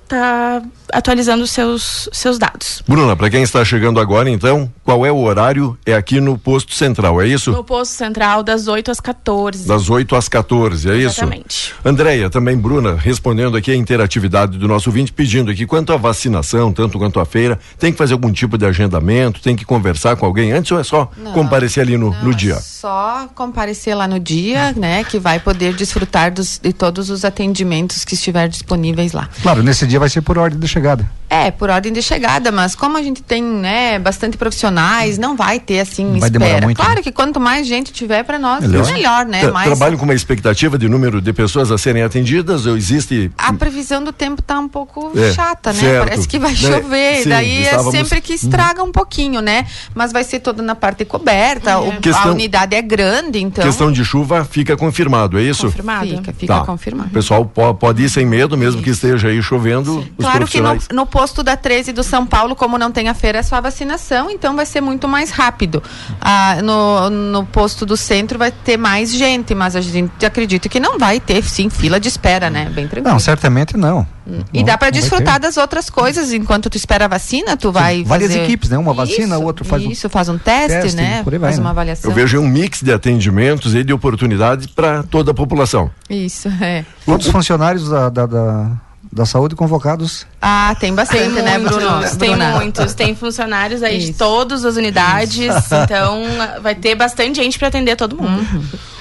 tá 0.06 0.62
atualizando 0.92 1.42
os 1.42 1.50
seus, 1.50 2.08
seus 2.12 2.38
dados. 2.38 2.82
Bruna, 2.86 3.16
para 3.16 3.30
quem 3.30 3.42
está 3.42 3.64
chegando 3.64 3.98
agora, 3.98 4.30
então, 4.30 4.70
qual 4.84 5.04
é 5.04 5.10
o 5.10 5.18
horário? 5.18 5.76
É 5.84 5.94
aqui 5.94 6.20
no 6.20 6.38
posto 6.38 6.74
central, 6.74 7.20
é 7.20 7.26
isso? 7.26 7.50
No 7.50 7.64
posto 7.64 7.92
central, 7.92 8.42
das 8.42 8.68
8 8.68 8.90
às 8.90 9.00
14. 9.00 9.66
Das 9.66 9.90
8 9.90 10.14
às 10.14 10.28
14, 10.28 10.90
é 10.90 10.96
isso? 10.96 11.20
Exatamente. 11.20 11.74
Andréia, 11.84 12.30
também 12.30 12.56
Bruna, 12.56 12.94
respondendo 12.94 13.56
aqui 13.56 13.70
a 13.70 13.76
interatividade 13.76 14.58
do 14.58 14.68
nosso 14.68 14.88
ouvinte, 14.90 15.12
pedindo 15.12 15.50
aqui 15.50 15.66
quanto 15.66 15.92
à 15.92 15.96
vacinação, 15.96 16.72
tanto 16.72 16.98
quanto 16.98 17.18
à 17.18 17.24
feira, 17.24 17.58
tem 17.78 17.92
que 17.92 17.98
fazer 17.98 18.12
algum 18.12 18.32
tipo 18.32 18.56
de 18.56 18.66
agendamento, 18.66 19.40
tem 19.40 19.56
que 19.56 19.64
conversar 19.64 20.16
com 20.16 20.26
alguém 20.26 20.52
antes 20.52 20.70
ou 20.70 20.78
é 20.78 20.84
só 20.84 21.10
não, 21.16 21.32
comparecer 21.32 21.82
ali 21.82 21.96
no, 21.96 22.10
não, 22.10 22.24
no 22.24 22.34
dia? 22.34 22.54
É 22.54 22.60
só 22.60 23.28
comparecer 23.34 23.96
lá 23.96 24.06
no 24.06 24.20
dia, 24.20 24.72
né, 24.76 25.02
que 25.04 25.18
vai 25.18 25.40
poder 25.40 25.74
desfrutar 25.74 26.32
dos, 26.32 26.58
de 26.58 26.72
todos 26.72 27.10
os 27.10 27.24
atendimentos 27.24 28.04
que 28.04 28.14
estiver 28.14 28.48
disponíveis 28.48 29.12
lá. 29.12 29.28
Claro, 29.42 29.62
nesse 29.62 29.86
dia 29.86 29.93
vai 29.98 30.08
ser 30.08 30.20
por 30.22 30.38
ordem 30.38 30.58
de 30.58 30.68
chegada. 30.68 31.08
É, 31.30 31.50
por 31.50 31.68
ordem 31.68 31.92
de 31.92 32.00
chegada, 32.00 32.52
mas 32.52 32.76
como 32.76 32.96
a 32.96 33.02
gente 33.02 33.20
tem, 33.22 33.42
né, 33.42 33.98
bastante 33.98 34.36
profissionais, 34.36 35.18
não 35.18 35.34
vai 35.36 35.58
ter 35.58 35.80
assim 35.80 36.18
vai 36.18 36.28
espera. 36.30 36.64
Muito, 36.66 36.76
claro 36.76 36.96
né? 36.96 37.02
que 37.02 37.10
quanto 37.10 37.40
mais 37.40 37.66
gente 37.66 37.92
tiver 37.92 38.22
para 38.22 38.38
nós, 38.38 38.64
melhor, 38.64 38.92
melhor 38.92 39.26
né? 39.26 39.40
Tra 39.40 39.50
mais... 39.52 39.66
Trabalham 39.66 39.98
com 39.98 40.04
uma 40.04 40.14
expectativa 40.14 40.78
de 40.78 40.88
número 40.88 41.20
de 41.20 41.32
pessoas 41.32 41.72
a 41.72 41.78
serem 41.78 42.02
atendidas 42.02 42.66
ou 42.66 42.76
existe 42.76 43.32
A 43.36 43.52
previsão 43.52 44.04
do 44.04 44.12
tempo 44.12 44.40
tá 44.42 44.58
um 44.60 44.68
pouco 44.68 45.10
É, 45.18 45.32
chata, 45.32 45.72
né? 45.72 45.78
certo. 45.80 46.04
Parece 46.08 46.28
que 46.28 46.38
vai 46.38 46.52
Né? 46.52 46.56
chover, 46.56 47.22
Sim, 47.22 47.28
daí 47.30 47.62
estávamos- 47.62 47.94
é 47.94 47.98
sempre 48.04 48.20
que 48.20 48.32
estraga 48.34 48.82
um 48.84 48.92
pouquinho, 48.92 49.40
né? 49.40 49.66
Mas 49.94 50.12
vai 50.12 50.22
ser 50.22 50.38
toda 50.40 50.62
na 50.62 50.74
parte 50.76 51.04
coberta, 51.04 51.78
o- 51.80 51.90
a 51.90 51.96
Questão- 51.96 52.32
unidade 52.32 52.76
é 52.76 52.82
grande, 52.82 53.40
então 53.40 53.64
questão 53.64 53.90
de 53.90 54.04
chuva, 54.04 54.44
fica 54.44 54.76
confirmado, 54.76 55.38
é 55.38 55.42
isso? 55.42 55.66
confirmado. 55.66 56.06
Fica, 56.08 56.32
fica 56.32 56.54
Tá. 56.60 56.64
confirmado. 56.64 57.08
O 57.08 57.12
pessoal 57.12 57.44
po- 57.44 57.74
pode 57.74 58.02
ir 58.04 58.08
sem 58.08 58.24
medo, 58.24 58.56
mesmo 58.56 58.80
que 58.82 58.90
esteja 58.90 59.28
aí 59.28 59.42
chovendo, 59.42 59.83
os 59.88 60.04
Claro 60.04 60.46
que 60.46 60.60
no, 60.60 60.68
profissionais. 60.68 60.88
no 60.92 61.06
posto 61.06 61.42
da 61.42 61.56
13 61.56 61.92
do 61.92 62.02
São 62.02 62.26
Paulo, 62.26 62.54
como 62.54 62.78
não 62.78 62.90
tem 62.90 63.08
a 63.08 63.14
feira, 63.14 63.38
é 63.38 63.42
só 63.42 63.56
a 63.56 63.60
vacinação, 63.60 64.30
então 64.30 64.54
vai 64.56 64.66
ser 64.66 64.80
muito 64.80 65.08
mais 65.08 65.30
rápido. 65.30 65.82
Ah, 66.20 66.58
no, 66.62 67.10
no 67.10 67.46
posto 67.46 67.84
do 67.84 67.96
centro 67.96 68.38
vai 68.38 68.50
ter 68.50 68.76
mais 68.76 69.12
gente, 69.12 69.54
mas 69.54 69.76
a 69.76 69.80
gente 69.80 70.24
acredita 70.24 70.68
que 70.68 70.80
não 70.80 70.98
vai 70.98 71.20
ter, 71.20 71.42
sim, 71.44 71.68
fila 71.68 71.98
de 72.00 72.08
espera, 72.08 72.50
né? 72.50 72.70
Bem 72.74 72.86
tranquilo. 72.88 73.12
Não, 73.12 73.18
certamente 73.18 73.76
não. 73.76 74.06
E 74.52 74.58
Não, 74.60 74.64
dá 74.64 74.78
para 74.78 74.90
desfrutar 74.90 75.38
das 75.38 75.58
outras 75.58 75.90
coisas 75.90 76.32
enquanto 76.32 76.70
tu 76.70 76.76
espera 76.76 77.04
a 77.04 77.08
vacina, 77.08 77.56
tu 77.56 77.70
vai 77.70 78.02
várias 78.04 78.30
fazer... 78.30 78.44
equipes, 78.44 78.70
né? 78.70 78.78
Uma 78.78 78.94
vacina, 78.94 79.34
Isso, 79.36 79.44
outro 79.44 79.64
faz 79.66 79.84
um 79.84 79.90
Isso, 79.90 80.08
faz 80.08 80.28
um 80.30 80.38
teste, 80.38 80.80
teste, 80.80 80.96
né? 80.96 81.22
por 81.22 81.34
aí 81.34 81.38
vai, 81.38 81.50
faz 81.50 81.58
né? 81.58 81.64
uma 81.64 81.70
avaliação. 81.70 82.10
Eu 82.10 82.14
vejo 82.14 82.40
um 82.40 82.48
mix 82.48 82.80
de 82.80 82.90
atendimentos 82.90 83.74
e 83.74 83.84
de 83.84 83.92
oportunidades 83.92 84.66
para 84.66 85.02
toda 85.02 85.32
a 85.32 85.34
população. 85.34 85.90
Isso, 86.08 86.48
é. 86.60 86.86
Quantos 87.04 87.26
funcionários 87.28 87.88
da, 87.88 88.08
da, 88.08 88.24
da, 88.26 88.70
da 89.14 89.24
saúde 89.24 89.54
convocados? 89.54 90.26
Ah, 90.42 90.74
tem 90.80 90.92
bastante, 90.92 91.34
Tem 91.34 91.42
né, 91.42 91.56
muitos, 91.56 91.76
Bruno? 91.76 92.00
tem 92.18 92.30
Bruna? 92.30 92.50
muitos. 92.56 92.94
Tem 92.94 93.14
funcionários 93.14 93.82
aí 93.82 93.98
de 93.98 94.10
Isso. 94.10 94.18
todas 94.18 94.64
as 94.64 94.76
unidades, 94.76 95.54
então 95.84 96.24
vai 96.60 96.74
ter 96.74 96.96
bastante 96.96 97.36
gente 97.36 97.56
para 97.58 97.68
atender 97.68 97.96
todo 97.96 98.20
mundo. 98.20 98.44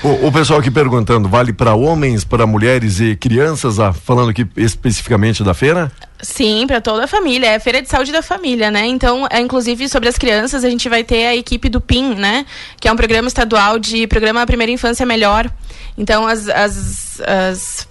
O, 0.03 0.27
o 0.27 0.31
pessoal 0.31 0.59
aqui 0.59 0.69
perguntando, 0.69 1.27
vale 1.27 1.51
para 1.51 1.73
homens, 1.73 2.23
para 2.23 2.45
mulheres 2.45 2.99
e 2.99 3.15
crianças, 3.15 3.79
ah, 3.79 3.91
falando 3.91 4.29
aqui 4.29 4.47
especificamente 4.55 5.43
da 5.43 5.53
feira? 5.53 5.91
Sim, 6.21 6.65
para 6.67 6.79
toda 6.79 7.03
a 7.03 7.07
família. 7.07 7.47
É 7.47 7.59
feira 7.59 7.81
de 7.81 7.89
saúde 7.89 8.11
da 8.11 8.21
família, 8.21 8.71
né? 8.71 8.85
Então, 8.85 9.27
é, 9.29 9.41
inclusive 9.41 9.89
sobre 9.89 10.07
as 10.07 10.17
crianças, 10.17 10.63
a 10.63 10.69
gente 10.69 10.87
vai 10.87 11.03
ter 11.03 11.25
a 11.25 11.35
equipe 11.35 11.67
do 11.67 11.81
PIN, 11.81 12.15
né? 12.15 12.45
Que 12.79 12.87
é 12.87 12.91
um 12.91 12.95
programa 12.95 13.27
estadual 13.27 13.77
de 13.77 14.07
programa 14.07 14.45
Primeira 14.45 14.71
Infância 14.71 15.05
Melhor. 15.05 15.51
Então, 15.97 16.25
as, 16.25 16.47
as, 16.47 17.21
as 17.21 17.87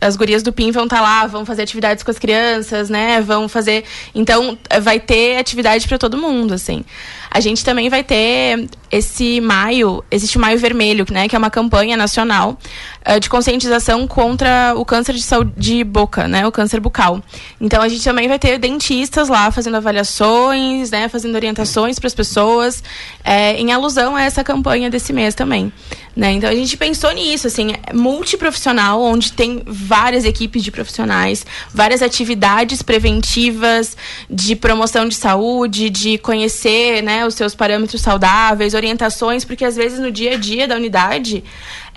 as 0.00 0.16
gurias 0.16 0.42
do 0.42 0.52
PIN 0.52 0.70
vão 0.70 0.84
estar 0.84 1.00
lá, 1.00 1.26
vão 1.26 1.44
fazer 1.44 1.62
atividades 1.62 2.02
com 2.02 2.10
as 2.10 2.18
crianças, 2.18 2.88
né? 2.88 3.20
Vão 3.20 3.48
fazer. 3.48 3.84
Então, 4.14 4.58
vai 4.82 5.00
ter 5.00 5.38
atividade 5.38 5.86
para 5.88 5.98
todo 5.98 6.16
mundo, 6.16 6.54
assim. 6.54 6.84
A 7.30 7.40
gente 7.40 7.64
também 7.64 7.88
vai 7.88 8.02
ter 8.02 8.68
esse 8.90 9.40
maio, 9.40 10.02
existe 10.10 10.38
o 10.38 10.40
Maio 10.40 10.58
Vermelho, 10.58 11.04
né, 11.10 11.28
que 11.28 11.36
é 11.36 11.38
uma 11.38 11.50
campanha 11.50 11.96
nacional 11.96 12.58
uh, 13.06 13.20
de 13.20 13.28
conscientização 13.28 14.06
contra 14.06 14.72
o 14.76 14.84
câncer 14.84 15.14
de 15.14 15.22
saúde 15.22 15.52
de 15.56 15.84
boca, 15.84 16.26
né, 16.26 16.46
o 16.46 16.52
câncer 16.52 16.80
bucal. 16.80 17.22
Então 17.60 17.82
a 17.82 17.88
gente 17.88 18.02
também 18.02 18.28
vai 18.28 18.38
ter 18.38 18.58
dentistas 18.58 19.28
lá 19.28 19.50
fazendo 19.50 19.76
avaliações, 19.76 20.90
né, 20.90 21.08
fazendo 21.08 21.34
orientações 21.34 21.98
para 21.98 22.06
as 22.06 22.14
pessoas, 22.14 22.82
é, 23.22 23.54
em 23.60 23.72
alusão 23.72 24.16
a 24.16 24.22
essa 24.22 24.42
campanha 24.42 24.88
desse 24.88 25.12
mês 25.12 25.34
também. 25.34 25.70
Né? 26.16 26.32
Então 26.32 26.50
a 26.50 26.54
gente 26.54 26.76
pensou 26.76 27.12
nisso, 27.12 27.46
assim, 27.46 27.74
multiprofissional, 27.94 29.00
onde 29.00 29.32
tem 29.32 29.62
várias 29.64 30.24
equipes 30.24 30.64
de 30.64 30.72
profissionais, 30.72 31.46
várias 31.72 32.02
atividades 32.02 32.82
preventivas 32.82 33.96
de 34.28 34.56
promoção 34.56 35.06
de 35.06 35.14
saúde, 35.14 35.88
de 35.90 36.18
conhecer 36.18 37.02
né, 37.02 37.17
os 37.26 37.34
seus 37.34 37.54
parâmetros 37.54 38.00
saudáveis, 38.00 38.74
orientações, 38.74 39.44
porque 39.44 39.64
às 39.64 39.76
vezes 39.76 39.98
no 39.98 40.10
dia 40.10 40.34
a 40.34 40.36
dia 40.36 40.66
da 40.66 40.76
unidade 40.76 41.44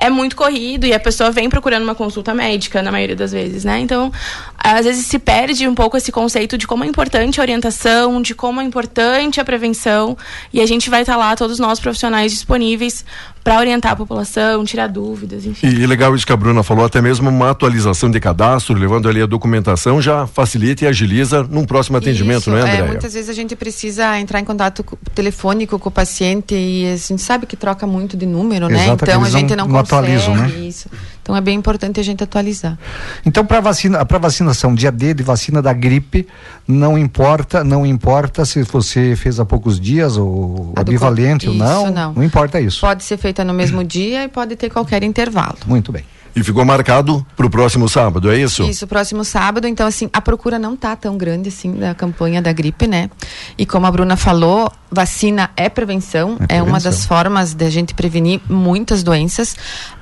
é 0.02 0.10
muito 0.10 0.36
corrido 0.36 0.88
e 0.88 0.94
a 0.94 1.00
pessoa 1.00 1.30
vem 1.30 1.48
procurando 1.48 1.84
uma 1.84 1.94
consulta 1.94 2.34
médica, 2.34 2.82
na 2.82 2.92
maioria 2.92 3.16
das 3.16 3.32
vezes, 3.32 3.64
né? 3.64 3.80
Então, 3.80 4.12
às 4.58 4.84
vezes 4.84 5.06
se 5.06 5.20
perde 5.20 5.68
um 5.68 5.76
pouco 5.76 5.96
esse 5.96 6.12
conceito 6.12 6.58
de 6.58 6.66
como 6.66 6.84
é 6.84 6.88
importante 6.88 7.40
a 7.40 7.44
orientação, 7.44 8.20
de 8.20 8.34
como 8.34 8.60
é 8.60 8.64
importante 8.64 9.40
a 9.40 9.46
prevenção, 9.46 10.18
e 10.52 10.60
a 10.60 10.66
gente 10.66 10.90
vai 10.90 11.02
estar 11.02 11.16
lá, 11.16 11.36
todos 11.36 11.60
nós 11.60 11.80
profissionais 11.80 12.32
disponíveis 12.32 13.06
para 13.44 13.58
orientar 13.58 13.94
a 13.94 13.96
população, 13.96 14.64
tirar 14.64 14.88
dúvidas, 14.88 15.46
enfim. 15.46 15.68
E, 15.68 15.88
legal 15.88 16.16
isso 16.16 16.26
que 16.26 16.32
a 16.32 16.38
Bruna 16.38 16.62
falou, 16.62 16.86
até 16.86 17.02
mesmo 17.02 17.30
uma 17.30 17.50
atualização 17.50 18.10
de 18.10 18.20
cadastro, 18.20 18.76
levando 18.76 19.10
ali 19.10 19.22
a 19.22 19.26
documentação, 19.26 20.02
já 20.02 20.28
facilita 20.28 20.86
e 20.86 20.88
agiliza 20.88 21.44
num 21.44 21.66
próximo 21.66 21.98
atendimento, 21.98 22.42
isso, 22.42 22.52
não 22.52 22.58
é, 22.58 22.62
André? 22.62 22.78
É, 22.78 22.88
muitas 22.88 23.14
vezes 23.14 23.30
a 23.30 23.34
gente 23.34 23.56
precisa 23.56 24.20
entrar 24.20 24.40
em 24.40 24.46
contato 24.46 24.86
telefônico 25.16 25.80
com 25.80 25.90
o 25.90 25.92
paciente 25.92 26.54
e 26.54 26.92
a 26.92 26.96
gente 26.96 27.22
sabe 27.22 27.48
que 27.48 27.56
troca 27.56 27.88
muito 27.88 28.16
de 28.16 28.28
número, 28.28 28.68
né? 28.68 28.86
Exato, 28.86 29.06
então 29.06 29.24
a 29.24 29.30
gente 29.30 29.56
não, 29.56 29.68
não 29.68 29.80
consegue 29.80 29.91
atualizam, 30.00 30.36
né? 30.36 30.50
isso. 30.50 30.90
Então 31.22 31.36
é 31.36 31.42
bem 31.42 31.58
importante 31.58 32.00
a 32.00 32.04
gente 32.04 32.24
atualizar. 32.24 32.78
Então 33.26 33.46
para 33.46 33.60
vacina, 33.60 34.06
para 34.06 34.18
vacinação, 34.18 34.74
dia 34.74 34.92
D 34.92 35.14
de 35.14 35.24
vacina 35.24 35.62
da 35.62 35.74
gripe, 35.74 36.28
não 36.68 36.98
importa, 36.98 37.64
não 37.64 37.86
importa 37.86 38.44
se 38.46 38.64
você 38.64 39.16
fez 39.16 39.40
há 39.40 39.46
poucos 39.46 39.80
dias 39.80 40.18
ou 40.18 40.74
A 40.76 40.84
bivalente 40.84 41.48
ou 41.48 41.54
não, 41.54 41.92
não. 41.92 42.14
não 42.14 42.24
importa 42.24 42.60
isso. 42.60 42.82
Pode 42.82 43.04
ser 43.04 43.18
feita 43.18 43.44
no 43.44 43.54
mesmo 43.54 43.84
dia 43.84 44.24
e 44.24 44.28
pode 44.28 44.56
ter 44.56 44.70
qualquer 44.70 45.04
intervalo. 45.04 45.58
Muito 45.66 45.92
bem. 45.92 46.04
E 46.36 46.44
ficou 46.44 46.64
marcado 46.64 47.26
para 47.36 47.46
o 47.46 47.50
próximo 47.50 47.90
sábado, 47.90 48.32
é 48.32 48.40
isso? 48.40 48.64
Isso, 48.64 48.88
próximo 48.88 49.24
sábado. 49.26 49.68
Então, 49.68 49.86
assim, 49.86 50.10
a 50.14 50.22
procura 50.22 50.58
não 50.58 50.76
tá 50.78 50.96
tão 50.96 51.18
grande 51.18 51.50
assim 51.50 51.74
da 51.74 51.94
campanha 51.94 52.42
da 52.42 52.54
gripe, 52.54 52.88
né? 52.88 53.10
E 53.58 53.66
como 53.66 53.86
a 53.86 53.92
Bruna 53.92 54.16
falou, 54.16 54.72
vacina 54.90 55.50
é 55.58 55.68
prevenção, 55.68 56.38
é, 56.48 56.62
uma 56.62 56.72
prevenção. 56.72 56.92
das 56.92 57.06
formas 57.06 57.54
de 57.54 57.66
a 57.66 57.70
gente 57.70 57.94
prevenir 57.94 58.40
muitas 58.50 59.04
doenças. 59.04 59.56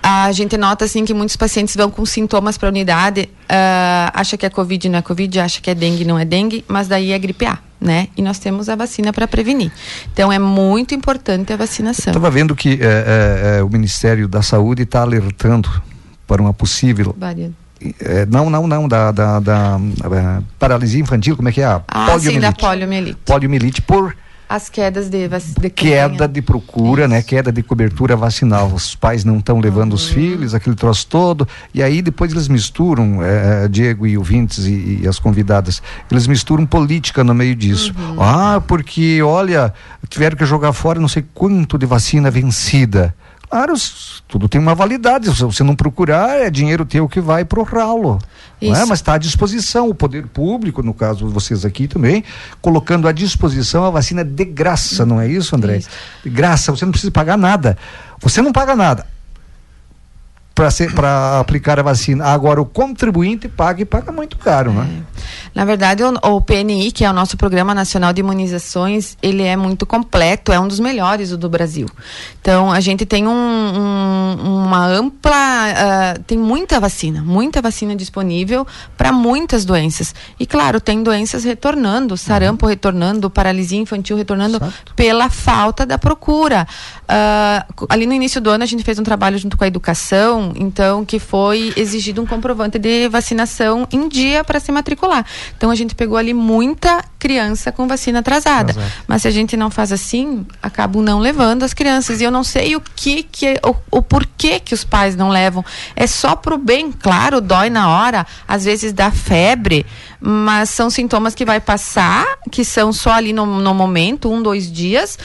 A 0.03 0.31
gente 0.31 0.55
nota, 0.55 0.85
assim, 0.85 1.03
que 1.03 1.13
muitos 1.13 1.35
pacientes 1.35 1.75
vão 1.75 1.89
com 1.89 2.05
sintomas 2.05 2.57
para 2.57 2.69
a 2.69 2.71
unidade, 2.71 3.29
ah, 3.47 4.11
acha 4.13 4.37
que 4.37 4.45
é 4.45 4.49
Covid, 4.49 4.87
não 4.89 4.99
é 4.99 5.01
Covid, 5.01 5.39
acha 5.39 5.61
que 5.61 5.69
é 5.69 5.75
dengue, 5.75 6.05
não 6.05 6.17
é 6.19 6.25
dengue, 6.25 6.63
mas 6.67 6.87
daí 6.87 7.11
é 7.11 7.19
gripe 7.19 7.45
A. 7.45 7.57
Né? 7.81 8.09
E 8.17 8.21
nós 8.21 8.39
temos 8.39 8.67
a 8.67 8.75
vacina 8.75 9.13
para 9.13 9.25
prevenir. 9.25 9.71
Então 10.11 10.29
é 10.29 10.37
muito 10.37 10.93
importante 10.93 11.53
a 11.53 11.55
vacinação. 11.55 12.11
Estava 12.11 12.29
vendo 12.29 12.53
que 12.53 12.77
eh, 12.81 13.59
eh, 13.59 13.63
o 13.63 13.69
Ministério 13.69 14.27
da 14.27 14.41
Saúde 14.41 14.83
está 14.83 15.01
alertando 15.01 15.69
para 16.29 16.41
uma 16.43 16.53
possível 16.53 17.15
eh, 17.81 18.25
não, 18.29 18.49
não, 18.49 18.67
não, 18.67 18.87
da, 18.87 19.11
da, 19.11 19.39
da, 19.39 19.79
eh, 19.79 20.43
paralisia 20.59 21.01
infantil, 21.01 21.35
como 21.35 21.49
é 21.49 21.51
que 21.51 21.61
é? 21.61 21.65
A 21.65 21.81
Ah, 21.87 22.19
sim, 22.19 22.39
da 22.39 22.51
poliomielite. 22.51 23.17
Poliomielite 23.25 23.81
por 23.81 24.15
As 24.49 24.67
quedas 24.67 25.09
de, 25.09 25.29
queda 25.69 26.27
de 26.27 26.41
procura, 26.41 27.07
né? 27.07 27.21
Queda 27.21 27.51
de 27.51 27.61
cobertura 27.63 28.15
vacinal. 28.15 28.67
Os 28.73 28.95
pais 28.95 29.23
não 29.23 29.37
estão 29.37 29.59
levando 29.59 29.91
Uhum. 29.91 29.95
os 29.95 30.09
filhos, 30.09 30.53
aquele 30.55 30.75
troço 30.75 31.05
todo. 31.07 31.47
E 31.73 31.81
aí 31.83 32.01
depois 32.01 32.31
eles 32.31 32.47
misturam, 32.47 33.23
eh, 33.23 33.67
Diego 33.69 34.05
e 34.07 34.17
ouvintes 34.17 34.65
e, 34.65 35.01
e 35.03 35.07
as 35.07 35.19
convidadas, 35.19 35.81
eles 36.11 36.25
misturam 36.27 36.65
política 36.65 37.23
no 37.23 37.33
meio 37.33 37.55
disso. 37.55 37.93
Uhum. 37.97 38.21
Ah, 38.21 38.61
porque, 38.67 39.21
olha, 39.21 39.71
tiveram 40.09 40.35
que 40.35 40.45
jogar 40.45 40.73
fora 40.73 40.99
não 40.99 41.07
sei 41.07 41.23
quanto 41.33 41.77
de 41.77 41.85
vacina 41.85 42.29
vencida. 42.31 43.15
Claro, 43.49 43.73
s- 43.73 44.21
tudo 44.27 44.47
tem 44.47 44.61
uma 44.61 44.75
validade. 44.75 45.33
Se 45.35 45.43
você 45.43 45.63
não 45.63 45.75
procurar, 45.75 46.37
é 46.39 46.49
dinheiro 46.49 46.85
teu 46.85 47.09
que 47.09 47.19
vai 47.19 47.43
pro 47.43 47.63
ralo. 47.63 48.19
Não 48.61 48.69
é? 48.69 48.79
Isso. 48.79 48.87
Mas 48.89 48.99
está 48.99 49.13
à 49.13 49.17
disposição. 49.17 49.89
O 49.89 49.95
poder 49.95 50.27
público, 50.27 50.83
no 50.83 50.93
caso 50.93 51.27
vocês 51.29 51.65
aqui 51.65 51.87
também, 51.87 52.23
colocando 52.61 53.07
à 53.07 53.11
disposição 53.11 53.83
a 53.85 53.89
vacina 53.89 54.23
de 54.23 54.45
graça, 54.45 55.05
não 55.05 55.19
é 55.19 55.27
isso, 55.27 55.55
André? 55.55 55.79
De 56.23 56.29
graça, 56.29 56.71
você 56.71 56.85
não 56.85 56.91
precisa 56.91 57.11
pagar 57.11 57.37
nada. 57.37 57.77
Você 58.21 58.41
não 58.41 58.51
paga 58.51 58.75
nada 58.75 59.05
para 60.95 61.39
aplicar 61.39 61.79
a 61.79 61.83
vacina. 61.83 62.25
Agora, 62.25 62.61
o 62.61 62.65
contribuinte 62.65 63.47
paga 63.47 63.81
e 63.81 63.85
paga 63.85 64.11
muito 64.11 64.37
caro, 64.37 64.71
né? 64.73 64.87
Na 65.55 65.63
verdade, 65.65 66.03
o, 66.03 66.13
o 66.35 66.41
PNI, 66.41 66.91
que 66.91 67.03
é 67.05 67.09
o 67.09 67.13
nosso 67.13 67.37
Programa 67.37 67.73
Nacional 67.73 68.11
de 68.13 68.19
Imunizações, 68.21 69.17
ele 69.21 69.43
é 69.43 69.55
muito 69.55 69.85
completo, 69.85 70.51
é 70.51 70.59
um 70.59 70.67
dos 70.67 70.79
melhores 70.79 71.31
do 71.35 71.49
Brasil. 71.49 71.87
Então, 72.41 72.71
a 72.71 72.79
gente 72.79 73.05
tem 73.05 73.27
um- 73.27 73.31
um- 73.31 74.63
uma 74.65 74.85
ampla, 74.85 75.31
ah, 75.35 76.19
tem 76.27 76.37
muita 76.37 76.79
vacina, 76.79 77.21
muita 77.21 77.61
vacina 77.61 77.95
disponível 77.95 78.65
para 78.97 79.11
muitas 79.11 79.65
doenças. 79.65 80.13
E 80.39 80.45
claro, 80.45 80.79
tem 80.81 81.01
doenças 81.03 81.43
retornando, 81.43 82.15
sarampo 82.17 82.65
retornando, 82.67 83.29
paralisia 83.29 83.79
infantil 83.79 84.17
retornando 84.17 84.59
pela 84.95 85.29
falta 85.29 85.85
da 85.85 85.97
procura. 85.97 86.67
Co- 87.75 87.87
ali 87.89 88.05
no 88.05 88.13
início 88.13 88.39
do 88.39 88.49
ano 88.49 88.63
a 88.63 88.67
gente 88.67 88.83
fez 88.83 88.99
um 88.99 89.03
trabalho 89.03 89.37
junto 89.37 89.57
com 89.57 89.63
a 89.63 89.67
educação, 89.67 90.48
então 90.55 91.05
que 91.05 91.19
foi 91.19 91.73
exigido 91.75 92.21
um 92.21 92.25
comprovante 92.25 92.77
de 92.77 93.07
vacinação 93.09 93.87
em 93.91 94.07
dia 94.07 94.43
para 94.43 94.59
se 94.59 94.71
matricular. 94.71 95.25
Então 95.57 95.69
a 95.69 95.75
gente 95.75 95.95
pegou 95.95 96.17
ali 96.17 96.33
muita 96.33 97.03
criança 97.17 97.71
com 97.71 97.87
vacina 97.87 98.19
atrasada. 98.19 98.71
Exato. 98.71 98.87
Mas 99.07 99.21
se 99.21 99.27
a 99.27 99.31
gente 99.31 99.57
não 99.57 99.69
faz 99.69 99.91
assim, 99.91 100.45
acabam 100.61 101.03
não 101.03 101.19
levando 101.19 101.63
as 101.63 101.73
crianças. 101.73 102.21
E 102.21 102.23
eu 102.23 102.31
não 102.31 102.43
sei 102.43 102.75
o 102.75 102.81
que 102.81 103.23
que 103.23 103.59
o, 103.63 103.99
o 103.99 104.01
porquê 104.01 104.59
que 104.59 104.73
os 104.73 104.83
pais 104.83 105.15
não 105.15 105.29
levam. 105.29 105.63
É 105.95 106.07
só 106.07 106.35
pro 106.35 106.57
bem, 106.57 106.91
claro, 106.91 107.41
dói 107.41 107.69
na 107.69 107.89
hora, 107.89 108.25
às 108.47 108.65
vezes 108.65 108.93
dá 108.93 109.11
febre, 109.11 109.85
mas 110.19 110.69
são 110.69 110.89
sintomas 110.89 111.35
que 111.35 111.45
vai 111.45 111.59
passar, 111.59 112.25
que 112.51 112.63
são 112.63 112.91
só 112.91 113.11
ali 113.11 113.33
no, 113.33 113.45
no 113.45 113.73
momento, 113.73 114.31
um, 114.31 114.41
dois 114.41 114.71
dias, 114.71 115.17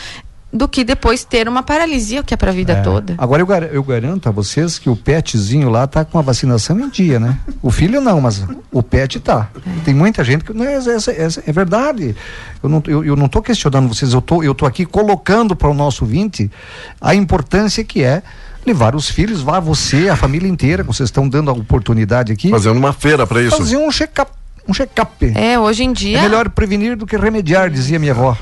do 0.57 0.68
que 0.68 0.84
depois 0.84 1.24
ter 1.24 1.48
uma 1.48 1.64
paralisia, 1.64 2.22
que 2.22 2.32
é 2.32 2.36
para 2.36 2.52
a 2.52 2.55
vida 2.55 2.74
É. 2.74 2.80
toda. 2.80 3.14
Agora 3.18 3.42
eu, 3.42 3.46
gar- 3.46 3.64
eu 3.64 3.82
garanto 3.82 4.28
a 4.28 4.32
vocês 4.32 4.78
que 4.78 4.88
o 4.88 4.94
petzinho 4.94 5.68
lá 5.68 5.84
tá 5.84 6.05
com 6.05 6.16
a 6.16 6.22
vacinação 6.22 6.78
em 6.78 6.88
dia, 6.88 7.18
né? 7.18 7.36
O 7.61 7.72
filho 7.72 8.00
não, 8.00 8.20
mas 8.20 8.44
o 8.70 8.80
pet 8.80 9.18
tá. 9.18 9.48
Tem 9.84 9.92
muita 9.92 10.22
gente 10.22 10.44
que. 10.44 10.52
Não, 10.52 10.64
é, 10.64 10.74
é- 10.76 10.78
é- 10.78 11.42
é 11.48 11.52
verdade. 11.52 12.14
Eu 12.62 12.68
não, 12.68 12.80
eu, 12.86 13.05
eu 13.05 13.16
não 13.16 13.26
tô 13.28 13.42
questionando 13.42 13.88
vocês, 13.88 14.12
eu 14.12 14.22
tô, 14.22 14.44
eu 14.44 14.55
tô 14.55 14.64
aqui 14.64 14.86
colocando 14.86 15.57
para 15.57 15.68
o 15.68 15.74
nosso 15.74 16.05
ouvinte 16.05 16.48
a 17.00 17.16
importância 17.16 17.82
que 17.82 18.05
é 18.05 18.22
levar 18.64 18.94
os 18.94 19.11
filhos, 19.11 19.42
vá 19.42 19.59
você, 19.59 20.09
a 20.09 20.14
família 20.14 20.48
inteira, 20.48 20.84
que 20.84 20.86
vocês 20.86 21.09
estão 21.09 21.28
dando 21.28 21.50
a 21.50 21.52
oportunidade 21.52 22.32
aqui. 22.32 22.48
Fazendo 22.50 22.76
uma 22.78 22.92
feira 22.92 23.26
para 23.26 23.42
isso. 23.42 23.57
Fazer 23.57 23.76
um 23.76 23.90
check-up. 23.90 24.30
Um 24.68 24.72
check-up. 24.72 25.32
É, 25.34 25.59
hoje 25.59 25.82
em 25.82 25.92
dia. 25.92 26.18
É 26.18 26.22
melhor 26.22 26.48
prevenir 26.48 26.96
do 26.96 27.05
que 27.07 27.16
remediar, 27.16 27.68
dizia 27.68 27.98
minha 27.98 28.12
avó. 28.12 28.36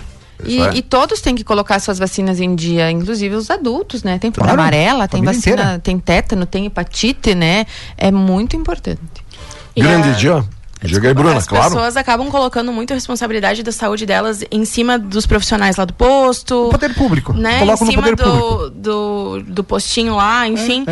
E, 0.44 0.78
e 0.78 0.82
todos 0.82 1.20
têm 1.20 1.34
que 1.34 1.44
colocar 1.44 1.78
suas 1.80 1.98
vacinas 1.98 2.40
em 2.40 2.54
dia, 2.54 2.90
inclusive 2.90 3.34
os 3.34 3.50
adultos, 3.50 4.02
né? 4.02 4.18
Tem 4.18 4.30
febre 4.30 4.44
Claro, 4.44 4.60
amarela, 4.60 5.08
tem 5.08 5.22
vacina, 5.22 5.54
inteira. 5.62 5.78
tem 5.78 5.98
tétano, 5.98 6.46
tem 6.46 6.66
hepatite, 6.66 7.34
né? 7.34 7.66
É 7.96 8.10
muito 8.10 8.56
importante. 8.56 9.00
Grande 9.76 10.16
dia. 10.18 10.44
Diga 10.84 11.08
aí, 11.08 11.14
Bruna, 11.14 11.36
As 11.36 11.46
claro. 11.46 11.70
pessoas 11.70 11.96
acabam 11.96 12.28
colocando 12.28 12.72
muita 12.72 12.92
responsabilidade 12.92 13.62
da 13.62 13.70
saúde 13.70 14.04
delas 14.04 14.42
em 14.50 14.64
cima 14.64 14.98
dos 14.98 15.26
profissionais 15.26 15.76
lá 15.76 15.84
do 15.84 15.92
posto. 15.92 16.68
poder 16.72 16.92
público. 16.94 17.32
Né? 17.32 17.60
Colocam 17.60 17.86
em 17.86 17.90
cima 17.90 18.02
poder 18.02 18.16
do, 18.16 18.24
público. 18.24 18.70
do, 18.70 19.42
do 19.42 19.64
postinho 19.64 20.16
lá, 20.16 20.46
enfim. 20.48 20.84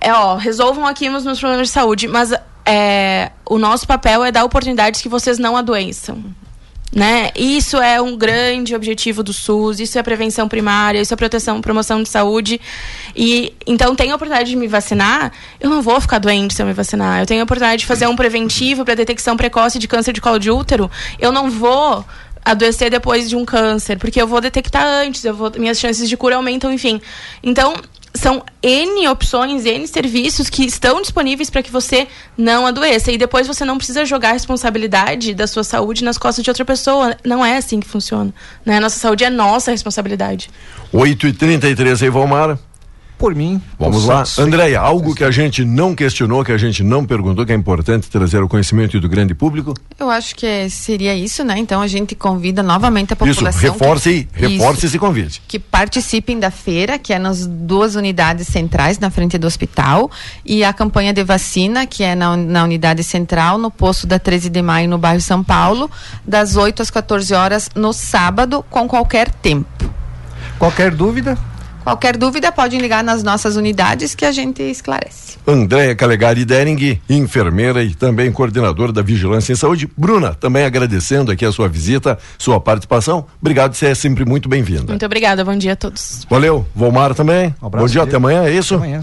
É, 0.00 0.12
ó, 0.12 0.36
resolvam 0.36 0.86
aqui 0.86 1.08
os 1.08 1.24
meus 1.24 1.40
problemas 1.40 1.68
de 1.68 1.72
saúde. 1.72 2.06
Mas 2.06 2.34
é, 2.66 3.30
o 3.46 3.58
nosso 3.58 3.86
papel 3.86 4.22
é 4.22 4.30
dar 4.30 4.44
oportunidades 4.44 5.00
que 5.00 5.08
vocês 5.08 5.38
não 5.38 5.56
adoeçam. 5.56 6.22
Né? 6.94 7.30
Isso 7.34 7.78
é 7.78 8.00
um 8.00 8.16
grande 8.16 8.72
objetivo 8.72 9.24
do 9.24 9.32
SUS, 9.32 9.80
isso 9.80 9.98
é 9.98 10.02
prevenção 10.02 10.48
primária, 10.48 11.00
isso 11.00 11.12
é 11.12 11.16
proteção, 11.16 11.60
promoção 11.60 12.00
de 12.00 12.08
saúde. 12.08 12.60
E 13.16 13.52
então 13.66 13.96
tem 13.96 14.12
a 14.12 14.14
oportunidade 14.14 14.50
de 14.50 14.56
me 14.56 14.68
vacinar, 14.68 15.32
eu 15.58 15.68
não 15.68 15.82
vou 15.82 16.00
ficar 16.00 16.20
doente 16.20 16.54
se 16.54 16.62
eu 16.62 16.66
me 16.66 16.72
vacinar. 16.72 17.18
Eu 17.18 17.26
tenho 17.26 17.40
a 17.40 17.44
oportunidade 17.44 17.80
de 17.80 17.86
fazer 17.86 18.06
um 18.06 18.14
preventivo 18.14 18.84
para 18.84 18.94
detecção 18.94 19.36
precoce 19.36 19.76
de 19.80 19.88
câncer 19.88 20.12
de 20.12 20.20
colo 20.20 20.38
de 20.38 20.52
útero, 20.52 20.88
eu 21.18 21.32
não 21.32 21.50
vou 21.50 22.04
adoecer 22.44 22.90
depois 22.90 23.28
de 23.28 23.34
um 23.34 23.44
câncer, 23.44 23.98
porque 23.98 24.20
eu 24.20 24.26
vou 24.26 24.40
detectar 24.40 24.84
antes, 24.84 25.24
eu 25.24 25.34
vou, 25.34 25.50
minhas 25.58 25.78
chances 25.78 26.08
de 26.08 26.16
cura 26.16 26.36
aumentam, 26.36 26.72
enfim. 26.72 27.00
Então, 27.42 27.74
são 28.14 28.42
N 28.62 29.08
opções, 29.08 29.66
N 29.66 29.86
serviços 29.88 30.48
que 30.48 30.64
estão 30.64 31.02
disponíveis 31.02 31.50
para 31.50 31.62
que 31.62 31.70
você 31.70 32.06
não 32.38 32.66
adoeça. 32.66 33.10
E 33.10 33.18
depois 33.18 33.46
você 33.46 33.64
não 33.64 33.76
precisa 33.76 34.04
jogar 34.04 34.30
a 34.30 34.32
responsabilidade 34.32 35.34
da 35.34 35.46
sua 35.46 35.64
saúde 35.64 36.04
nas 36.04 36.16
costas 36.16 36.44
de 36.44 36.50
outra 36.50 36.64
pessoa. 36.64 37.16
Não 37.24 37.44
é 37.44 37.56
assim 37.56 37.80
que 37.80 37.88
funciona. 37.88 38.32
Né? 38.64 38.78
Nossa 38.78 38.98
saúde 38.98 39.24
é 39.24 39.30
nossa 39.30 39.72
responsabilidade. 39.72 40.48
8 40.92 41.26
e 41.26 41.32
33 41.32 42.02
aí, 42.02 42.08
Valmar. 42.08 42.58
Por 43.18 43.34
mim. 43.34 43.60
Vamos 43.78 44.06
lá. 44.06 44.24
Andréia, 44.38 44.80
algo 44.80 45.14
que 45.14 45.24
a 45.24 45.30
gente 45.30 45.64
não 45.64 45.94
questionou, 45.94 46.44
que 46.44 46.52
a 46.52 46.58
gente 46.58 46.82
não 46.82 47.06
perguntou, 47.06 47.46
que 47.46 47.52
é 47.52 47.54
importante 47.54 48.10
trazer 48.10 48.38
ao 48.38 48.48
conhecimento 48.48 48.98
do 49.00 49.08
grande 49.08 49.34
público? 49.34 49.74
Eu 49.98 50.10
acho 50.10 50.34
que 50.34 50.68
seria 50.68 51.14
isso, 51.14 51.44
né? 51.44 51.56
Então 51.58 51.80
a 51.80 51.86
gente 51.86 52.14
convida 52.14 52.62
novamente 52.62 53.12
a 53.12 53.16
população. 53.16 53.48
Isso, 53.48 53.60
reforce, 53.60 54.28
que, 54.34 54.46
reforce 54.46 54.78
isso, 54.78 54.86
esse 54.86 54.98
convite. 54.98 55.42
Que 55.46 55.58
participem 55.58 56.38
da 56.38 56.50
feira, 56.50 56.98
que 56.98 57.12
é 57.12 57.18
nas 57.18 57.46
duas 57.46 57.94
unidades 57.94 58.48
centrais, 58.48 58.98
na 58.98 59.10
frente 59.10 59.38
do 59.38 59.46
hospital, 59.46 60.10
e 60.44 60.64
a 60.64 60.72
campanha 60.72 61.12
de 61.12 61.22
vacina, 61.22 61.86
que 61.86 62.02
é 62.02 62.14
na, 62.14 62.36
na 62.36 62.64
unidade 62.64 63.04
central, 63.04 63.58
no 63.58 63.70
posto 63.70 64.06
da 64.06 64.18
13 64.18 64.50
de 64.50 64.60
maio, 64.60 64.88
no 64.88 64.98
bairro 64.98 65.20
São 65.20 65.42
Paulo, 65.42 65.90
das 66.26 66.56
8 66.56 66.82
às 66.82 66.90
14 66.90 67.32
horas 67.32 67.70
no 67.74 67.92
sábado, 67.92 68.64
com 68.68 68.88
qualquer 68.88 69.30
tempo. 69.30 69.92
Qualquer 70.58 70.90
dúvida? 70.90 71.38
Qualquer 71.84 72.16
dúvida 72.16 72.50
pode 72.50 72.78
ligar 72.78 73.04
nas 73.04 73.22
nossas 73.22 73.56
unidades 73.56 74.14
que 74.14 74.24
a 74.24 74.32
gente 74.32 74.62
esclarece. 74.62 75.36
Andréia 75.46 75.94
Calegari 75.94 76.42
Dering, 76.42 76.98
enfermeira 77.10 77.82
e 77.84 77.94
também 77.94 78.32
coordenadora 78.32 78.90
da 78.90 79.02
Vigilância 79.02 79.52
em 79.52 79.56
Saúde. 79.56 79.90
Bruna, 79.94 80.32
também 80.34 80.64
agradecendo 80.64 81.30
aqui 81.30 81.44
a 81.44 81.52
sua 81.52 81.68
visita, 81.68 82.18
sua 82.38 82.58
participação. 82.58 83.26
Obrigado, 83.38 83.74
você 83.74 83.88
é 83.88 83.94
sempre 83.94 84.24
muito 84.24 84.48
bem-vinda. 84.48 84.84
Muito 84.88 85.04
obrigada, 85.04 85.44
bom 85.44 85.56
dia 85.56 85.74
a 85.74 85.76
todos. 85.76 86.26
Valeu, 86.30 86.66
Volmar 86.74 87.14
também. 87.14 87.54
Um 87.62 87.68
bom 87.68 87.86
dia, 87.86 88.02
até 88.02 88.16
amanhã, 88.16 88.44
é 88.44 88.52
isso? 88.52 88.76
Até 88.76 88.84
amanhã. 88.84 89.00